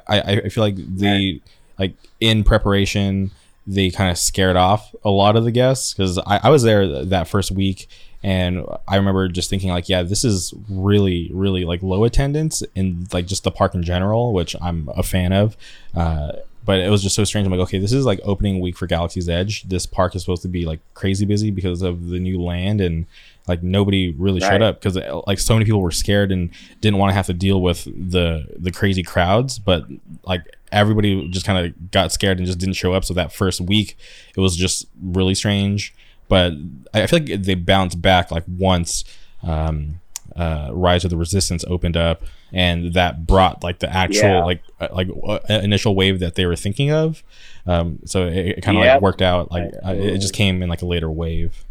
[0.09, 1.41] I, I, feel like they
[1.79, 3.31] like in preparation
[3.67, 7.05] they kind of scared off a lot of the guests because I, I was there
[7.05, 7.89] that first week
[8.23, 13.07] and I remember just thinking like, yeah, this is really, really like low attendance in
[13.13, 15.57] like just the park in general, which I'm a fan of.
[15.95, 16.33] Uh,
[16.67, 17.47] but it was just so strange.
[17.47, 19.63] I'm like, okay, this is like opening week for Galaxy's Edge.
[19.63, 23.07] This park is supposed to be like crazy busy because of the new land and
[23.47, 24.97] like nobody really showed up because
[25.29, 28.49] like so many people were scared and didn't want to have to deal with the
[28.59, 29.61] the crazy crowds.
[29.61, 29.85] But
[30.25, 33.05] like everybody just kind of got scared and just didn't show up.
[33.05, 33.97] So that first week
[34.37, 35.95] it was just really strange.
[36.29, 36.55] But
[36.93, 39.05] i I feel like they bounced back like once
[39.45, 40.01] um
[40.35, 44.45] uh rise of the resistance opened up and that brought like the actual Yeah.
[44.45, 47.23] like uh, like uh, initial wave that they were thinking of.
[47.67, 50.69] Um so it, it kind of like worked out like uh, it just came in
[50.69, 51.65] like a later wave.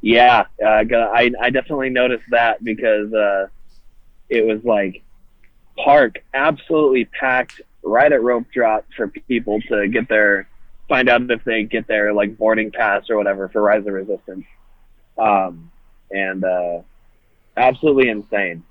[0.00, 3.46] Yeah, uh, I I definitely noticed that because uh,
[4.28, 5.02] it was like
[5.76, 10.46] park absolutely packed right at rope drop for people to get their
[10.88, 14.44] find out if they get their like boarding pass or whatever for Rise of Resistance,
[15.16, 15.70] um,
[16.10, 16.80] and uh,
[17.56, 18.62] absolutely insane.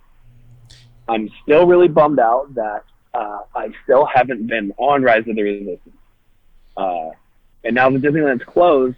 [1.08, 2.84] I'm still really bummed out that
[3.14, 5.96] uh, I still haven't been on Rise of the Resistance,
[6.78, 7.10] uh,
[7.64, 8.98] and now that Disneyland's closed,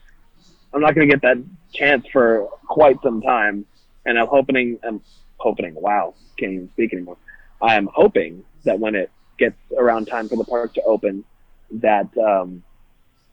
[0.73, 1.43] I'm not going to get that
[1.73, 3.65] chance for quite some time,
[4.05, 4.79] and I'm hoping.
[4.83, 5.01] I'm
[5.37, 5.73] hoping.
[5.75, 7.17] Wow, can't even speak anymore.
[7.61, 11.23] I am hoping that when it gets around time for the park to open,
[11.71, 12.63] that um,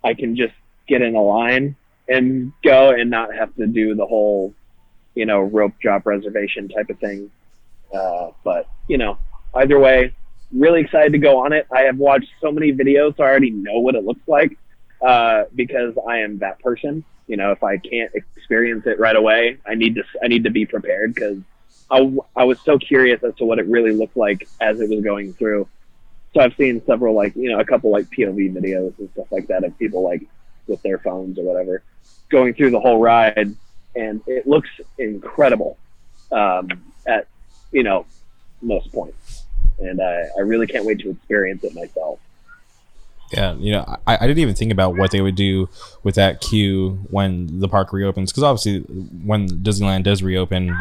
[0.02, 0.54] I can just
[0.88, 1.76] get in a line
[2.08, 4.54] and go and not have to do the whole,
[5.14, 7.30] you know, rope drop reservation type of thing.
[7.92, 9.18] Uh, but you know,
[9.54, 10.14] either way,
[10.52, 11.66] really excited to go on it.
[11.72, 14.58] I have watched so many videos, so I already know what it looks like
[15.00, 17.04] uh, because I am that person.
[17.26, 20.50] You know, if I can't experience it right away, I need to I need to
[20.50, 21.38] be prepared because
[21.90, 25.04] I, I was so curious as to what it really looked like as it was
[25.04, 25.68] going through.
[26.34, 29.48] So I've seen several like you know a couple like POV videos and stuff like
[29.48, 30.22] that of people like
[30.66, 31.82] with their phones or whatever
[32.32, 33.54] going through the whole ride,
[33.94, 35.76] and it looks incredible
[36.30, 36.68] um,
[37.06, 37.26] at
[37.72, 38.06] you know
[38.60, 39.44] most points,
[39.78, 42.18] and I, I really can't wait to experience it myself.
[43.32, 45.70] Yeah, you know, I, I didn't even think about what they would do
[46.02, 48.80] with that queue when the park reopens, because obviously,
[49.24, 50.76] when Disneyland does reopen,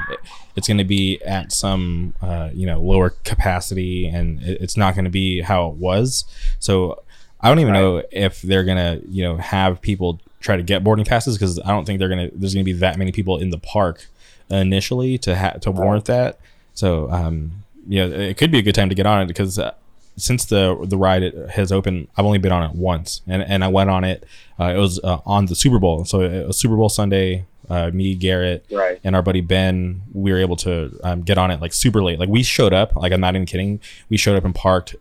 [0.57, 5.05] it's going to be at some, uh, you know, lower capacity, and it's not going
[5.05, 6.25] to be how it was.
[6.59, 7.01] So,
[7.39, 7.79] I don't even Right.
[7.79, 11.57] know if they're going to, you know, have people try to get boarding passes, because
[11.59, 12.31] I don't think they're to.
[12.35, 14.07] There's going to be that many people in the park
[14.49, 16.39] initially to ha- to warrant that.
[16.73, 19.57] So, um, yeah, it could be a good time to get on it because.
[19.59, 19.73] Uh,
[20.17, 23.69] since the the ride has opened, I've only been on it once, and and I
[23.69, 24.25] went on it.
[24.59, 27.45] Uh, it was uh, on the Super Bowl, so it was Super Bowl Sunday.
[27.69, 28.99] Uh, me, Garrett, Right.
[29.05, 32.19] and our buddy Ben, we were able to um, get on it like super late.
[32.19, 33.79] Like we showed up, like I'm not even kidding.
[34.09, 34.97] We showed up and parked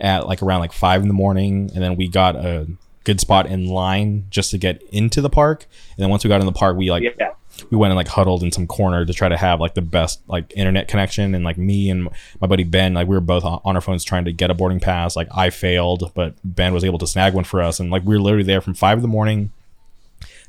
[0.00, 2.66] at like around like five in the morning, and then we got a
[3.04, 5.66] good spot in line just to get into the park.
[5.96, 7.30] And then once we got in the park, we like Yeah.
[7.70, 10.20] we went and like huddled in some corner to try to have like the best
[10.26, 12.08] like internet connection and like me and
[12.40, 14.54] my buddy ben like we were both on on our phones trying to get a
[14.54, 17.90] boarding pass like i failed but ben was able to snag one for us and
[17.90, 19.52] like we were literally there from five in the morning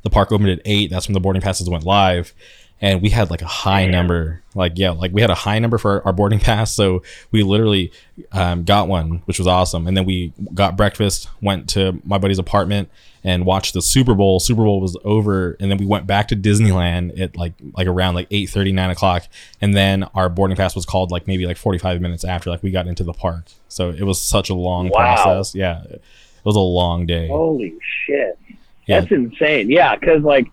[0.02, 0.92] the park opened at eight.
[0.92, 2.32] That's when the boarding passes went live,
[2.82, 4.42] and we had like a high number.
[4.54, 6.74] Like yeah, like we had a high number for our boarding pass.
[6.74, 7.92] So we literally
[8.32, 9.88] um, got one, which was awesome.
[9.88, 12.90] And then we got breakfast, went to my buddy's apartment,
[13.24, 14.40] and watched the Super Bowl.
[14.40, 18.16] Super Bowl was over, and then we went back to Disneyland at like like around
[18.16, 19.24] like 8 9 o'clock,
[19.62, 22.62] and then our boarding pass was called like maybe like forty five minutes after like
[22.64, 23.46] we got into the park.
[23.68, 25.16] So it was such a long Wow.
[25.16, 25.56] process.
[25.56, 26.02] Yeah, it
[26.44, 27.28] was a long day.
[27.28, 27.74] Holy
[28.06, 28.38] shit.
[28.86, 29.00] Yeah.
[29.00, 29.70] That's insane.
[29.72, 30.46] Yeah, because like,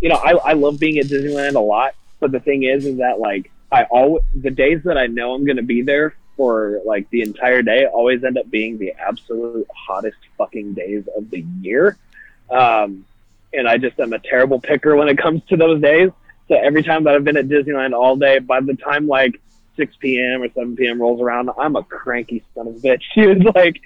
[0.00, 2.98] you know, I, I love being at Disneyland a lot, but the thing is, is
[2.98, 7.10] that like I always the days that I know I'm to be there for like
[7.10, 11.98] the entire day always end up being the absolute hottest fucking days of the year.
[12.48, 13.04] Um,
[13.52, 16.10] and I just am a terrible picker when it comes to those days.
[16.46, 19.40] So every time that I've been at Disneyland all day, by the time like
[19.76, 20.42] 6 p.m.
[20.42, 21.00] or 7 p.m.
[21.00, 23.02] rolls around, I'm a cranky son of a bitch.
[23.14, 23.80] Dude, like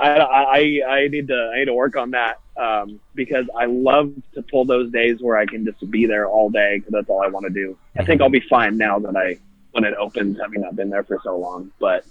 [0.00, 4.12] I, I, I need to I need to work on that um, because I love
[4.34, 7.22] to pull those days where I can just be there all day because that's all
[7.22, 7.76] I want to do.
[7.96, 9.38] I think I'll be fine now that I
[9.72, 11.72] when it opens, having not been there for so long.
[11.80, 12.04] But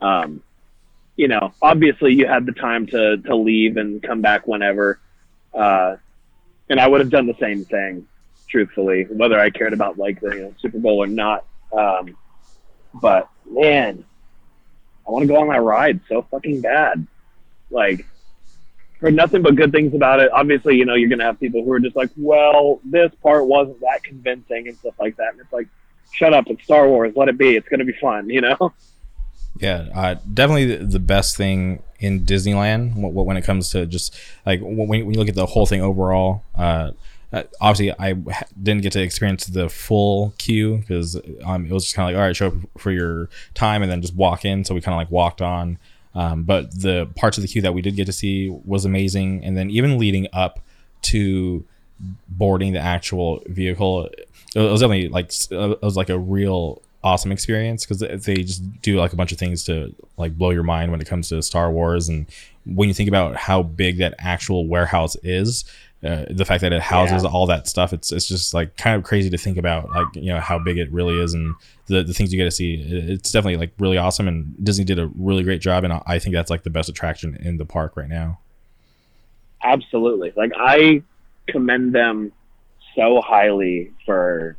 [0.00, 0.42] um,
[1.16, 5.00] you know, obviously you had the time to to leave and come back whenever,
[5.52, 5.96] uh,
[6.68, 8.06] and I would have done the same thing,
[8.48, 11.44] truthfully, whether I cared about like the you know, Super Bowl or not.
[11.72, 12.16] Um,
[12.94, 14.04] but man,
[15.06, 17.06] I want to go on that ride so fucking bad.
[17.74, 18.06] Like,
[19.00, 20.30] heard nothing but good things about it.
[20.32, 23.80] Obviously, you know, you're gonna have people who are just like, well, this part wasn't
[23.80, 25.32] that convincing and stuff like that.
[25.32, 25.68] And it's like,
[26.12, 27.56] shut up, it's Star Wars, let it be.
[27.56, 28.72] It's gonna be fun, you know?
[29.60, 34.16] Yeah, uh, definitely the- best thing in Disneyland wh- wh- when it comes to just
[34.44, 36.42] like when when you look at the whole thing overall.
[36.56, 36.92] Uh,
[37.32, 38.14] uh, obviously, I
[38.60, 42.20] didn't get to experience the full queue because um, it was just kind of like,
[42.20, 44.64] all right, show up for your time and then just walk in.
[44.64, 45.78] So we kind of like walked on.
[46.14, 49.44] Um, but the parts of the queue that we did get to see was amazing.
[49.44, 50.60] And then even leading up
[51.02, 51.64] to
[52.28, 54.06] boarding the actual vehicle,
[54.54, 58.80] it was definitely like uh, it was like a real awesome experience because they just
[58.80, 61.42] do like a bunch of things to like blow your mind when it comes to
[61.42, 62.26] Star Wars and
[62.64, 65.64] when you think about how big that actual warehouse is.
[66.04, 67.30] Uh, the fact that it houses Yeah.
[67.30, 70.26] all that stuff, it's it's just like kind of crazy to think about, like you
[70.32, 71.54] know how big it really is, and
[71.86, 72.74] the, the things you get to see.
[72.74, 76.34] It's definitely like really awesome, and Disney did a really great job, and I- think
[76.34, 78.38] that's like the best attraction in the park right now.
[79.62, 80.32] Absolutely.
[80.36, 81.02] Like I
[81.48, 82.32] commend them
[82.94, 84.56] so highly for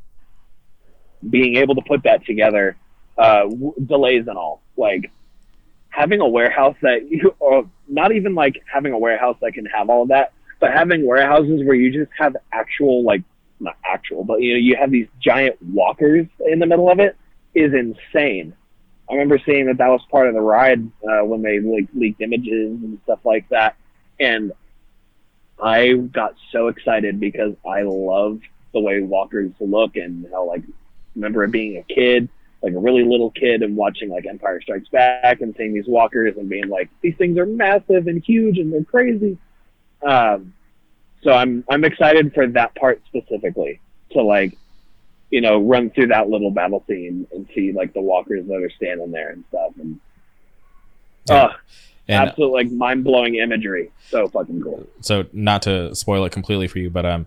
[1.30, 2.76] being able to put that together,
[3.18, 4.62] uh, w- delays and all.
[4.78, 5.12] Like
[5.90, 9.90] having a warehouse that you, or not even like having a warehouse that can have
[9.90, 13.24] all of that, but having warehouses where you just have actual, like
[13.60, 17.16] not actual, but you know, you have these giant walkers in the middle of it
[17.54, 18.54] is insane.
[19.10, 22.22] I remember seeing that that was part of the ride uh, when they like leaked
[22.22, 23.76] images and stuff like that,
[24.20, 24.52] and
[25.62, 28.40] I got so excited because I love
[28.74, 30.64] the way walkers look and how like
[31.16, 32.30] remember being a kid,
[32.62, 36.36] like a really little kid and watching like Empire Strikes Back and seeing these walkers
[36.38, 39.38] and being like, these things are massive and huge and they're crazy.
[40.02, 40.54] Um,
[41.24, 43.80] so I'm I'm excited for that part specifically
[44.12, 44.56] to like,
[45.32, 48.70] you know, run through that little battle scene and see like the walkers that are
[48.70, 50.00] standing there and stuff and
[51.28, 51.36] Yeah.
[51.36, 51.54] uh,
[52.08, 53.92] And absolute like mind blowing imagery.
[54.10, 54.86] So fucking cool.
[55.02, 57.26] so not to spoil it completely for you, but um,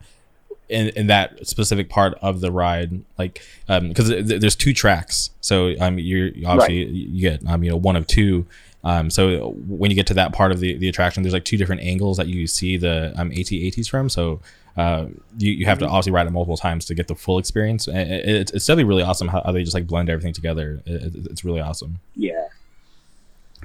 [0.68, 5.30] in, in that specific part of the ride, like um, because th- there's two tracks,
[5.40, 8.46] so um, you're obviously you get um, you know one of two.
[8.84, 11.56] Um, so when you get to that part of the, the attraction, there's like two
[11.56, 14.08] different angles that you see the um, AT-ATs from.
[14.08, 14.40] So
[14.76, 15.06] uh,
[15.36, 17.88] you, you have to obviously ride it multiple times to get the full experience.
[17.88, 20.80] And it, it's definitely really awesome how, they just like blend everything together.
[20.86, 21.98] It, it- it's really awesome.
[22.14, 22.46] Yeah.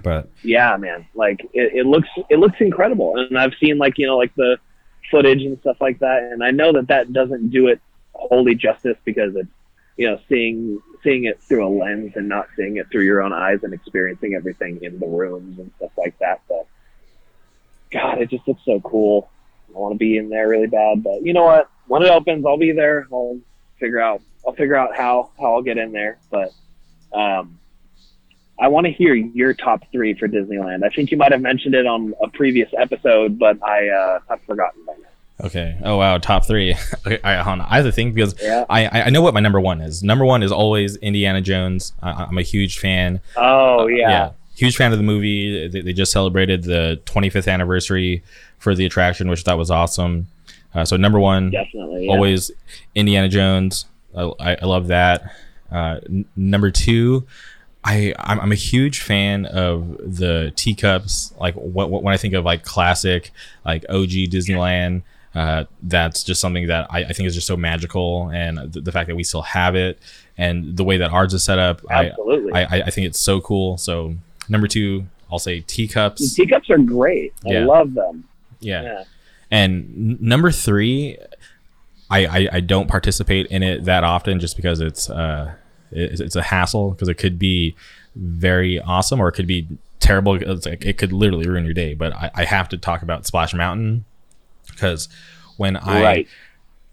[0.03, 1.05] But yeah, man.
[1.13, 4.57] Like it, it looks it looks incredible, and I've seen like you know like the
[5.11, 7.79] footage and stuff like that, and I know that that doesn't do it
[8.13, 9.47] wholly justice because it's
[9.95, 13.33] you know seeing seeing it through a lens and not seeing it through your own
[13.33, 16.41] eyes and experiencing everything in the rooms and stuff like that.
[16.47, 16.67] But
[17.91, 19.29] God, it just looks so cool.
[19.75, 21.69] I want to be in there really bad, but you know what?
[21.87, 23.07] When it opens, I'll be there.
[23.11, 23.39] I'll
[23.79, 26.53] figure out I'll figure out how how I'll get in there, but.
[27.13, 27.59] Um,
[28.59, 30.83] I want to hear your top three for Disneyland.
[30.83, 34.41] I think you might have mentioned it on a previous episode, but I uh, I've
[34.43, 35.12] forgotten by now.
[35.41, 35.77] Okay.
[35.83, 36.75] Oh wow, top three.
[37.07, 37.67] okay, I, hold on.
[37.69, 38.65] I have to think because Yeah.
[38.69, 40.03] I I know what my number one is.
[40.03, 41.93] Number one is always Indiana Jones.
[42.01, 43.21] I, I'm a huge fan.
[43.35, 44.09] Oh yeah.
[44.09, 45.67] yeah, huge fan of the movie.
[45.67, 48.23] They, they just celebrated the 25th anniversary
[48.59, 50.27] for the attraction, which that was awesome.
[50.73, 52.05] Uh, so number one, definitely.
[52.05, 52.11] Yeah.
[52.13, 52.51] always
[52.95, 53.85] Indiana Jones.
[54.15, 55.31] I, I, I love that.
[55.71, 57.25] Uh, n- number two,
[57.83, 61.33] I I'm, I'm a huge fan of the teacups.
[61.39, 63.31] Like what, what when I think of like classic
[63.65, 65.01] like OG Disneyland.
[65.35, 68.91] Uh, that's just something that I, I think is just so magical, and the, the
[68.91, 69.99] fact that we still have it,
[70.37, 72.53] and the way that ours is set up, Absolutely.
[72.53, 73.77] I, I I think it's so cool.
[73.77, 74.15] So
[74.49, 76.35] number two, I'll say teacups.
[76.35, 77.33] Teacups are great.
[77.45, 77.65] I Yeah.
[77.65, 78.25] love them.
[78.59, 78.81] Yeah.
[78.83, 79.03] Yeah.
[79.51, 81.17] And number three,
[82.09, 85.53] I, I I don't participate in it that often just because it's uh
[85.91, 87.75] it's, it's a hassle because it could be
[88.15, 89.67] very awesome or it could be
[89.99, 90.35] terrible.
[90.35, 91.93] It's like, it could literally ruin your day.
[91.93, 94.05] But I, I have to talk about Splash Mountain
[94.73, 95.09] because
[95.57, 96.27] when I right.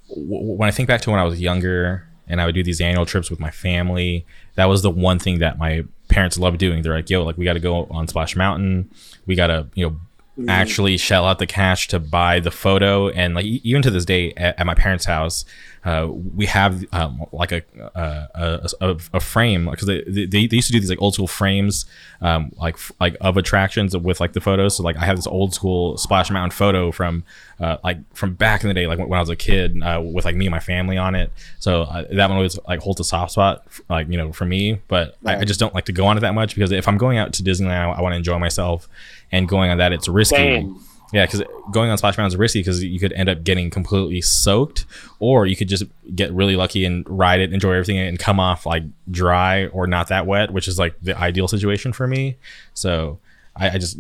[0.09, 2.81] w- when I think back to when I was younger and I would do these
[2.81, 4.25] annual trips with my family,
[4.55, 6.83] that was the one thing that my parents loved doing.
[6.83, 8.91] They're like, "Yo, like we got to go on Splash Mountain.
[9.27, 10.01] We got to, you know,
[10.49, 14.33] actually shell out the cash to buy the photo." And like even to this day,
[14.37, 15.45] at, at my parents' house,
[15.85, 17.63] uh, we have um, like a
[17.95, 21.27] a, a, a frame because they, they they used to do these like old school
[21.27, 21.87] frames,
[22.21, 24.77] um, like like of attractions with like the photos.
[24.77, 27.25] So like I have this old school Splash Mountain photo from
[27.61, 30.03] uh, like from back in the day, like when, when I was a kid, uh,
[30.03, 31.33] with like me and my family on it.
[31.59, 34.81] So uh, that one always like holds a soft spot, like you know, for me.
[34.89, 36.99] But I, I just don't like to go on it that much because if I'm
[36.99, 38.89] going out to Disneyland, I, I want to enjoy myself,
[39.33, 40.37] and going on that it's risky.
[40.37, 40.81] Same.
[41.13, 41.43] Yeah, because
[41.73, 44.87] going on Splash Mountain is risky because you could end up getting completely soaked,
[45.19, 45.83] or you could just
[46.15, 50.07] get really lucky and ride it, enjoy everything, and come off like dry or not
[50.09, 52.37] that wet, which is like the ideal situation for me.
[52.75, 53.19] So
[53.57, 53.99] I, I just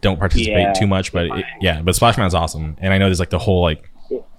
[0.00, 0.72] don't participate Yeah.
[0.72, 3.38] too much, but it, yeah, but Splash Mountain's awesome, and I know there's like the
[3.38, 3.88] whole like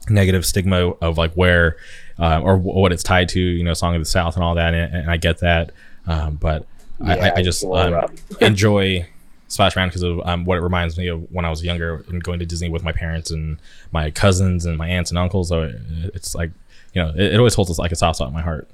[0.09, 1.77] negative stigma of like where
[2.17, 4.55] uh, or w- what it's tied to, you know, Song of the South and all
[4.55, 5.71] that, and, and I get that,
[6.05, 6.65] um, but
[7.01, 8.07] I, I, I just um,
[8.41, 9.05] enjoy
[9.49, 12.23] Splash Mountain because of um, what it reminds me of when I was younger and
[12.23, 13.59] going to Disney with my parents and
[13.91, 15.49] my cousins and my aunts and uncles.
[15.49, 15.73] So
[16.13, 16.51] it's like,
[16.93, 18.69] you know, it, it always holds us like a soft spot in my heart.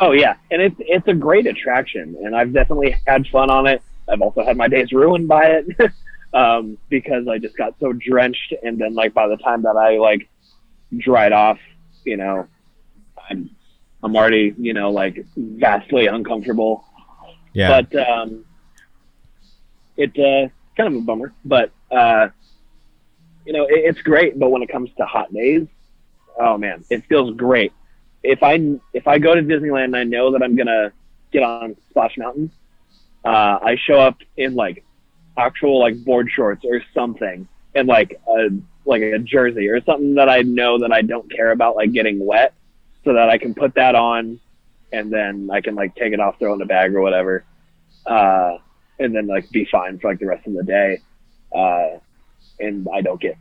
[0.00, 3.82] Oh yeah, and it's it's a great attraction, and I've definitely had fun on it.
[4.08, 5.92] I've also had my days ruined by it
[6.32, 9.98] um, because I just got so drenched, and then like by the time that I
[9.98, 10.28] like
[10.96, 11.58] dried off,
[12.04, 12.46] you know,
[13.28, 13.50] I'm
[14.04, 16.84] I'm already you know like vastly uncomfortable.
[17.52, 17.82] Yeah.
[17.82, 18.44] But um,
[19.98, 22.28] it's uh, kind of a bummer, but uh,
[23.44, 24.38] you know it, it's great.
[24.38, 25.66] But when it comes to hot days,
[26.38, 27.72] oh man, it feels great.
[28.22, 30.92] If I if I go to Disneyland and I know that I'm gonna
[31.32, 32.50] get on Splash Mountain,
[33.24, 34.84] uh, I show up in like
[35.36, 38.48] actual like board shorts or something, and like a
[38.84, 42.24] like a jersey or something that I know that I don't care about like getting
[42.24, 42.54] wet,
[43.04, 44.38] so that I can put that on,
[44.92, 47.44] and then I can like take it off, throw it in a bag or whatever,
[48.06, 48.58] uh,
[48.98, 51.00] and then like be fine for like the rest of the day,
[51.54, 51.98] uh,
[52.60, 53.36] and I don't get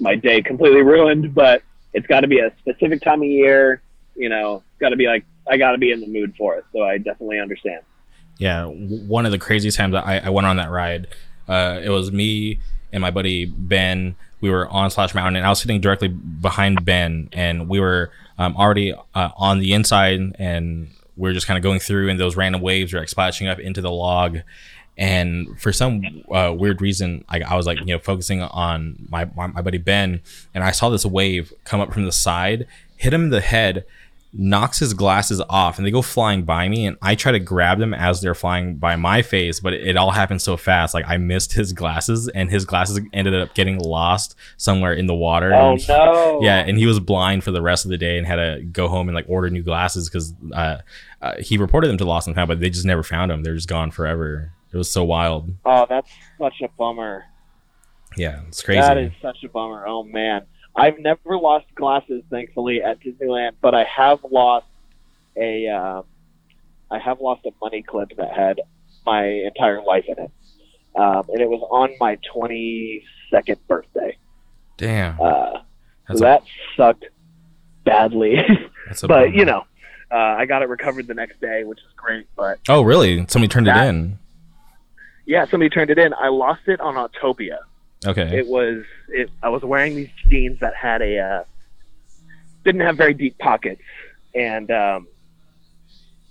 [0.00, 1.34] my day completely ruined.
[1.34, 1.62] But
[1.92, 3.82] it's got to be a specific time of year,
[4.14, 4.62] you know.
[4.80, 6.64] Got to be like I got to be in the mood for it.
[6.72, 7.82] So I definitely understand.
[8.38, 11.08] Yeah, one of the craziest times I, I went on that ride,
[11.48, 12.60] uh, it was me
[12.92, 14.16] and my buddy Ben.
[14.40, 18.12] We were on Splash Mountain, and I was sitting directly behind Ben, and we were
[18.38, 22.20] um, already uh, on the inside, and we are just kind of going through, and
[22.20, 24.38] those random waves were like splashing up into the log.
[24.98, 29.26] And for some uh, weird reason, I, I was like, you know, focusing on my,
[29.36, 30.20] my my buddy Ben,
[30.54, 32.66] and I saw this wave come up from the side,
[32.96, 33.84] hit him in the head,
[34.32, 37.78] knocks his glasses off and they go flying by me and I try to grab
[37.78, 41.06] them as they're flying by my face but it, it all happened so fast like
[41.08, 45.54] I missed his glasses and his glasses ended up getting lost somewhere in the water.
[45.54, 46.40] Oh And no!
[46.42, 48.88] yeah and he was blind for the rest of the day and had to go
[48.88, 50.78] home and like order new glasses because uh,
[51.22, 53.54] uh, he reported them to lost and found but they just never found them they're
[53.54, 57.24] just gone forever it was so wild Oh, that's such a bummer.
[58.16, 59.86] yeah it's crazy That is such a bummer.
[59.86, 60.42] Oh man,
[60.76, 64.66] I've never lost glasses, thankfully, at Disneyland, but I have lost
[65.36, 66.04] a, um,
[66.90, 68.60] I have lost a money clip that had
[69.06, 70.30] my entire life in it,
[70.96, 74.16] um, and it was on my twenty second birthday.
[74.76, 75.60] damn Uh,
[76.08, 76.42] that's so a, that
[76.76, 77.04] sucked
[77.84, 78.36] badly,
[78.86, 79.26] that's a but bummer.
[79.36, 79.64] you know,
[80.10, 82.26] uh, I got it recovered the next day, which is great.
[82.36, 84.18] But oh really somebody turned That- it in
[85.28, 86.14] yeah, somebody turned it in.
[86.14, 87.58] I lost it on Autopia.
[88.06, 88.38] okay.
[88.38, 91.44] It was it i was wearing these jeans that had a uh,
[92.64, 93.82] didn't have very deep pockets.
[94.34, 95.06] And um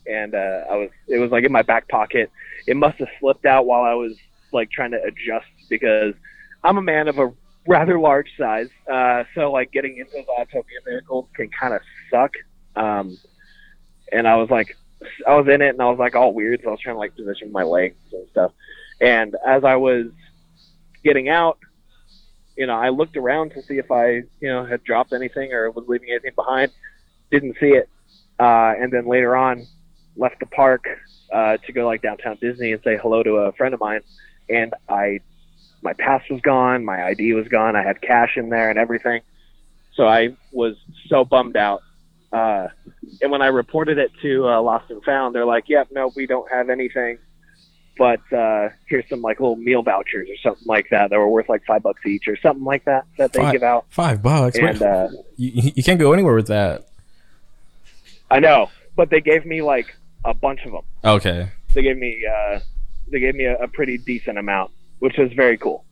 [0.08, 2.32] and uh i was it was like in my back pocket.
[2.66, 4.14] It must have slipped out while i was
[4.52, 6.16] like trying to adjust because
[6.64, 7.32] i'm a man of a
[7.68, 8.70] rather large size.
[8.92, 12.34] Uh so like getting into the autopia vehicles can kind of suck.
[12.76, 13.16] Um
[14.12, 14.76] and i was like
[15.28, 16.62] i was in it and i was like all weird.
[16.64, 18.54] So i was trying to like position my legs and stuff
[19.00, 20.08] and as i was
[21.04, 21.58] getting out,
[22.58, 25.72] you know, I looked around to see if I, you know, had dropped anything or
[25.72, 26.72] was leaving anything behind.
[27.32, 27.90] Didn't see it.
[28.40, 29.66] Uh, and then later on,
[30.16, 30.86] left the park
[31.32, 34.02] uh, to go like downtown Disney and say hello to a friend of mine,
[34.50, 35.22] and I
[35.84, 39.22] my pass was gone, my ID was gone, I had cash in there and everything.
[39.94, 40.76] So I was
[41.08, 41.84] so bummed out.
[42.32, 42.68] Uh,
[43.22, 46.28] and when I reported it to uh, Lost and Found, they're like, "Yep, no, we
[46.28, 47.20] don't have anything."
[47.98, 51.50] But uh, here's some like little meal vouchers or something like that that were worth
[51.50, 53.86] like five bucks each or something like that that they Five- give out.
[53.90, 54.58] Five bucks.
[54.58, 56.88] And uh, you, you can't go anywhere with that.
[58.30, 59.96] I know, but they gave me like
[60.26, 60.84] a bunch of them.
[61.04, 61.50] Okay.
[61.74, 62.60] They gave me uh,
[63.10, 65.86] they gave me a, a pretty decent amount, which was very cool.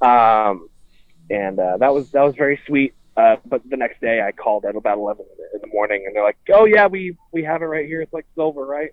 [0.00, 0.68] Um,
[1.28, 2.94] and uh, that was that was very sweet.
[3.16, 6.24] Uh, but the next day, I called at about eleven in the morning, and they're
[6.24, 8.00] like, "Oh yeah, we we have it right here.
[8.00, 8.92] It's like silver, right?"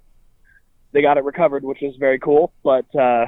[0.97, 2.51] They got it recovered, which is very cool.
[2.63, 3.27] But uh,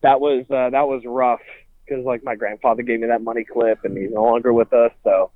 [0.00, 1.38] that was uh, that was rough
[1.86, 4.90] because like my grandfather gave me that money clip, and he's no longer with us,
[5.04, 5.30] so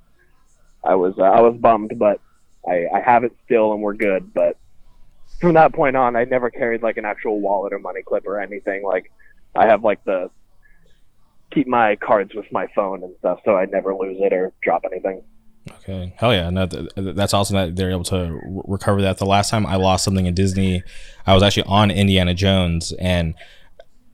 [0.83, 2.19] I was uh, I was bummed, but
[2.67, 4.33] I, I have it still, and we're good.
[4.33, 4.57] But
[5.39, 8.37] from that point on, I never carried like an actual wallet or money clip or
[8.37, 8.83] anything.
[8.83, 9.09] Like
[9.55, 10.29] I have like the
[11.49, 14.83] keep my cards with my phone and stuff, so I never lose it or drop
[14.83, 15.23] anything.
[15.71, 16.13] Okay.
[16.17, 16.49] Hell yeah.
[16.49, 19.17] No, th- th- that's awesome that they're able to re- recover that.
[19.17, 20.83] The last time I lost something in Disney,
[21.27, 23.35] I was actually on Indiana Jones, and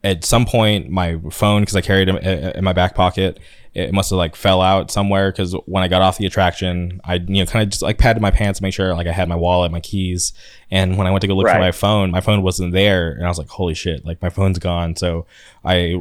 [0.03, 3.39] at some point, my phone, because I carried it in- my back pocket,
[3.73, 5.31] it must have like fell out somewhere.
[5.31, 8.22] Because when I got off the attraction, I you know kind of just like patted
[8.22, 10.34] my pants to make sure like I had my wallet, my keys,
[10.72, 13.26] and when I went to go look for my phone, my phone wasn't there, and
[13.26, 14.95] I was like, holy shit, like my phone's gone.
[14.95, 15.26] So
[15.63, 15.93] I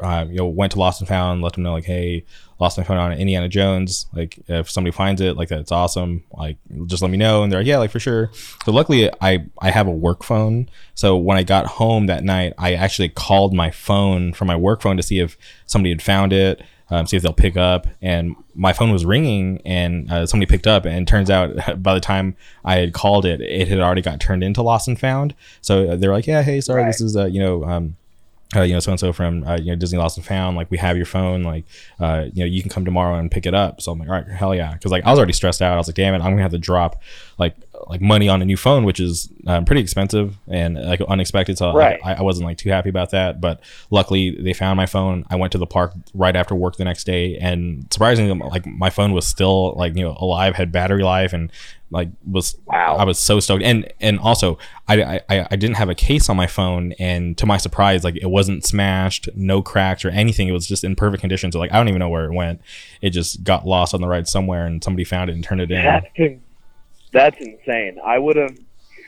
[0.00, 2.24] uh, you know went to Lost and Found, let them know like, hey,
[2.60, 4.06] lost my phone on Indiana Jones.
[4.12, 6.22] Like if somebody finds it, like that's awesome.
[6.32, 7.42] Like just let me know.
[7.42, 8.30] And they're like, yeah, like for sure.
[8.64, 10.68] So luckily I I have a work phone.
[10.94, 14.82] So when I got home that night, I actually called my phone from my work
[14.82, 16.62] phone to see if somebody had found it.
[16.92, 20.66] Um, see if they'll pick up, and my phone was ringing, and uh, somebody picked
[20.66, 22.34] up, and turns out by the time
[22.64, 25.36] I had called it, it had already got turned into lost and found.
[25.60, 27.94] So they're like, "Yeah, hey, sorry, this is uh, you know, um,
[28.56, 30.56] uh, you know, so and so from uh, you know Disney Lost and Found.
[30.56, 31.42] Like we have your phone.
[31.42, 31.64] Like
[32.00, 33.80] uh, you know, you can come tomorrow and pick it up.
[33.80, 35.74] So I'm like, all right, hell yeah, because like I was already stressed out.
[35.74, 37.00] I was like, damn it, I'm gonna have to drop
[37.38, 37.54] like
[37.86, 41.58] like money on a new phone, which is um, pretty expensive and like unexpected.
[41.58, 41.98] So Right.
[42.04, 43.40] I, I wasn't like too happy about that.
[43.40, 43.60] But
[43.90, 45.24] luckily, they found my phone.
[45.30, 48.90] I went to the park right after work the next day, and surprisingly, like my
[48.90, 51.50] phone was still like you know alive, had battery life, and
[51.90, 52.96] like was Wow.
[52.96, 53.62] I was so stoked.
[53.62, 54.58] And and also
[54.88, 58.16] I, I I didn't have a case on my phone, and to my surprise, like
[58.16, 60.48] it wasn't smashed, no cracks or anything.
[60.48, 61.52] It was just in perfect condition.
[61.52, 62.60] So like I don't even know where it went.
[63.00, 65.70] It just got lost on the ride somewhere, and somebody found it and turned it
[65.70, 65.82] in.
[65.82, 66.40] That's
[67.12, 67.98] that's insane.
[68.04, 68.56] I would have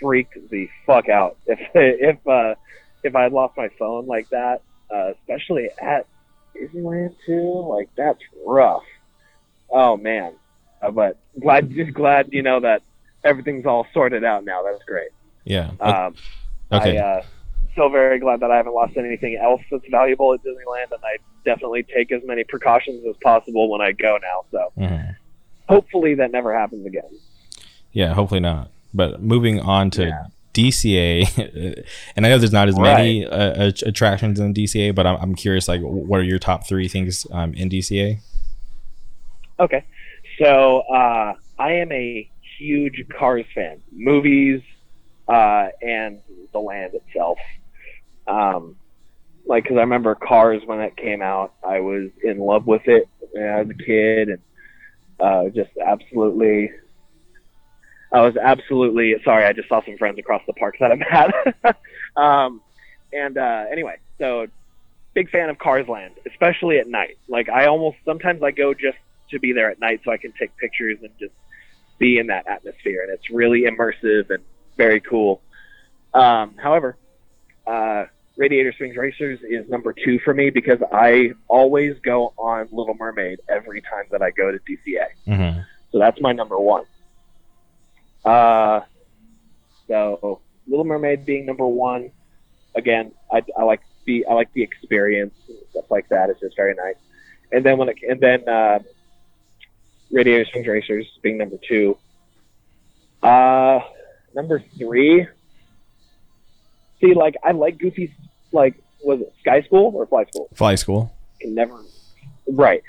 [0.01, 2.55] freaked the fuck out if if uh,
[3.03, 6.07] if I had lost my phone like that, uh, especially at
[6.57, 7.67] Disneyland too.
[7.69, 8.85] Like that's rough.
[9.71, 10.35] Oh man,
[10.83, 12.83] uh, but glad just glad you know that
[13.25, 14.63] everything's all sorted out now.
[14.63, 15.11] That's great.
[15.45, 15.71] Yeah.
[15.81, 16.15] Um,
[16.71, 16.99] okay.
[16.99, 17.23] I uh,
[17.75, 21.17] so very glad that I haven't lost anything else that's valuable at Disneyland, and I
[21.45, 24.45] definitely take as many precautions as possible when I go now.
[24.51, 25.17] So Mhm.
[25.69, 27.09] hopefully that never happens again.
[27.93, 28.13] Yeah.
[28.15, 28.71] Hopefully not.
[28.95, 30.27] But moving on to Yeah.
[30.53, 31.83] DCA,
[32.17, 35.67] and I know there's not as many uh, attractions in DCA, but I'm, I'm curious,
[35.67, 38.19] like, what are your top three things um, in DCA?
[39.59, 39.83] Okay.
[40.39, 42.29] So uh, I am a
[42.59, 44.63] huge Cars fan, movies,
[45.29, 46.21] uh, and
[46.53, 47.39] the land itself.
[48.27, 48.77] Um,
[49.47, 53.09] like, because I remember Cars when it came out, I was in love with it
[53.37, 54.39] as a kid, and
[55.21, 56.71] uh, just absolutely.
[58.13, 59.45] I was absolutely sorry.
[59.45, 61.77] I just saw some friends across the park that I'm at.
[62.17, 62.61] um,
[63.13, 64.47] and uh, anyway, so
[65.15, 67.19] big fan of Cars Land, especially at night.
[67.29, 68.99] Like I almost sometimes I go just
[69.33, 71.35] to be there at night so I can take pictures and just
[71.99, 73.03] be in that atmosphere.
[73.03, 74.43] And it's really immersive and
[74.77, 75.43] very cool.
[76.15, 76.97] Um, however,
[77.67, 78.05] uh,
[78.37, 83.41] Radiator Springs Racers is number two for me because I always go on Little Mermaid
[83.49, 85.07] every time that I go to DCA.
[85.27, 85.61] Mm-hmm.
[85.91, 86.85] So that's my number one.
[88.25, 88.81] Uh,
[89.87, 92.11] so Little Mermaid being number one.
[92.75, 96.31] Again, I, I like the I like the experience and stuff like that.
[96.31, 96.97] It's just very nice.
[97.51, 98.79] And then when it, and then uh,
[100.13, 101.97] Radiator Springs Racers being number two.
[103.23, 103.81] Uh,
[104.35, 105.27] number three.
[107.01, 108.11] See, like I like Goofy's
[108.53, 110.49] like was it Sky School or Fly School?
[110.55, 111.13] Fly School.
[111.41, 111.81] can never
[112.49, 112.83] right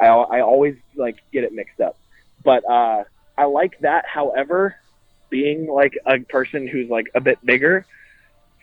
[0.00, 1.96] I, I always like get it mixed up
[2.42, 3.04] but uh
[3.36, 4.76] i like that however
[5.30, 7.86] being like a person who's like a bit bigger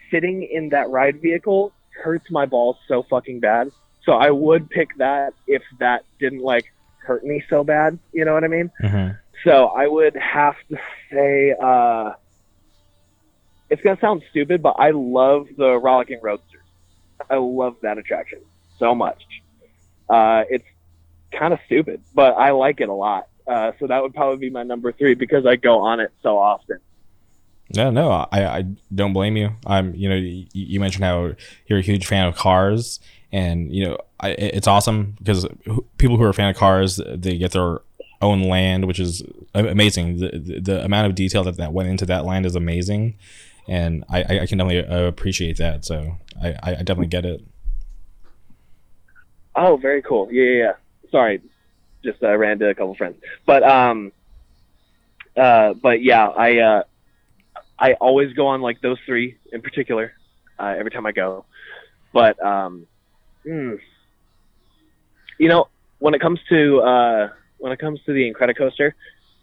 [0.10, 1.74] sitting in that ride vehicle
[2.04, 3.72] hurts my balls so fucking bad
[4.04, 6.72] so i would pick that if that didn't like
[7.06, 9.16] hurt me so bad you know what i mean Mm-hmm.
[9.44, 10.78] so I would have to
[11.12, 12.12] say, uh,
[13.70, 16.62] it's gonna sound stupid, but I love the Rollicking Roadsters.
[17.30, 18.40] I love that attraction
[18.78, 19.24] so much.
[20.10, 20.66] Uh, it's
[21.32, 23.28] kind of stupid, but I like it a lot.
[23.48, 26.38] Uh, so that would probably be my number three because I go on it so
[26.38, 26.80] often.
[27.74, 28.64] No, no, I, I
[28.94, 29.52] don't blame you.
[29.66, 31.34] I'm, you know, you, you mentioned how
[31.68, 33.00] you're a huge fan of cars,
[33.32, 35.48] and you know, I, it's awesome because
[35.98, 37.80] people who are a fan of cars, they get their
[38.22, 40.20] own land, which is amazing.
[40.20, 43.16] The, the, the amount of detail that that went into that land is amazing,
[43.68, 45.86] and I, I can definitely appreciate that.
[45.86, 47.42] So I, I definitely get it.
[49.56, 50.32] Oh, very cool.
[50.32, 50.64] Yeah, yeah.
[50.64, 50.72] yeah.
[51.10, 51.42] Sorry,
[52.04, 54.12] just uh, ran into a couple friends, but um,
[55.36, 56.84] uh, but yeah, I uh,
[57.78, 60.14] I always go on like those three in particular
[60.60, 61.46] uh, every time I go.
[62.14, 62.88] But um,
[63.46, 63.80] mm,
[65.38, 65.68] you know,
[66.00, 68.94] when it comes to uh, when it comes to the Incredicoaster,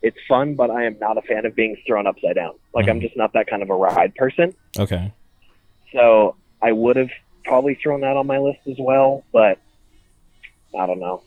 [0.03, 2.55] it's fun, but I am not a fan of being thrown upside down.
[2.75, 2.91] Like mm-hmm.
[2.91, 4.55] I'm just not that kind of a ride person.
[4.79, 5.13] Okay.
[5.93, 7.11] So I would have
[7.45, 9.59] probably thrown that on my list as well, but
[10.79, 11.23] I don't know.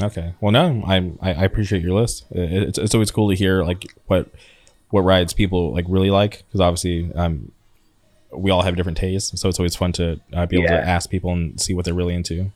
[0.00, 0.34] Okay.
[0.40, 2.26] Well, no, I I appreciate your list.
[2.30, 4.30] It's it's always cool to hear like what
[4.90, 7.50] what rides people like really like because obviously um
[8.32, 10.80] we all have different tastes so it's always fun to uh, be able yeah.
[10.80, 12.50] to ask people and see what they're really into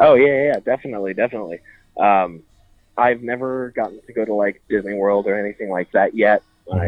[0.00, 1.60] oh yeah yeah definitely definitely
[1.98, 2.42] um
[2.96, 6.78] i've never gotten to go to like disney world or anything like that yet mm-hmm.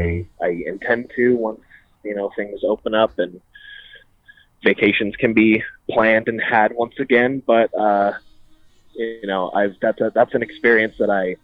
[0.43, 1.61] i i intend to once
[2.05, 3.41] you know things open up and
[4.63, 8.13] vacations can be planned and had once again but uh
[8.95, 11.37] you know i've that's a that's an experience that i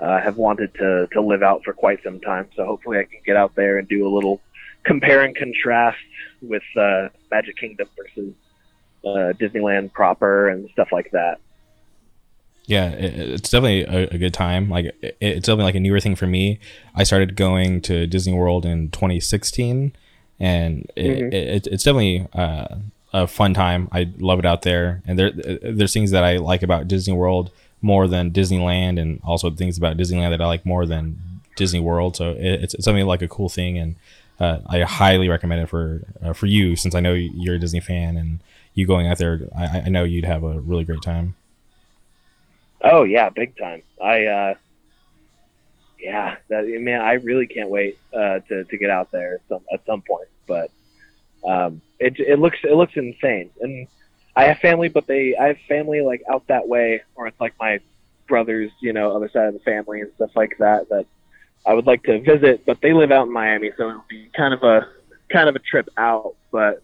[0.00, 2.48] uh, have wanted to to live out for quite some time.
[2.54, 4.40] So hopefully I can get out there and do a little
[4.88, 5.98] compare and contrast
[6.42, 8.34] with uh, Magic Kingdom versus
[9.04, 11.38] uh, Disneyland proper and stuff like that.
[12.66, 14.68] Yeah, it's definitely a, a good time.
[14.68, 16.60] Like it's definitely like a newer thing for me.
[16.94, 19.96] I started going to Disney World in 2016,
[20.38, 21.32] and it, mm-hmm.
[21.32, 22.76] it, it's definitely uh,
[23.14, 23.88] a fun time.
[23.90, 27.50] I love it out there, and there there's things that I like about Disney World
[27.80, 31.18] more than Disneyland, and also things about Disneyland that I like more than
[31.56, 32.16] Disney World.
[32.16, 33.96] So it's, it's something like a cool thing, and
[34.40, 37.80] uh, I highly recommend it for uh, for you since I know you're a Disney
[37.80, 38.40] fan and
[38.74, 39.40] you going out there.
[39.56, 41.34] I, I know you'd have a really great time.
[42.82, 43.82] Oh yeah, big time.
[44.02, 44.54] I uh,
[45.98, 49.64] yeah, that, man, I really can't wait uh, to to get out there at some
[49.72, 50.28] at some point.
[50.46, 50.70] But
[51.44, 53.88] um, it it looks it looks insane, and
[54.36, 57.54] I have family, but they I have family like out that way, or it's like
[57.58, 57.80] my
[58.28, 61.06] brothers, you know, other side of the family and stuff like that that
[61.66, 64.30] I would like to visit, but they live out in Miami, so it would be
[64.36, 64.88] kind of a
[65.30, 66.82] kind of a trip out, but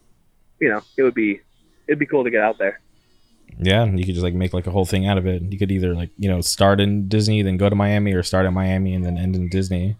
[0.59, 1.41] you know, it would be
[1.87, 2.79] it'd be cool to get out there.
[3.57, 5.41] Yeah, you could just like make like a whole thing out of it.
[5.43, 8.45] You could either like, you know, start in Disney, then go to Miami or start
[8.45, 9.95] in Miami and then end in Disney.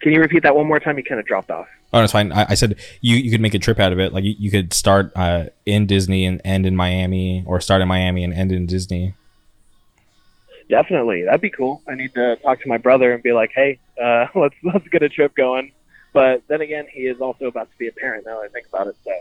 [0.00, 0.96] Can you repeat that one more time?
[0.96, 1.66] You kind of dropped off.
[1.92, 2.30] Oh, that's fine.
[2.30, 4.12] I, I, said you you could make a trip out of it.
[4.12, 7.88] Like you, you could start uh, in Disney and end in Miami, or start in
[7.88, 9.14] Miami and end in Disney.
[10.68, 11.82] Definitely, that'd be cool.
[11.88, 15.02] I need to talk to my brother and be like, "Hey, uh, let's let's get
[15.02, 15.72] a trip going."
[16.12, 18.42] But then again, he is also about to be a parent now.
[18.42, 19.12] I think about it, so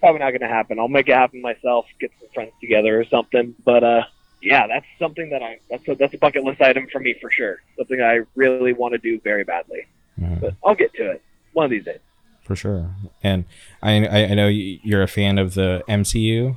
[0.00, 0.78] probably not going to happen.
[0.78, 1.86] I'll make it happen myself.
[1.98, 3.54] Get some friends together or something.
[3.64, 4.02] But uh,
[4.42, 7.30] yeah, that's something that I that's a, that's a bucket list item for me for
[7.30, 7.58] sure.
[7.76, 9.86] Something I really want to do very badly.
[10.18, 10.40] Mm-hmm.
[10.40, 12.00] But I'll get to it one of these days
[12.46, 12.94] for sure.
[13.22, 13.44] And
[13.82, 16.56] I I know you're a fan of the MCU.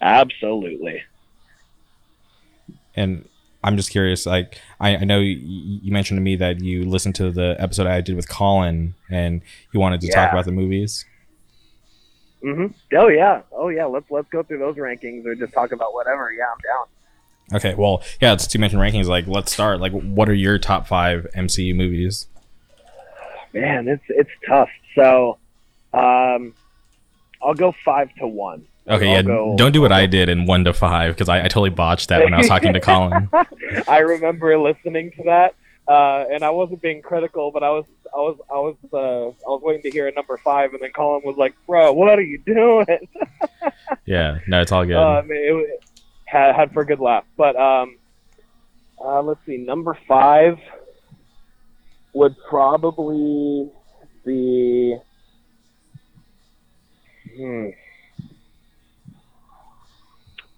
[0.00, 1.02] Absolutely.
[2.94, 3.28] And
[3.64, 4.26] I'm just curious.
[4.26, 5.38] Like I, I know you,
[5.82, 9.42] you, mentioned to me that you listened to the episode I did with Colin, and
[9.72, 10.14] you wanted to yeah.
[10.14, 11.04] talk about the movies.
[12.44, 12.66] Mm-hmm.
[12.96, 13.42] Oh yeah.
[13.52, 13.84] Oh yeah.
[13.84, 16.32] Let's let's go through those rankings or just talk about whatever.
[16.32, 17.56] Yeah, I'm down.
[17.56, 17.74] Okay.
[17.74, 18.32] Well, yeah.
[18.32, 19.06] It's to mention rankings.
[19.06, 19.80] Like, let's start.
[19.80, 22.26] Like, what are your top five MCU movies?
[23.52, 24.70] man, it's it's tough.
[24.94, 25.38] So,
[25.92, 26.54] um,
[27.42, 28.66] I'll go five to one.
[28.88, 29.22] Okay, I'll yeah.
[29.22, 32.08] Go, don't do what I did in one to five because I, I totally botched
[32.08, 33.28] that when I was talking to Colin.
[33.86, 35.54] I remember listening to that,
[35.86, 39.50] uh, and I wasn't being critical, but I was I was I was uh, I
[39.50, 42.22] was waiting to hear a number five, and then Colin was like, "Bro, what are
[42.22, 43.08] you doing?"
[44.04, 44.96] yeah, no, it's all good.
[44.96, 45.84] Uh, it, it
[46.24, 47.98] had, had for a good laugh, but um,
[49.02, 50.58] uh, let's see, number five
[52.14, 53.70] would probably
[54.24, 54.96] be.
[57.36, 57.68] Hmm.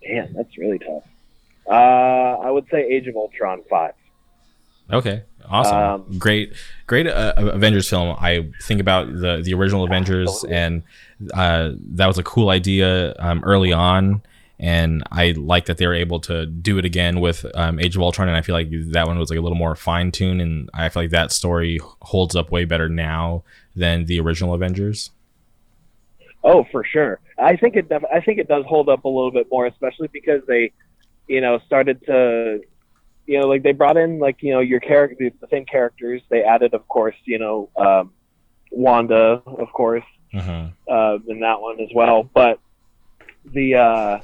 [0.06, 1.04] Man, that's really tough.
[1.66, 3.94] Uh, I would say Age of Ultron five.
[4.92, 6.52] Okay, awesome, um, great,
[6.86, 8.14] great uh, Avengers film.
[8.18, 10.56] I think about the the original Avengers, absolutely.
[10.58, 10.82] and
[11.32, 14.20] uh, that was a cool idea um, early on,
[14.58, 18.02] and I like that they were able to do it again with um, Age of
[18.02, 20.68] Ultron, and I feel like that one was like a little more fine tuned, and
[20.74, 23.42] I feel like that story holds up way better now
[23.74, 25.10] than the original Avengers.
[26.44, 27.20] Oh, for sure.
[27.38, 27.88] I think it.
[27.88, 30.72] Def- I think it does hold up a little bit more, especially because they,
[31.26, 32.60] you know, started to,
[33.26, 36.20] you know, like they brought in like you know your character, the same characters.
[36.28, 38.12] They added, of course, you know, um,
[38.70, 40.04] Wanda, of course,
[40.34, 40.68] uh-huh.
[40.86, 42.24] uh, in that one as well.
[42.24, 42.60] But
[43.46, 44.20] the uh,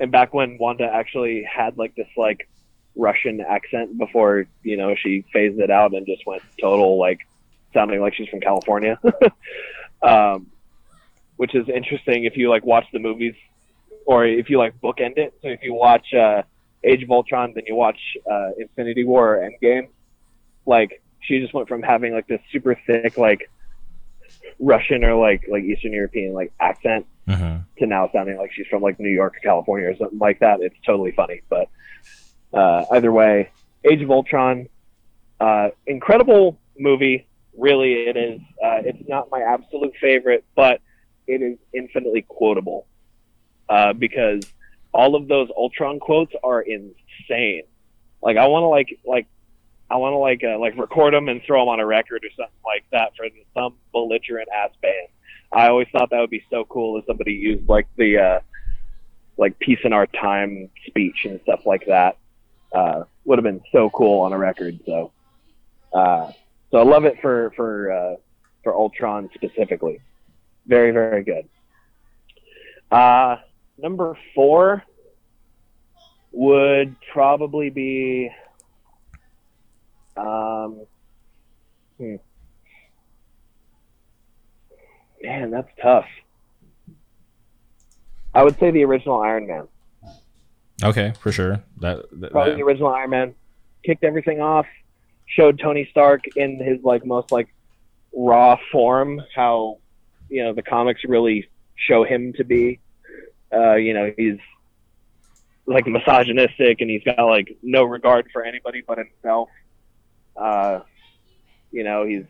[0.00, 2.48] and back when Wanda actually had like this like
[2.94, 7.20] Russian accent before you know she phased it out and just went total like
[7.74, 8.98] sounding like she's from California,
[10.02, 10.46] um,
[11.36, 13.34] which is interesting if you like watch the movies
[14.06, 15.34] or if you like bookend it.
[15.42, 16.42] So if you watch uh,
[16.84, 17.98] Age of Ultron, then you watch
[18.30, 19.88] uh, Infinity War or Endgame,
[20.66, 23.50] like she just went from having like this super thick like
[24.58, 27.58] Russian or like like Eastern European like accent Uh-huh.
[27.78, 30.60] to now sounding like she's from like New York or California or something like that.
[30.60, 31.42] It's totally funny.
[31.48, 31.68] But
[32.52, 33.50] uh, either way,
[33.84, 34.68] Age of Ultron,
[35.40, 37.26] uh, incredible movie.
[37.58, 38.40] Really, it is.
[38.62, 40.80] Uh, it's not my absolute favorite, but
[41.26, 42.86] it is infinitely quotable
[43.68, 44.42] uh, because
[44.92, 47.64] all of those Ultron quotes are insane.
[48.22, 49.26] Like I want to like like
[49.90, 52.30] I want to like uh, like record them and throw them on a record or
[52.36, 55.08] something like that for some belligerent ass band.
[55.52, 58.40] I always thought that would be so cool if somebody used like the uh,
[59.36, 62.16] like peace in our time speech and stuff like that.
[62.72, 64.78] Uh, would have been so cool on a record.
[64.86, 65.12] So,
[65.92, 66.32] uh,
[66.70, 68.16] so I love it for for uh,
[68.64, 70.00] for Ultron specifically.
[70.66, 71.48] Very very good.
[72.90, 73.36] Uh,
[73.78, 74.82] number four
[76.32, 78.30] would probably be.
[80.16, 80.86] Um,
[81.98, 82.16] hmm.
[85.22, 86.06] Man, that's tough.
[88.34, 89.68] I would say the original Iron Man.
[90.84, 91.62] Okay, for sure.
[91.80, 93.34] That, that, Probably that- the original Iron Man.
[93.84, 94.66] Kicked everything off.
[95.26, 97.48] Showed Tony Stark in his like most like
[98.14, 99.78] raw form how
[100.28, 102.80] you know the comics really show him to be.
[103.52, 104.38] Uh, you know he's
[105.66, 109.48] like misogynistic and he's got like no regard for anybody but himself.
[110.36, 110.80] Uh,
[111.70, 112.24] you know he's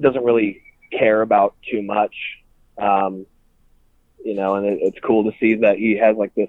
[0.00, 2.14] doesn't really care about too much.
[2.78, 3.26] Um,
[4.24, 6.48] you know, and it, it's cool to see that he has like this.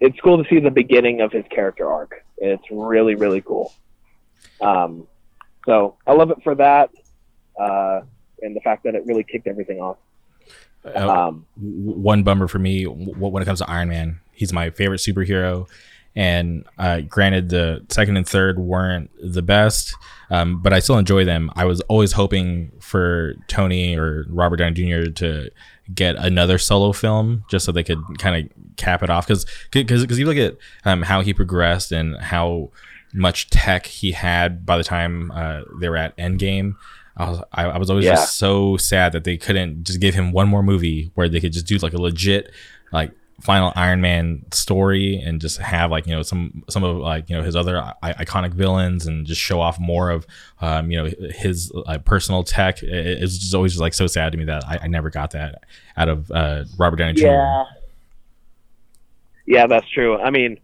[0.00, 2.24] It's cool to see the beginning of his character arc.
[2.38, 3.72] It's really really cool.
[4.60, 5.06] Um,
[5.66, 6.90] so I love it for that,
[7.60, 8.00] uh,
[8.42, 9.96] and the fact that it really kicked everything off.
[10.84, 14.20] uh, Um, one bummer for me when it comes to Iron Man.
[14.32, 15.68] He's my favorite superhero,
[16.16, 19.94] and uh, granted, the second and third weren't the best,
[20.30, 21.50] um, but I still enjoy them.
[21.54, 25.10] I was always hoping for Tony or Robert Downey Jr.
[25.12, 25.50] to
[25.94, 30.18] get another solo film just so they could kind of cap it off because because
[30.18, 32.70] you look at um, how he progressed and how
[33.12, 36.74] much tech he had by the time uh, they were at Endgame.
[37.16, 38.12] I was I, I was always Yeah.
[38.14, 41.52] just so sad that they couldn't just give him one more movie where they could
[41.52, 42.50] just do like a legit
[42.92, 43.10] like
[43.40, 47.36] final Iron Man story and just have like you know some some of like you
[47.36, 50.26] know his other I- iconic villains and just show off more of
[50.60, 52.82] um, you know his uh, personal tech.
[52.82, 52.88] It,
[53.22, 55.64] it's just always just like so sad to me that I, I never got that
[55.96, 57.26] out of uh, Robert Downey Jr.
[57.26, 57.64] yeah,
[59.46, 60.18] yeah, that's true.
[60.20, 60.58] I mean,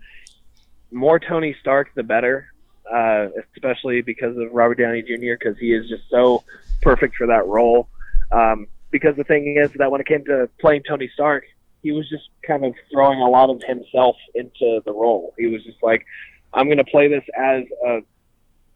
[0.92, 2.46] more Tony Stark, the better.
[2.92, 5.34] Uh, especially because of Robert Downey Jr.
[5.38, 6.44] Because he is just so
[6.82, 7.88] perfect for that role.
[8.32, 11.44] Um, because the thing is that when it came to playing Tony Stark,
[11.82, 15.34] he was just kind of throwing a lot of himself into the role.
[15.38, 16.06] He was just like,
[16.52, 18.00] I'm going to play this as a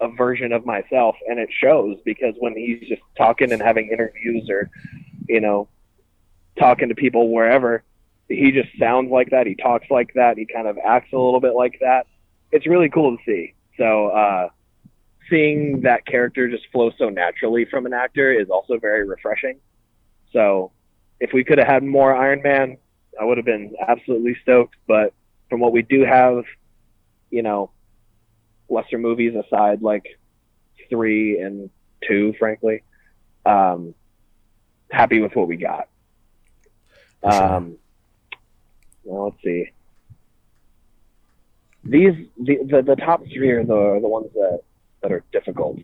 [0.02, 4.50] a version of myself, and it shows because when he's just talking and having interviews
[4.50, 4.68] or,
[5.28, 5.68] you know,
[6.58, 7.84] talking to people wherever,
[8.28, 9.46] he just sounds like that.
[9.46, 10.36] He talks like that.
[10.36, 12.06] He kind of acts a little bit like that.
[12.50, 13.54] It's really cool to see.
[13.82, 14.48] So, uh,
[15.28, 19.58] seeing that character just flow so naturally from an actor is also very refreshing.
[20.32, 20.70] So,
[21.18, 22.76] if we could have had more Iron Man,
[23.20, 24.76] I would have been absolutely stoked.
[24.86, 25.14] But
[25.50, 26.44] from what we do have,
[27.30, 27.72] you know,
[28.68, 30.06] lesser movies aside, like
[30.88, 31.68] three and
[32.06, 32.84] two, frankly,
[33.44, 33.96] um,
[34.92, 35.88] happy with what we got.
[37.24, 37.78] Um,
[39.02, 39.72] well, let's see.
[41.84, 44.60] These the, the the top three are the are the ones that
[45.02, 45.78] that are difficult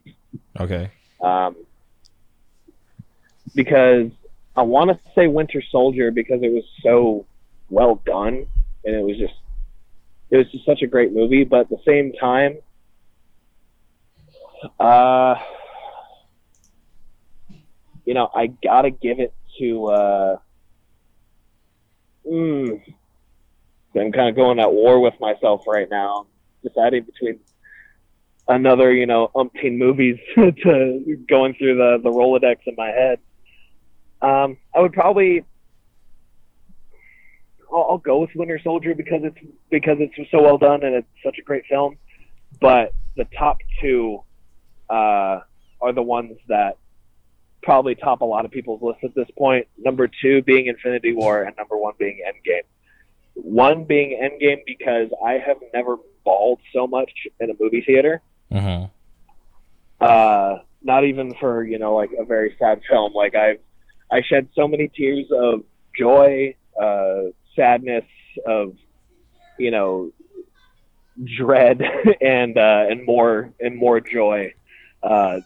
[0.60, 0.90] Okay.
[1.20, 1.56] um,
[3.54, 4.10] because
[4.56, 7.26] I want to say Winter Soldier because it was so
[7.68, 8.46] well done
[8.84, 9.34] and it was just
[10.30, 11.44] it was just such a great movie.
[11.44, 12.58] But at the same time,
[14.78, 15.36] uh,
[18.04, 19.86] you know, I gotta give it to.
[19.86, 20.36] Uh,
[22.26, 22.80] mm,
[24.00, 26.26] I'm kind of going at war with myself right now,
[26.62, 27.40] deciding between
[28.46, 33.18] another, you know, umpteen movies to going through the the Rolodex in my head.
[34.20, 35.44] Um, I would probably
[37.72, 39.38] I'll, I'll go with Winter Soldier because it's
[39.70, 41.98] because it's so well done and it's such a great film.
[42.60, 44.22] But the top two
[44.88, 45.40] uh,
[45.80, 46.78] are the ones that
[47.62, 49.66] probably top a lot of people's list at this point.
[49.76, 52.62] Number two being Infinity War, and number one being Endgame.
[53.40, 58.20] One being Endgame because I have never bawled so much in a movie theater.
[58.52, 58.86] Mm-hmm.
[60.00, 63.12] Uh, not even for you know like a very sad film.
[63.14, 63.60] Like I've
[64.10, 65.64] I shed so many tears of
[65.96, 68.04] joy, uh, sadness,
[68.46, 68.74] of
[69.58, 70.12] you know
[71.36, 71.82] dread,
[72.20, 74.54] and uh, and more and more joy.
[75.02, 75.40] Uh,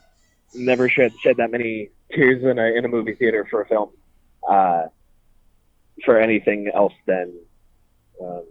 [0.54, 3.90] never shed shed that many tears in a in a movie theater for a film.
[4.48, 4.84] Uh,
[6.04, 7.32] for anything else than
[8.22, 8.44] um,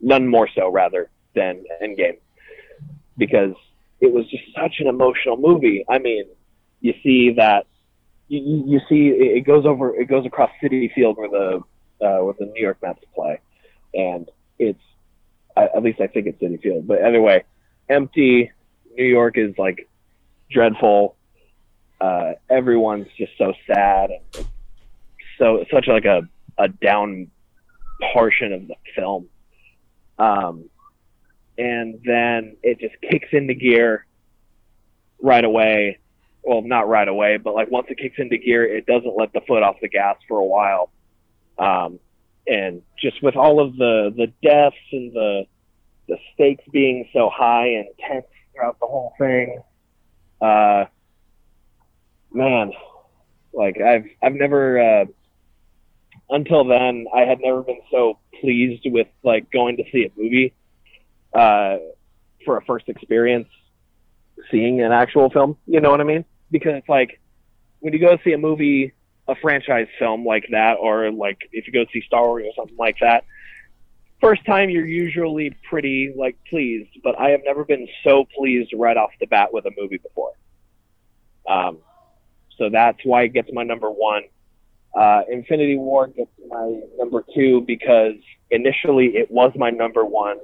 [0.00, 2.18] none more so rather than Endgame
[3.16, 3.54] because
[4.00, 5.84] it was just such an emotional movie.
[5.88, 6.24] I mean,
[6.80, 7.66] you see that
[8.28, 11.56] you, you see it goes over it goes across Citi Field where the
[12.04, 13.40] uh, where the New York Mets play,
[13.94, 14.28] and
[14.58, 14.80] it's
[15.56, 16.86] at least I think it's Citi Field.
[16.86, 17.44] But anyway,
[17.88, 18.52] empty.
[18.96, 19.88] New York is like
[20.50, 21.16] dreadful.
[22.00, 24.46] Uh, everyone's just so sad and
[25.38, 26.22] so such like a
[26.58, 27.30] a down
[28.12, 29.28] portion of the film.
[30.18, 30.68] Um,
[31.56, 34.06] and then it just kicks into gear
[35.20, 35.98] right away.
[36.42, 39.40] Well, not right away, but like once it kicks into gear, it doesn't let the
[39.46, 40.90] foot off the gas for a while.
[41.58, 41.98] Um,
[42.46, 45.46] and just with all of the the deaths and the
[46.08, 49.60] the stakes being so high and tense throughout the whole thing,
[50.40, 50.86] uh,
[52.32, 52.72] man,
[53.52, 55.04] like I've I've never uh,
[56.30, 60.54] until then I had never been so pleased with like going to see a movie
[61.32, 61.78] uh,
[62.44, 63.48] for a first experience
[64.50, 65.56] seeing an actual film.
[65.66, 66.24] You know what I mean?
[66.50, 67.20] Because it's like
[67.80, 68.92] when you go see a movie,
[69.26, 72.76] a franchise film like that, or like if you go see Star Wars or something
[72.76, 73.24] like that,
[74.20, 76.90] first time you're usually pretty like pleased.
[77.02, 80.32] But I have never been so pleased right off the bat with a movie before.
[81.48, 81.78] Um,
[82.56, 84.24] so that's why it gets my number one.
[84.98, 88.14] Uh, Infinity War gets my number two because
[88.50, 90.38] initially it was my number one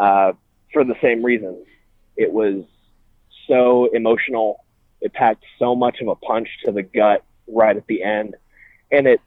[0.00, 0.32] uh,
[0.72, 1.64] for the same reasons.
[2.16, 2.64] It was
[3.46, 4.64] so emotional.
[5.00, 8.34] It packed so much of a punch to the gut right at the end,
[8.90, 9.20] and it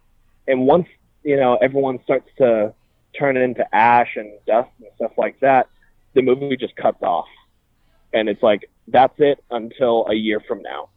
[0.49, 0.87] and once
[1.23, 2.73] you know everyone starts to
[3.17, 5.69] turn it into ash and dust and stuff like that,
[6.13, 7.29] the movie just cuts off,
[8.11, 10.89] and it's like that's it until a year from now.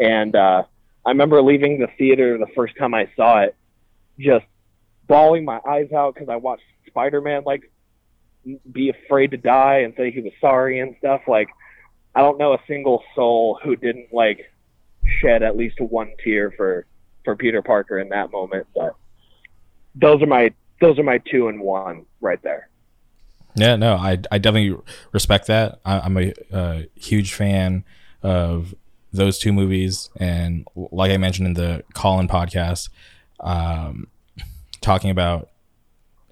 [0.00, 0.64] And uh,
[1.04, 3.56] I remember leaving the theater the first time I saw it,
[4.18, 4.46] just
[5.08, 7.70] bawling my eyes out because I watched Spider Man like
[8.70, 11.22] be afraid to die and say he was sorry and stuff.
[11.26, 11.48] Like,
[12.14, 14.52] I don't know a single soul who didn't like
[15.20, 16.86] shed at least one tear for
[17.24, 18.66] for Peter Parker in that moment.
[18.74, 18.94] But
[19.94, 22.68] those are my those are my two and one right there.
[23.54, 25.80] Yeah, no, I I definitely respect that.
[25.84, 27.84] I, am a uh, huge fan
[28.22, 28.74] of
[29.12, 32.88] those two movies, and like I mentioned in the Colin podcast,
[33.40, 34.08] um,
[34.80, 35.50] talking about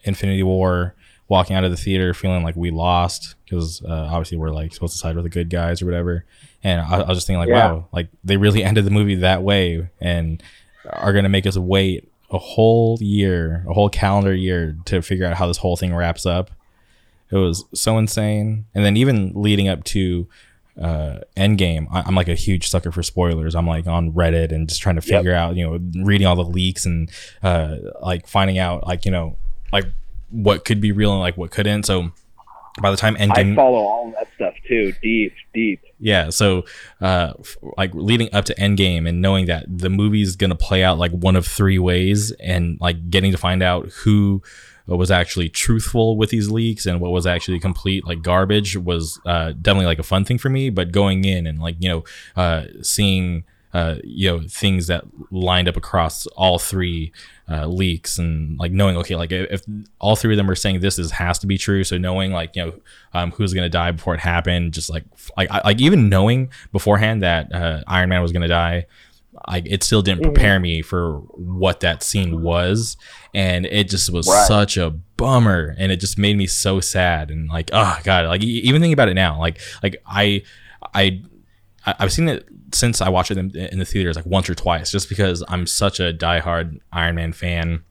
[0.03, 0.95] Infinity War
[1.29, 4.95] walking out of the theater feeling like we lost because uh, obviously we're like supposed
[4.95, 6.25] to side with the good guys or whatever.
[6.65, 7.71] And I, I was just thinking like, yeah.
[7.71, 10.43] wow, like they really ended the movie that way and
[10.85, 15.37] are gonna make us wait a whole year, a whole calendar year to figure out
[15.37, 16.51] how this whole thing wraps up.
[17.31, 18.67] It was so insane.
[18.75, 20.29] And then even leading up to
[20.81, 23.55] uh, Endgame, I, am like a huge sucker for spoilers.
[23.55, 25.41] I'm like on Reddit and just trying to figure yep.
[25.41, 27.11] out, you know, reading all the leaks and
[27.43, 29.37] uh, like finding out, like you know,
[29.73, 29.85] like
[30.31, 31.85] what could be real and like what couldn't.
[31.85, 32.13] So
[32.81, 35.83] by the time Endgame, I follow all that stuff too, deep, deep.
[35.99, 36.65] Yeah, so
[37.01, 40.99] uh, f- like leading up to Endgame and knowing that the movie's gonna play out
[40.99, 44.43] like one of three ways, and like getting to find out who
[44.87, 49.53] was actually truthful with these leaks and what was actually complete like garbage was uh,
[49.53, 50.71] definitely like a fun thing for me.
[50.71, 52.05] But going in and like you know
[52.37, 57.13] uh, seeing uh, you know things that lined up across all three
[57.49, 59.63] uh, leaks and like knowing okay like if
[59.99, 62.55] all three of them are saying this is has to be true so knowing like
[62.57, 62.73] you know
[63.15, 65.05] um, who's gonna die before it happened just like
[65.37, 68.87] like like even knowing beforehand that uh, Iron Man was gonna die
[69.49, 70.33] like it still didn't mm-hmm.
[70.33, 72.97] prepare me for what that scene was
[73.35, 74.47] and it just was right.
[74.47, 78.43] such a bummer and it just made me so sad and like oh god like
[78.43, 80.43] even thinking about it now like like I
[80.95, 81.21] I
[81.87, 84.91] I've seen it since I watched it in, in, the theaters like once or twice,
[84.93, 87.83] just because I'm such a diehard Iron Man fan.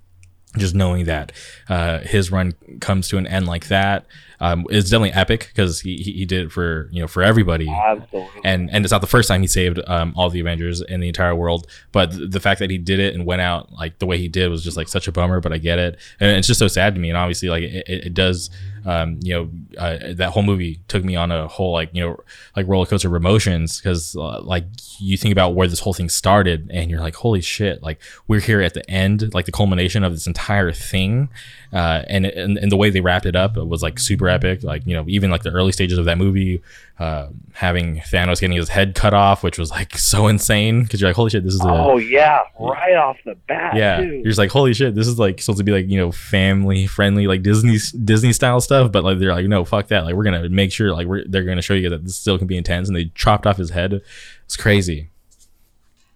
[0.58, 1.32] just knowing that
[1.68, 4.06] uh, his run comes to an end like that
[4.40, 8.42] um, is definitely epic because he, he did it for you know for everybody Absolutely.
[8.44, 11.08] and and it's not the first time he saved um, all the Avengers in the
[11.08, 11.68] entire world.
[11.92, 14.28] But th- the fact that he did it and went out like the way he
[14.28, 15.40] did was just like such a bummer.
[15.40, 17.10] But I get it, and it's just so sad to me.
[17.10, 18.50] And obviously, like it, it it does,
[18.86, 22.18] um, you know, uh, that whole movie took me on a whole like you know
[22.56, 24.66] like roller coaster of emotions because uh, like
[25.00, 28.40] you think about where this whole thing started, and you're like, holy shit, like we're
[28.40, 31.30] here at the end, like the culmination of this entire thing,
[31.74, 34.64] uh, and, and and the way they wrapped it up was like super epic.
[34.64, 36.62] Like you know, even like the early stages of that movie,
[37.00, 41.10] uh, having Thanos getting his head cut off, which was like so insane because you're
[41.10, 43.76] like, holy shit, this is a Oh yeah, right off the bat.
[43.76, 43.98] yeah.
[43.98, 44.16] too.
[44.16, 46.88] You're just like, holy shit, this is like supposed to be like you know family
[46.88, 50.06] friendly like Disney Disney style stuff, but like they're like, no, fuck that.
[50.06, 52.48] Like we're gonna make sure like we're they're gonna show you that this still can
[52.48, 54.02] be intense, and they chopped off his head.
[54.46, 55.10] It's crazy.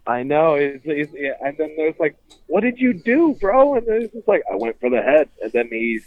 [0.05, 0.55] I know.
[0.55, 1.33] It's, it's, yeah.
[1.41, 2.15] And then there's like,
[2.47, 3.75] what did you do, bro?
[3.75, 5.29] And then it's just like, I went for the head.
[5.41, 6.01] And then he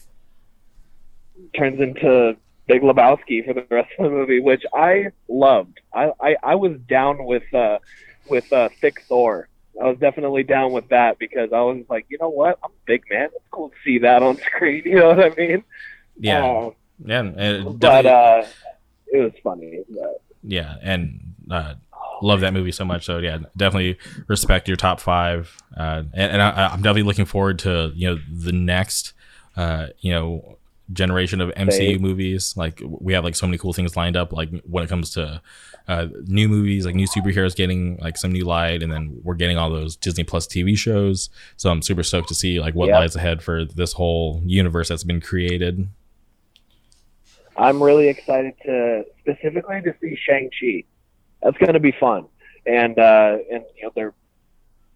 [1.57, 5.81] turns into Big Lebowski for the rest of the movie, which I loved.
[5.95, 7.79] I, I, I was down with uh,
[8.29, 9.49] with uh, Thick Thor.
[9.81, 12.59] I was definitely down with that because I was like, you know what?
[12.65, 13.29] I'm a big man.
[13.35, 14.83] It's cool to see that on screen.
[14.85, 15.65] You know what I mean?
[16.19, 16.71] Yeah, Uh,
[17.05, 18.45] yeah, it but uh,
[19.09, 19.85] it was funny.
[19.89, 21.75] But, yeah, and uh,
[22.23, 23.05] love that movie so much.
[23.05, 27.59] So yeah, definitely respect your top five, uh, and, and I, I'm definitely looking forward
[27.61, 29.13] to you know the next,
[29.57, 30.57] uh, you know,
[30.93, 32.57] generation of MCU movies.
[32.57, 34.33] Like we have like so many cool things lined up.
[34.33, 35.41] Like when it comes to
[35.89, 39.57] uh, new movies, like new superheroes getting like some new light, and then we're getting
[39.59, 41.31] all those Disney Plus TV shows.
[41.57, 45.05] So I'm super stoked to see like what lies ahead for this whole universe that's
[45.05, 45.89] been created.
[47.57, 50.85] I'm really excited to specifically to see Shang Chi.
[51.43, 52.27] That's going to be fun,
[52.67, 54.15] and uh, and you know they're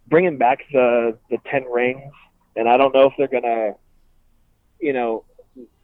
[0.08, 2.12] bringing back the the Ten Rings,
[2.56, 3.76] and I don't know if they're gonna,
[4.80, 5.24] you know,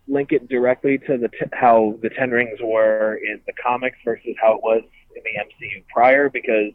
[0.08, 4.34] link it directly to the t- how the Ten Rings were in the comics versus
[4.40, 4.82] how it was
[5.14, 6.72] in the MCU prior, because,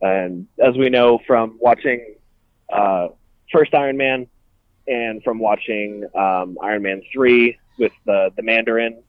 [0.00, 2.14] and as we know from watching
[2.72, 3.08] uh,
[3.52, 4.26] first Iron Man
[4.86, 9.02] and from watching um, Iron Man three with the the Mandarin.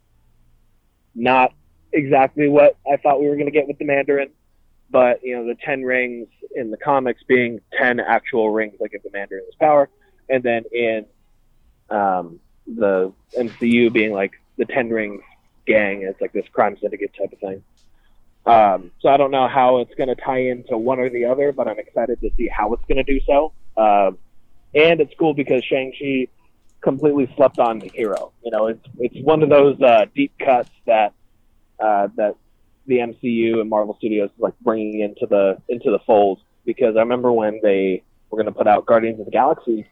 [1.13, 1.53] Not
[1.91, 4.29] exactly what I thought we were going to get with the Mandarin,
[4.89, 9.03] but you know the ten rings in the comics being ten actual rings like give
[9.03, 9.89] the Mandarin his power,
[10.29, 11.05] and then in
[11.89, 12.39] um,
[12.75, 15.21] the MCU being like the ten rings
[15.65, 16.03] gang.
[16.03, 17.63] It's like this crime syndicate type of thing.
[18.45, 21.51] Um, so I don't know how it's going to tie into one or the other,
[21.51, 23.53] but I'm excited to see how it's going to do so.
[23.77, 24.17] Um,
[24.73, 26.27] and it's cool because Shang Chi
[26.81, 28.31] completely slept on the hero.
[28.43, 31.13] You know, it's it's one of those uh, deep cuts that
[31.79, 32.35] uh, that
[32.87, 36.39] the MCU and Marvel Studios like bringing into the into the fold.
[36.65, 39.85] Because I remember when they were going to put out Guardians of the Galaxy,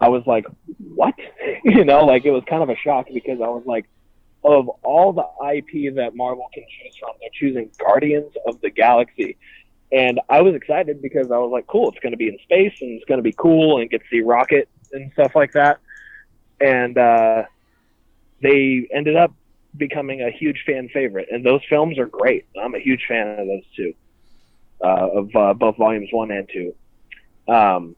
[0.00, 0.46] I was like,
[0.78, 1.14] "What?"
[1.64, 3.86] you know, like it was kind of a shock because I was like,
[4.42, 9.36] of all the IP that Marvel can choose from, they're choosing Guardians of the Galaxy.
[9.92, 12.74] And I was excited because I was like, cool, it's going to be in space
[12.80, 15.80] and it's going to be cool and get to see Rocket and stuff like that.
[16.60, 17.44] And uh,
[18.40, 19.32] they ended up
[19.76, 21.28] becoming a huge fan favorite.
[21.30, 22.46] And those films are great.
[22.60, 23.94] I'm a huge fan of those two,
[24.82, 26.74] uh, of uh, both volumes one and two.
[27.48, 27.96] Um,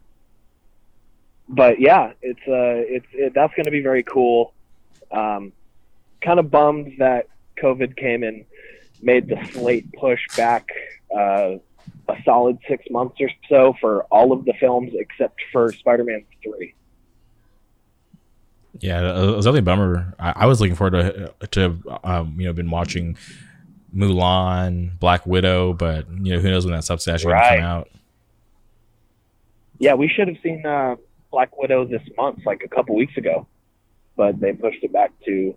[1.53, 4.53] but yeah, it's uh, it's it, that's going to be very cool.
[5.11, 5.53] Um,
[6.23, 7.29] kind of bummed that
[7.63, 8.45] COVID came and
[9.03, 10.69] made the slate push back
[11.15, 11.57] uh,
[12.09, 16.75] a solid six months or so for all of the films except for Spider-Man three.
[18.81, 20.15] Yeah, it was definitely a bummer.
[20.19, 20.93] I, I was looking forward
[21.41, 23.17] to to um, you know been watching
[23.95, 27.51] Mulan, Black Widow, but you know who knows when that stuff's actually Right.
[27.51, 27.89] gonna come out.
[29.79, 30.97] Yeah, we should have seen uh,
[31.33, 33.47] Black Widow this month, like a couple weeks ago,
[34.17, 35.57] but they pushed it back to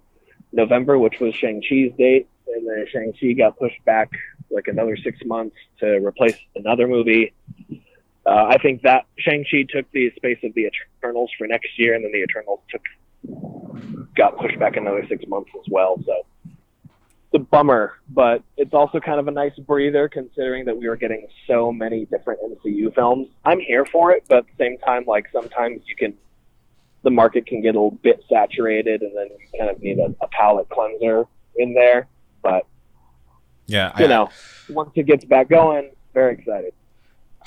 [0.52, 4.10] November, which was Shang Chi's date, and then Shang Chi got pushed back
[4.50, 7.34] like another six months to replace another movie.
[8.26, 10.72] Uh, I think that Shang Chi took the space of the
[11.02, 12.82] Eternals for next year, and then the Eternals took
[14.16, 16.02] got pushed back another six months as well.
[16.06, 16.26] So
[17.32, 20.96] it's a bummer, but it's also kind of a nice breather considering that we were
[20.96, 23.28] getting so many different MCU films.
[23.44, 26.14] I'm here for it, but at the same time, like sometimes you can,
[27.04, 30.16] the market can get a little bit saturated, and then you kind of need a,
[30.22, 31.26] a palate cleanser
[31.56, 32.08] in there.
[32.42, 32.66] But
[33.66, 34.30] Yeah, you I, know,
[34.70, 36.74] once it gets back going, very excited.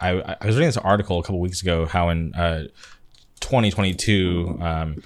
[0.01, 2.69] I, I was reading this article a couple weeks ago how in uh,
[3.41, 5.03] 2022, um,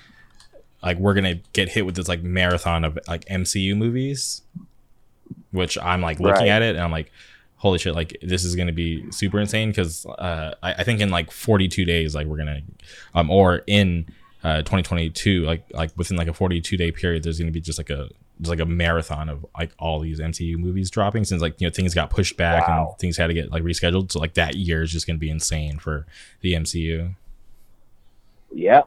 [0.83, 4.43] like we're gonna get hit with this like marathon of like MCU movies,
[5.51, 6.49] which I'm like looking Right.
[6.49, 7.11] at it and I'm like,
[7.57, 11.11] holy shit, like this is gonna be super insane because uh, I, I think in
[11.11, 12.63] like 42 days, like we're gonna,
[13.15, 14.07] um, or in
[14.45, 17.91] uh 2022, like like within like a 42 day period, there's gonna be just like
[17.91, 18.09] a
[18.41, 21.73] just like a marathon of like all these MCU movies dropping since like you know
[21.73, 22.89] things got pushed back Wow.
[22.91, 24.11] and things had to get like rescheduled.
[24.11, 26.07] So like that year is just gonna be insane for
[26.41, 27.15] the MCU.
[28.55, 28.83] Yeah,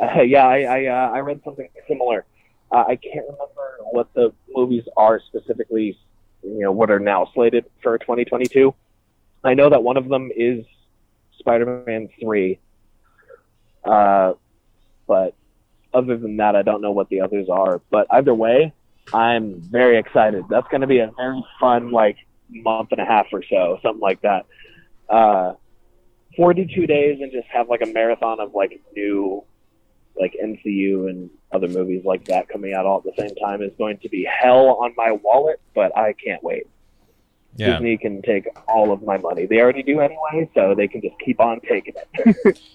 [0.00, 0.46] uh, yeah.
[0.46, 2.24] I I, uh, I read something similar.
[2.70, 5.98] Uh, I can't remember what the movies are specifically.
[6.42, 8.74] You know what are now slated for 2022.
[9.44, 10.64] I know that one of them is
[11.38, 12.58] Spider-Man three.
[13.84, 14.34] Uh,
[15.06, 15.34] but
[15.94, 17.80] other than that, I don't know what the others are.
[17.90, 18.72] But either way,
[19.12, 20.44] I'm very excited.
[20.50, 22.18] That's going to be a very fun like
[22.50, 24.46] month and a half or so, something like that.
[25.08, 25.54] Uh,
[26.36, 29.42] 42 days and just have like a marathon of like new
[30.20, 33.72] like MCU and other movies like that coming out all at the same time is
[33.78, 36.66] going to be hell on my wallet, but I can't wait.
[37.56, 39.46] Yeah, Disney can take all of my money.
[39.46, 42.58] They already do anyway, so they can just keep on taking it.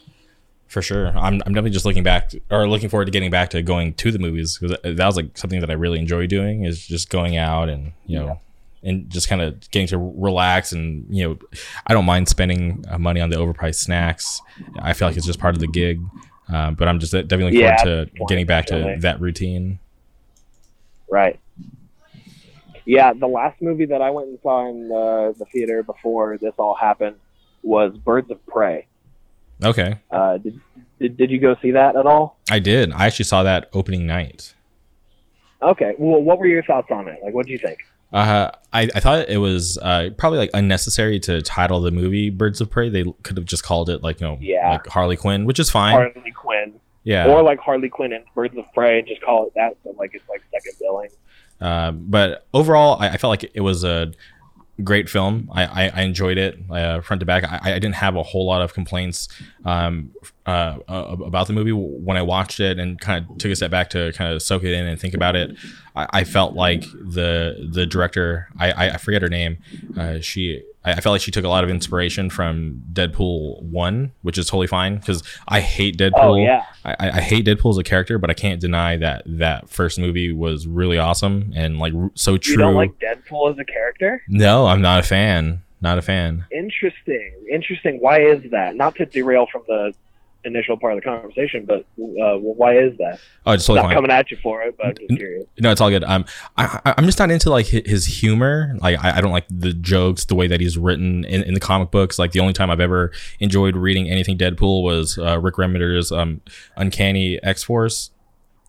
[0.74, 1.10] for sure.
[1.10, 4.12] I'm, I'm definitely just looking back or looking forward to getting back to going to
[4.12, 7.38] the movies because that was like something that I really enjoy doing is just going
[7.38, 8.40] out and you know
[8.82, 11.38] and just kind of getting to relax and you know
[11.86, 14.42] I don't mind spending uh, money on the overpriced snacks.
[14.80, 16.02] I feel like it's just part of the gig.
[16.50, 19.80] Um, but I'm just definitely looking Yeah, forward to getting back to that routine.
[21.10, 21.40] Right.
[22.86, 26.54] Yeah, the last movie that I went and saw in the, the theater before this
[26.58, 27.16] all happened
[27.62, 28.88] was Birds of Prey.
[29.64, 30.60] Okay, Uh, did,
[31.00, 32.38] did did you go see that at all?
[32.52, 32.92] I did.
[32.92, 34.54] I actually saw that opening night.
[35.62, 35.94] Okay.
[35.98, 37.20] Well, what were your thoughts on it?
[37.24, 37.78] Like, what do you think?
[38.14, 42.62] Uh, I, I thought it was uh, probably like unnecessary to title the movie Birds
[42.62, 42.90] of Prey.
[42.90, 44.72] They could have just called it like you know Yeah.
[44.72, 45.94] like Harley Quinn, which is fine.
[45.94, 49.54] Harley Quinn, yeah, or like Harley Quinn and Birds of Prey, and just call it
[49.56, 49.76] that.
[49.84, 51.10] So like it's like second billing.
[51.62, 54.12] Uh, but overall, I, I felt like it was a
[54.82, 55.50] great film.
[55.54, 57.44] I, I, I enjoyed it uh, front to back.
[57.44, 59.28] I, I didn't have a whole lot of complaints
[59.66, 60.12] um,
[60.46, 63.90] uh, about the movie when I watched it and kind of took a step back
[63.92, 65.56] to kind of soak it in and think about it.
[65.96, 69.58] I, I felt like the the director, I, I forget her name,
[69.98, 70.64] uh, she.
[70.84, 74.46] I I felt like she took a lot of inspiration from Deadpool one, which is
[74.48, 76.24] totally fine because I hate oh, Deadpool.
[76.24, 79.70] Oh yeah, I, I hate Deadpool as a character, but I can't deny that that
[79.70, 82.54] first movie was really awesome and like so true.
[82.54, 84.24] you don't like Deadpool as a character?
[84.28, 85.62] no, I'm not a fan.
[85.82, 86.46] Not a fan.
[86.50, 87.34] Interesting.
[87.52, 87.98] Interesting.
[88.00, 88.78] Why is that?
[88.78, 89.94] Not to derail from the
[90.46, 93.20] initial part of the conversation, but uh, why is that?
[93.46, 93.96] Oh, it's totally Not fine.
[93.96, 95.46] coming at you for it, but I'm just curious.
[95.60, 96.04] No, it's all good.
[96.04, 96.26] Um,
[96.58, 98.76] I, I'm just not into like his humor.
[98.82, 101.60] Like, I, I don't like the jokes, the way that he's written in, in the
[101.60, 102.20] comic books.
[102.20, 106.42] Like, the only time I've ever enjoyed reading anything Deadpool was uh, Rick Remender's um,
[106.76, 108.12] Uncanny X Force.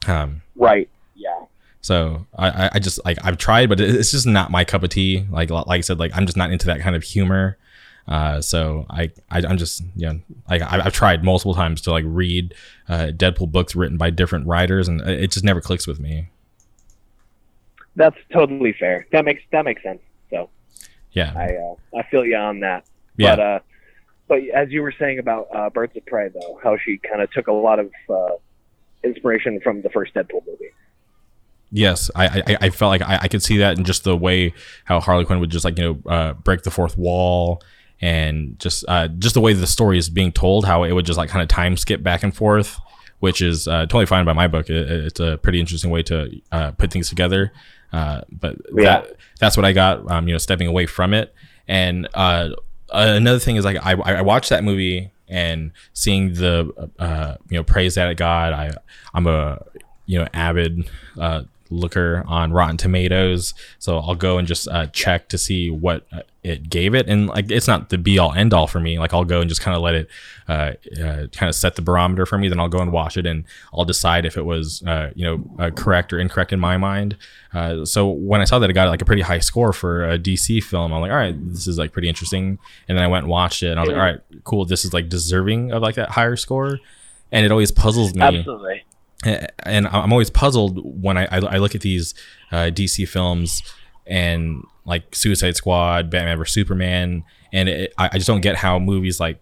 [0.06, 0.88] Um, Right.
[1.16, 1.44] Yeah.
[1.80, 4.90] So I, I- I just like I've tried, but it's just not my cup of
[4.90, 5.26] tea.
[5.30, 7.58] Like like I said, like I'm just not into that kind of humor.
[8.06, 12.04] Uh, so I, I I'm just you know I, I've tried multiple times to like
[12.06, 12.54] read
[12.88, 16.28] uh, Deadpool books written by different writers, and it just never clicks with me.
[17.96, 19.06] That's totally fair.
[19.12, 20.00] That makes that makes sense.
[20.30, 20.50] So
[21.12, 22.84] Yeah, I uh, I feel you on that.
[23.16, 23.58] yeah, But uh,
[24.28, 27.30] but as you were saying about uh, Birds of Prey, though, how she kind of
[27.30, 28.30] took a lot of uh,
[29.02, 30.70] inspiration from the first Deadpool movie.
[31.70, 32.10] yes.
[32.14, 34.52] I, I I felt like I, I could see that in just the way
[34.84, 37.62] how Harley Quinn would just like you know uh, break the fourth wall.
[38.04, 41.16] And just, uh, just the way the story is being told, how it would just
[41.16, 42.78] like kind of time skip back and forth,
[43.20, 44.68] which is uh, totally fine by my book.
[44.68, 46.16] It, it's a pretty interesting way to
[46.52, 47.52] uh, put things together.
[47.92, 48.84] Uh, but Yeah.
[48.84, 51.34] that, that's what I got, um, you know, stepping away from it.
[51.66, 52.50] And uh,
[52.92, 57.64] another thing is like I, I watched that movie and seeing the uh, you know
[57.64, 58.52] praise that it got.
[58.52, 58.72] I
[59.14, 59.64] I'm a
[60.04, 65.28] you know avid uh, looker on Rotten Tomatoes, so I'll go and just uh, check
[65.28, 68.52] to see what uh, it gave it, and like it's not the be all end
[68.52, 68.98] all for me.
[68.98, 70.08] Like I'll go and just kind of let it
[70.48, 70.72] uh,
[71.02, 72.48] uh, kind of set the barometer for me.
[72.48, 75.44] Then I'll go and watch it, and I'll decide if it was uh, you know
[75.58, 77.16] uh, correct or incorrect in my mind.
[77.52, 80.18] Uh, so when I saw that it got like a pretty high score for a
[80.18, 82.58] DC film, I'm like, all right, this is like pretty interesting.
[82.88, 84.84] And then I went and watched it, and I was like, all right, cool, this
[84.84, 86.78] is like deserving of like that higher score.
[87.32, 88.84] And it always puzzles me Absolutely.
[89.24, 92.14] And I'm always puzzled when I, I, look at these
[92.52, 93.62] uh, DC films
[94.06, 99.20] and like Suicide Squad, Batman vs Superman, and it, I just don't get how movies
[99.20, 99.38] like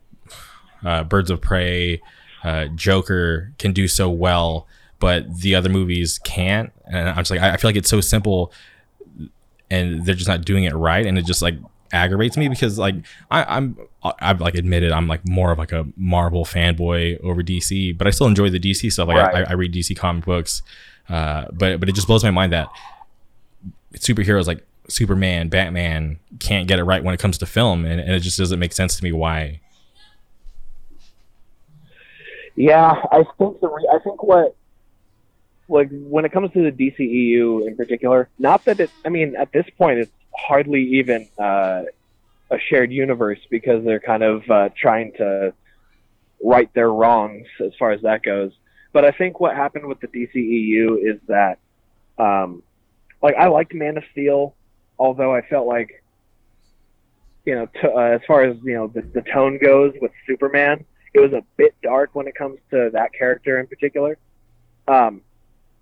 [0.85, 2.01] uh, Birds of Prey,
[2.45, 4.67] uh, Joker can do so well,
[4.99, 6.73] but the other movies can't.
[6.87, 8.53] And I'm just like, I feel like it's so simple,
[9.71, 11.55] and they're just not doing it right, and it just like
[11.93, 12.97] aggravates me because like
[13.31, 17.97] I, I'm I've like admitted I'm like more of like a Marvel fanboy over DC,
[17.97, 19.09] but I still enjoy the DC stuff.
[19.09, 20.62] Like I, I read DC comic books,
[21.09, 22.69] uh, but but it just blows my mind that
[23.94, 28.10] superheroes like Superman, Batman can't get it right when it comes to film, and, and
[28.10, 29.60] it just doesn't make sense to me why.
[32.56, 34.56] Yeah, I think the re- I think what
[35.69, 38.90] like when it comes to the DCEU in particular, not that it.
[39.05, 41.85] I mean, at this point, it's hardly even uh,
[42.51, 45.55] a shared universe because they're kind of uh, trying to
[46.43, 48.53] right their wrongs as far as that goes.
[48.93, 51.59] But I think what happened with the DCEU is that,
[52.19, 52.63] um,
[53.23, 54.55] like, I liked Man of Steel,
[54.99, 56.03] although I felt like,
[57.47, 60.85] you know, to, uh, as far as you know, the, the tone goes with Superman,
[61.15, 64.19] it was a bit dark when it comes to that character in particular.
[64.89, 65.23] Um,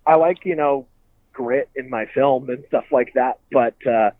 [0.05, 0.87] I like you know
[1.33, 4.11] grit in my film and stuff like that, but uh,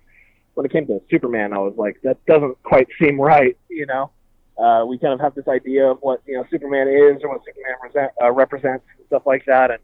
[0.54, 3.58] when it came to Superman, I was like, that doesn't quite seem right.
[3.70, 4.12] You know,
[4.58, 7.42] uh, we kind of have this idea of what you know Superman is or what
[7.46, 9.80] Superman resent, uh, represents and stuff like that, and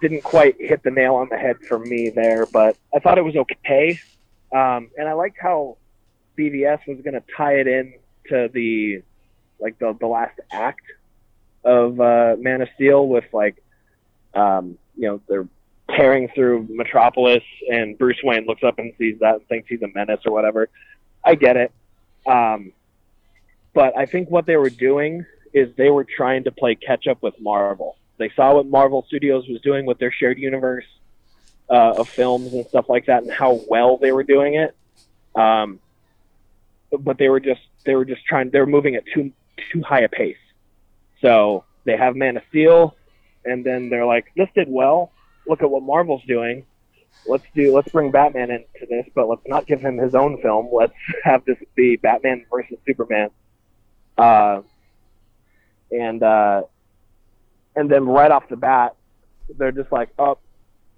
[0.00, 2.46] didn't quite hit the nail on the head for me there.
[2.46, 4.00] But I thought it was okay,
[4.52, 5.76] um, and I liked how
[6.36, 7.94] BVS was going to tie it in
[8.28, 9.02] to the
[9.60, 10.84] like the the last act
[11.64, 13.62] of uh, Man of Steel with like
[14.34, 15.48] um, you know they're
[15.96, 19.88] tearing through Metropolis, and Bruce Wayne looks up and sees that and thinks he's a
[19.94, 20.68] menace or whatever.
[21.24, 21.72] I get it,
[22.26, 22.72] um,
[23.74, 27.22] but I think what they were doing is they were trying to play catch up
[27.22, 27.96] with Marvel.
[28.18, 30.84] They saw what Marvel Studios was doing with their shared universe
[31.68, 34.76] uh, of films and stuff like that, and how well they were doing it.
[35.34, 35.80] Um,
[36.90, 39.32] but they were just they were just trying they were moving at too
[39.72, 40.36] too high a pace.
[41.20, 42.96] So they have Man of Steel,
[43.44, 45.12] and then they're like, "This did well.
[45.46, 46.66] Look at what Marvel's doing.
[47.26, 47.74] Let's do.
[47.74, 50.68] Let's bring Batman into this, but let's not give him his own film.
[50.72, 50.94] Let's
[51.24, 53.30] have this be Batman versus Superman."
[54.16, 54.62] Uh,
[55.90, 56.62] and uh,
[57.76, 58.94] and then right off the bat,
[59.58, 60.38] they're just like, "Oh,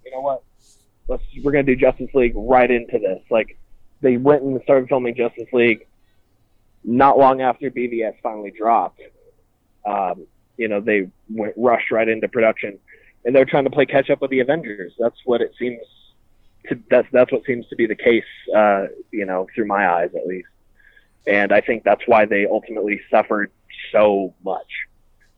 [0.05, 0.43] you know what?
[1.09, 3.59] Let's we're gonna do Justice League right into this." Like
[4.01, 5.87] they went and started filming Justice League
[6.85, 9.01] not long after BVS finally dropped.
[9.87, 12.79] Um, you know, they went rushed right into production,
[13.25, 14.93] and they're trying to play catch up with the Avengers.
[14.99, 15.81] That's what it seems
[16.69, 16.79] to.
[16.91, 18.25] That's that's what seems to be the case.
[18.55, 20.49] Uh, you know, through my eyes at least,
[21.27, 23.51] and I think that's why they ultimately suffered
[23.91, 24.69] so much.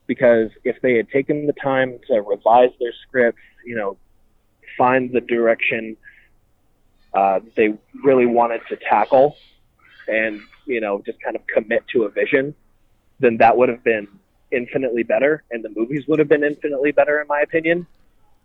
[0.06, 3.96] Because if they had taken the time to revise their scripts, you know,
[4.76, 5.96] find the direction
[7.14, 9.36] uh, they really wanted to tackle,
[10.08, 12.54] and you know, just kind of commit to a vision,
[13.20, 14.08] then that would have been
[14.54, 17.86] infinitely better, and the movies would have been infinitely better, in my opinion.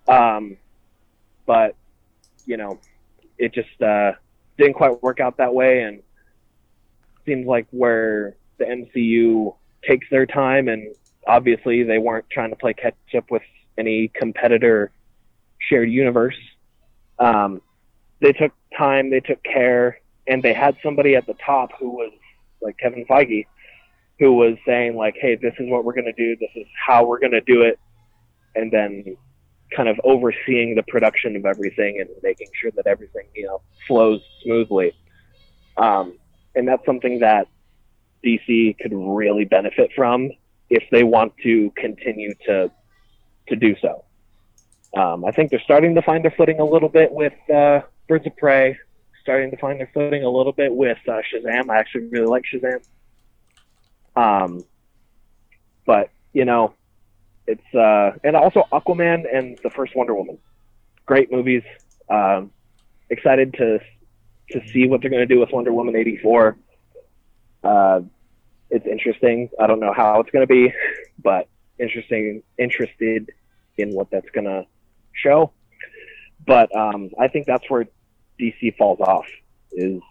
[0.07, 0.57] Um,
[1.45, 1.75] but
[2.45, 2.79] you know,
[3.37, 4.13] it just uh,
[4.57, 6.01] didn't quite work out that way, and
[7.25, 9.55] seems like where the MCU
[9.87, 10.95] takes their time, and
[11.27, 13.43] obviously they weren't trying to play catch up with
[13.77, 14.91] any competitor
[15.59, 16.37] shared universe.
[17.19, 17.61] Um,
[18.19, 22.11] they took time, they took care, and they had somebody at the top who was
[22.61, 23.45] like Kevin Feige,
[24.19, 26.35] who was saying like, "Hey, this is what we're going to do.
[26.35, 27.79] This is how we're going to do it,"
[28.55, 29.17] and then
[29.75, 34.21] kind of overseeing the production of everything and making sure that everything you know flows
[34.43, 34.93] smoothly.
[35.77, 36.17] Um,
[36.55, 37.47] and that's something that
[38.25, 40.29] DC could really benefit from
[40.69, 42.71] if they want to continue to
[43.47, 44.03] to do so.
[44.95, 48.25] Um, I think they're starting to find their footing a little bit with uh, Birds
[48.25, 48.77] of Prey,
[49.21, 51.69] starting to find their footing a little bit with uh, Shazam.
[51.69, 52.83] I actually really like Shazam.
[54.15, 54.63] Um,
[55.85, 56.73] but you know,
[57.47, 60.37] it's uh, and also Aquaman and the first Wonder Woman,
[61.05, 61.63] great movies.
[62.09, 62.51] Um,
[63.09, 63.79] excited to
[64.51, 66.57] to see what they're going to do with Wonder Woman eighty four.
[67.63, 68.01] Uh,
[68.69, 69.49] it's interesting.
[69.59, 70.73] I don't know how it's going to be,
[71.23, 71.47] but
[71.79, 72.43] interesting.
[72.57, 73.31] Interested
[73.77, 74.65] in what that's going to
[75.13, 75.51] show.
[76.45, 77.87] But um, I think that's where
[78.39, 79.25] DC falls off
[79.71, 80.01] is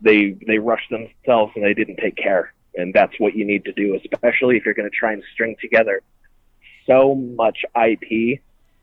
[0.00, 3.72] they they rushed themselves and they didn't take care, and that's what you need to
[3.72, 6.02] do, especially if you're going to try and string together
[6.86, 8.40] so much IP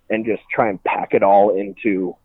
[0.09, 2.15] and just try and pack it all into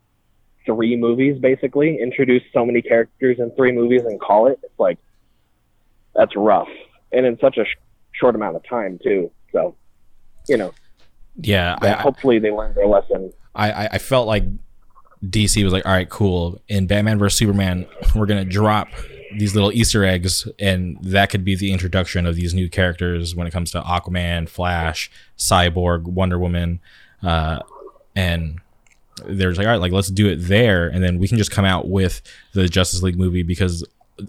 [0.65, 1.39] three movies.
[1.39, 4.59] Basically, introduce so many characters in three movies and call it.
[4.63, 4.97] It's like
[6.15, 6.67] that's rough,
[7.11, 7.77] and in such a sh-
[8.11, 9.31] short amount of time too.
[9.51, 9.75] So,
[10.47, 10.73] you know,
[11.39, 11.77] yeah.
[11.81, 13.31] I, hopefully they learned their lesson.
[13.55, 14.43] I I felt like
[15.23, 16.61] DC was like, all right, cool.
[16.67, 17.85] In Batman vs Superman,
[18.15, 18.89] we're gonna drop
[19.33, 23.47] these little Easter eggs, and that could be the introduction of these new characters when
[23.47, 26.79] it comes to Aquaman, Flash, Cyborg, Wonder Woman,
[27.23, 27.59] uh,
[28.15, 28.59] and
[29.25, 31.65] they're like, all right, like let's do it there, and then we can just come
[31.65, 32.21] out with
[32.53, 33.85] the Justice League movie because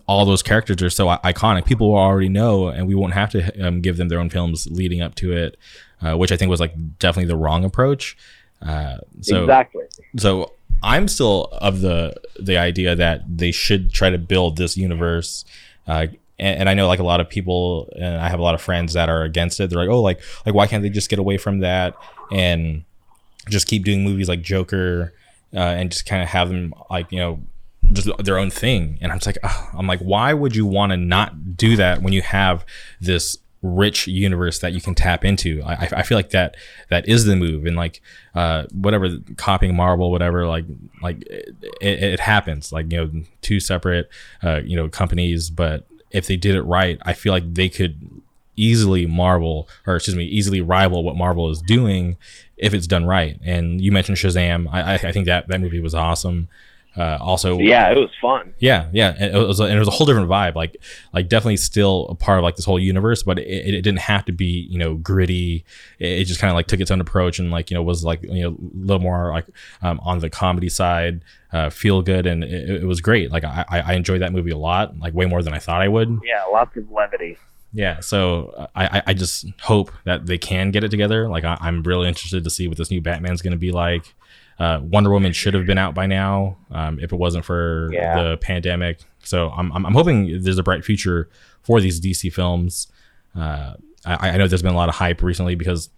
[0.07, 1.65] all those characters are so iconic.
[1.65, 4.67] People will already know, and we won't have to um, give them their own films
[4.71, 5.57] leading up to it,
[6.03, 8.17] uh, which I think was like definitely the wrong approach.
[8.63, 9.85] Uh, so exactly.
[10.17, 10.53] So
[10.83, 15.45] I'm still of the the idea that they should try to build this universe.
[15.87, 16.07] Uh,
[16.39, 18.63] and, and I know like a lot of people, and I have a lot of
[18.63, 19.71] friends that are against it.
[19.71, 21.95] They're like, oh, like like why can't they just get away from that
[22.33, 22.85] and
[23.49, 25.13] just keep doing movies like Joker
[25.55, 27.41] uh, and just kind of have them like you know
[27.93, 28.99] just their own thing.
[29.01, 29.75] And I'm like, ugh.
[29.77, 32.65] I'm like, why would you want to not do that when you have
[33.01, 35.63] this rich universe that you can tap into?
[35.65, 36.57] I, I feel like that
[36.89, 37.67] that is the move.
[37.67, 38.01] And like,
[38.35, 40.65] uh, whatever copying Marvel, whatever, like
[41.03, 42.73] like it, it happens.
[42.73, 44.09] Like you know, two separate
[44.43, 48.23] uh, you know companies, but if they did it right, I feel like they could
[48.57, 52.17] easily Marvel or excuse me, easily rival what Marvel is doing
[52.57, 53.39] if it's done right.
[53.43, 54.69] And you mentioned Shazam.
[54.71, 56.49] I, I think that that movie was awesome.
[56.97, 58.53] Uh, also, yeah, it was fun.
[58.59, 60.57] Yeah, yeah, it was, and it was a whole different vibe.
[60.57, 60.77] Like,
[61.15, 64.25] like definitely still a part of like this whole universe, but it, it didn't have
[64.25, 65.65] to be you know gritty.
[65.99, 68.05] It, it just kind of like took its own approach and like you know was
[68.05, 69.47] like you know a little more like
[69.83, 71.23] um, on the comedy side,
[71.53, 73.31] uh, feel good, and it, it was great.
[73.31, 75.89] Like I, I enjoyed that movie a lot, like way more than I thought I
[75.89, 76.21] would.
[76.25, 77.39] Yeah, lots of levity.
[77.73, 81.29] Yeah, so I, I just hope that they can get it together.
[81.29, 84.13] Like I, am really interested to see what this new Batman's going to be like.
[84.61, 88.23] Uh, Wonder Woman should have been out by now um, if it wasn't for yeah.
[88.23, 89.01] the pandemic.
[89.25, 91.31] So I'm, I'm, I'm, hoping there's a bright future
[91.63, 92.87] for these DC films.
[93.35, 93.75] Uh,
[94.05, 95.89] I, I, know there's been a lot of hype recently because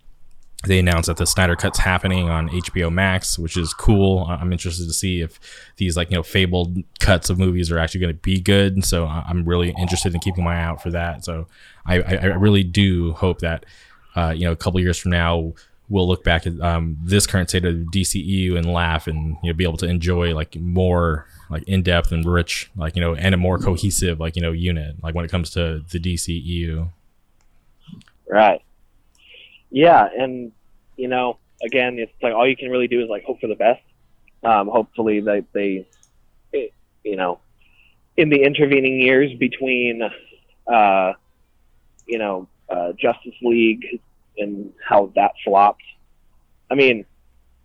[0.65, 4.27] they announced that the Snyder Cut's happening on HBO Max, which is cool.
[4.29, 5.41] I'm interested to see if
[5.77, 8.85] these like you know fabled cuts of movies are actually going to be good.
[8.85, 11.25] So I'm really interested in keeping my eye out for that.
[11.25, 11.49] So
[11.85, 13.67] I, I, I really do hope that
[14.15, 15.55] uh, you know a couple years from now
[15.89, 19.57] we'll look back at um, this current state of DCEU and laugh and you know
[19.57, 23.35] be able to enjoy like more like in depth and rich like you know and
[23.35, 26.89] a more cohesive like you know unit like when it comes to the DCEU.
[28.29, 28.63] Right.
[29.71, 30.53] Yeah, and
[30.97, 33.55] you know, again, it's like all you can really do is like hope for the
[33.55, 33.83] best.
[34.45, 35.87] Um, hopefully, that they,
[36.53, 36.73] it,
[37.05, 37.41] you know,
[38.17, 40.03] in the intervening years between,
[40.67, 41.13] uh,
[42.07, 44.01] you know, uh, Justice League
[44.39, 45.83] and how that flopped.
[46.71, 47.05] I mean,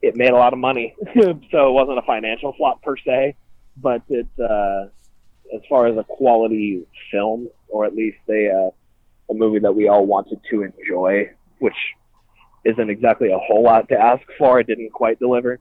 [0.02, 3.35] it made a lot of money, so it wasn't a financial flop per se,
[3.77, 4.85] but it, uh,
[5.56, 9.88] as far as a quality film, or at least a, uh, a movie that we
[9.88, 11.30] all wanted to enjoy,
[11.60, 11.76] which
[12.64, 14.60] isn't exactly a whole lot to ask for.
[14.60, 15.60] It didn't quite deliver.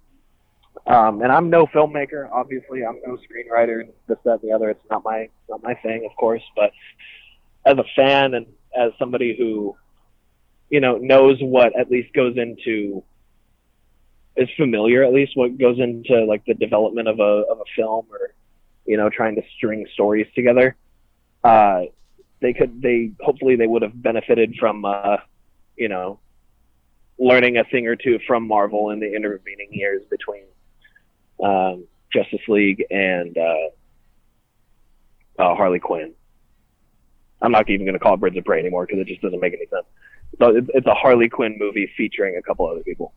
[0.87, 2.85] Um, and I'm no filmmaker, obviously.
[2.85, 4.71] I'm no screenwriter, this, that, and the other.
[4.71, 6.43] It's not my not my thing, of course.
[6.55, 6.73] But
[7.65, 8.47] as a fan and
[8.77, 9.77] as somebody who
[10.71, 13.05] you know, knows what at least goes into
[14.37, 18.07] is familiar at least what goes into like the development of a of a film
[18.11, 18.35] or
[18.85, 20.77] you know trying to string stories together.
[21.43, 21.83] Uh,
[22.41, 25.17] they could they hopefully they would have benefited from uh,
[25.77, 26.19] you know
[27.19, 30.45] learning a thing or two from Marvel in the intervening years between
[31.43, 33.69] um, Justice League and uh,
[35.39, 36.13] uh, Harley Quinn.
[37.41, 39.41] I'm not even going to call it Birds of Prey anymore because it just doesn't
[39.41, 39.87] make any sense.
[40.39, 43.15] It's a Harley Quinn movie featuring a couple other people.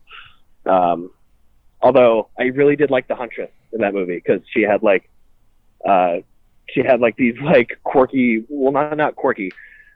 [0.66, 1.10] Um,
[1.80, 5.08] although I really did like the Huntress in that movie because she had like,
[5.86, 6.18] uh,
[6.70, 9.50] she had like these like quirky, well not not quirky,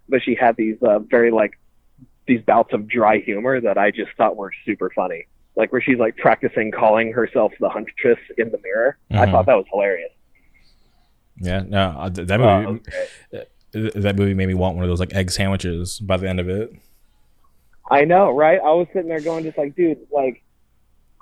[0.08, 1.58] but she had these uh, very like
[2.26, 5.26] these bouts of dry humor that I just thought were super funny.
[5.56, 8.98] Like where she's like practicing calling herself the Huntress in the mirror.
[9.10, 9.22] Mm-hmm.
[9.22, 10.10] I thought that was hilarious.
[11.36, 12.80] Yeah, no, uh, that movie,
[13.32, 14.00] oh, okay.
[14.00, 16.48] that movie made me want one of those like egg sandwiches by the end of
[16.48, 16.72] it.
[17.90, 18.58] I know, right?
[18.60, 20.42] I was sitting there going, just like, dude, like,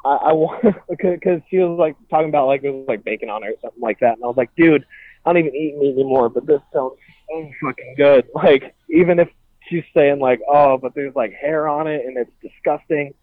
[0.04, 3.44] I, I want because she was like talking about like it was like bacon on
[3.44, 4.84] it or something like that, and I was like, dude,
[5.24, 6.94] I don't even eat meat anymore, but this sounds
[7.28, 8.26] so fucking good.
[8.34, 9.28] Like, even if
[9.68, 13.14] she's saying like, oh, but there's like hair on it and it's disgusting,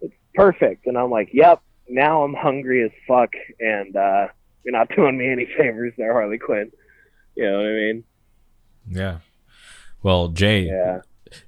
[0.00, 0.86] it's perfect.
[0.86, 1.62] And I'm like, yep.
[1.86, 3.30] Now I'm hungry as fuck,
[3.60, 4.28] and uh,
[4.64, 6.72] you're not doing me any favors there, Harley Quinn.
[7.34, 8.04] You know what I mean?
[8.88, 9.18] Yeah.
[10.02, 11.00] Well, Jay, yeah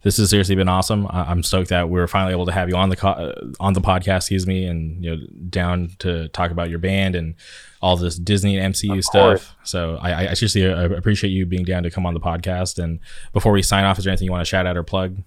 [0.03, 1.07] this has seriously been awesome.
[1.11, 3.73] I- am stoked that we're finally able to have you on the co- uh, on
[3.73, 7.35] the podcast, excuse me, and you know down to talk about your band and
[7.83, 9.55] all this Disney and MCU stuff.
[9.63, 12.83] So I, I seriously uh, appreciate you being down to come on the podcast.
[12.83, 13.01] And
[13.33, 15.19] before we sign off, is there anything you want to shout out or plug?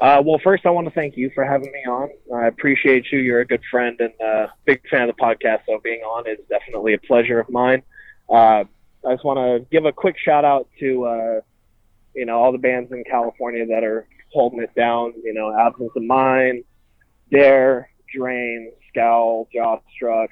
[0.00, 2.08] Uh, well, first, I want to thank you for having me on.
[2.34, 3.18] I appreciate you.
[3.18, 6.26] You're a good friend and a uh, big fan of the podcast, so being on
[6.26, 7.82] is definitely a pleasure of mine.
[8.28, 8.64] Uh,
[9.06, 11.40] I just want to give a quick shout out to uh,
[12.14, 15.90] you know, all the bands in California that are holding it down, you know, Absence
[15.94, 16.64] of Mind,
[17.30, 20.28] Dare, Drain, Scowl, Jawstruck,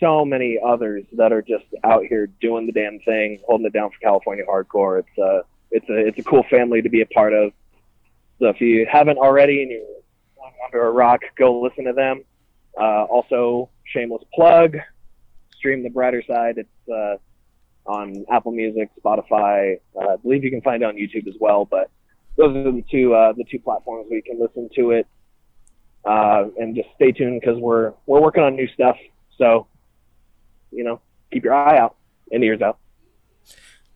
[0.00, 3.90] so many others that are just out here doing the damn thing, holding it down
[3.90, 5.00] for California hardcore.
[5.00, 7.52] It's a, it's a, it's a cool family to be a part of.
[8.38, 9.82] So if you haven't already and you're
[10.66, 12.24] under a rock, go listen to them.
[12.78, 14.76] Uh, also, shameless plug,
[15.56, 16.58] stream the brighter side.
[16.58, 17.16] It's uh,
[17.86, 19.78] on Apple Music, Spotify.
[19.96, 21.64] Uh, I believe you can find it on YouTube as well.
[21.64, 21.90] But
[22.36, 25.06] those are the two uh, the two platforms where you can listen to it.
[26.04, 28.96] Uh, and just stay tuned because we're we're working on new stuff.
[29.38, 29.66] So,
[30.70, 31.00] you know,
[31.32, 31.96] keep your eye out
[32.30, 32.78] and ears out.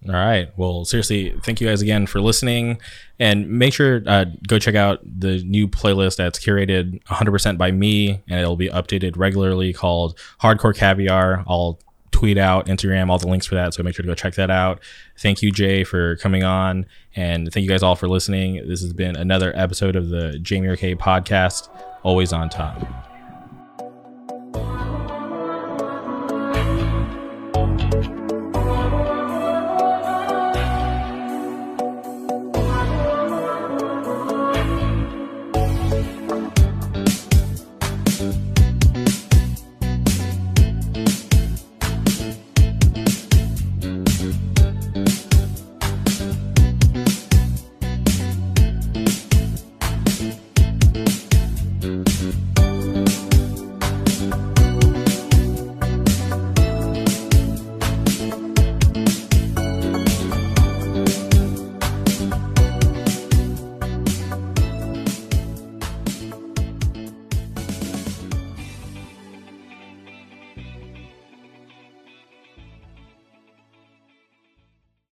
[0.07, 0.49] All right.
[0.57, 2.79] Well, seriously, thank you guys again for listening,
[3.19, 8.23] and make sure uh, go check out the new playlist that's curated 100% by me,
[8.29, 11.45] and it'll be updated regularly called Hardcore Caviar.
[11.49, 11.81] I'll
[12.19, 14.51] tweet out Instagram all the links for that, so make sure to go check that
[14.51, 14.81] out.
[15.19, 16.85] Thank you, Jay, for coming on,
[17.15, 18.67] and thank you guys all for listening.
[18.67, 21.69] This has been another episode of the Jamie Arcade podcast.
[22.03, 23.08] Always on top.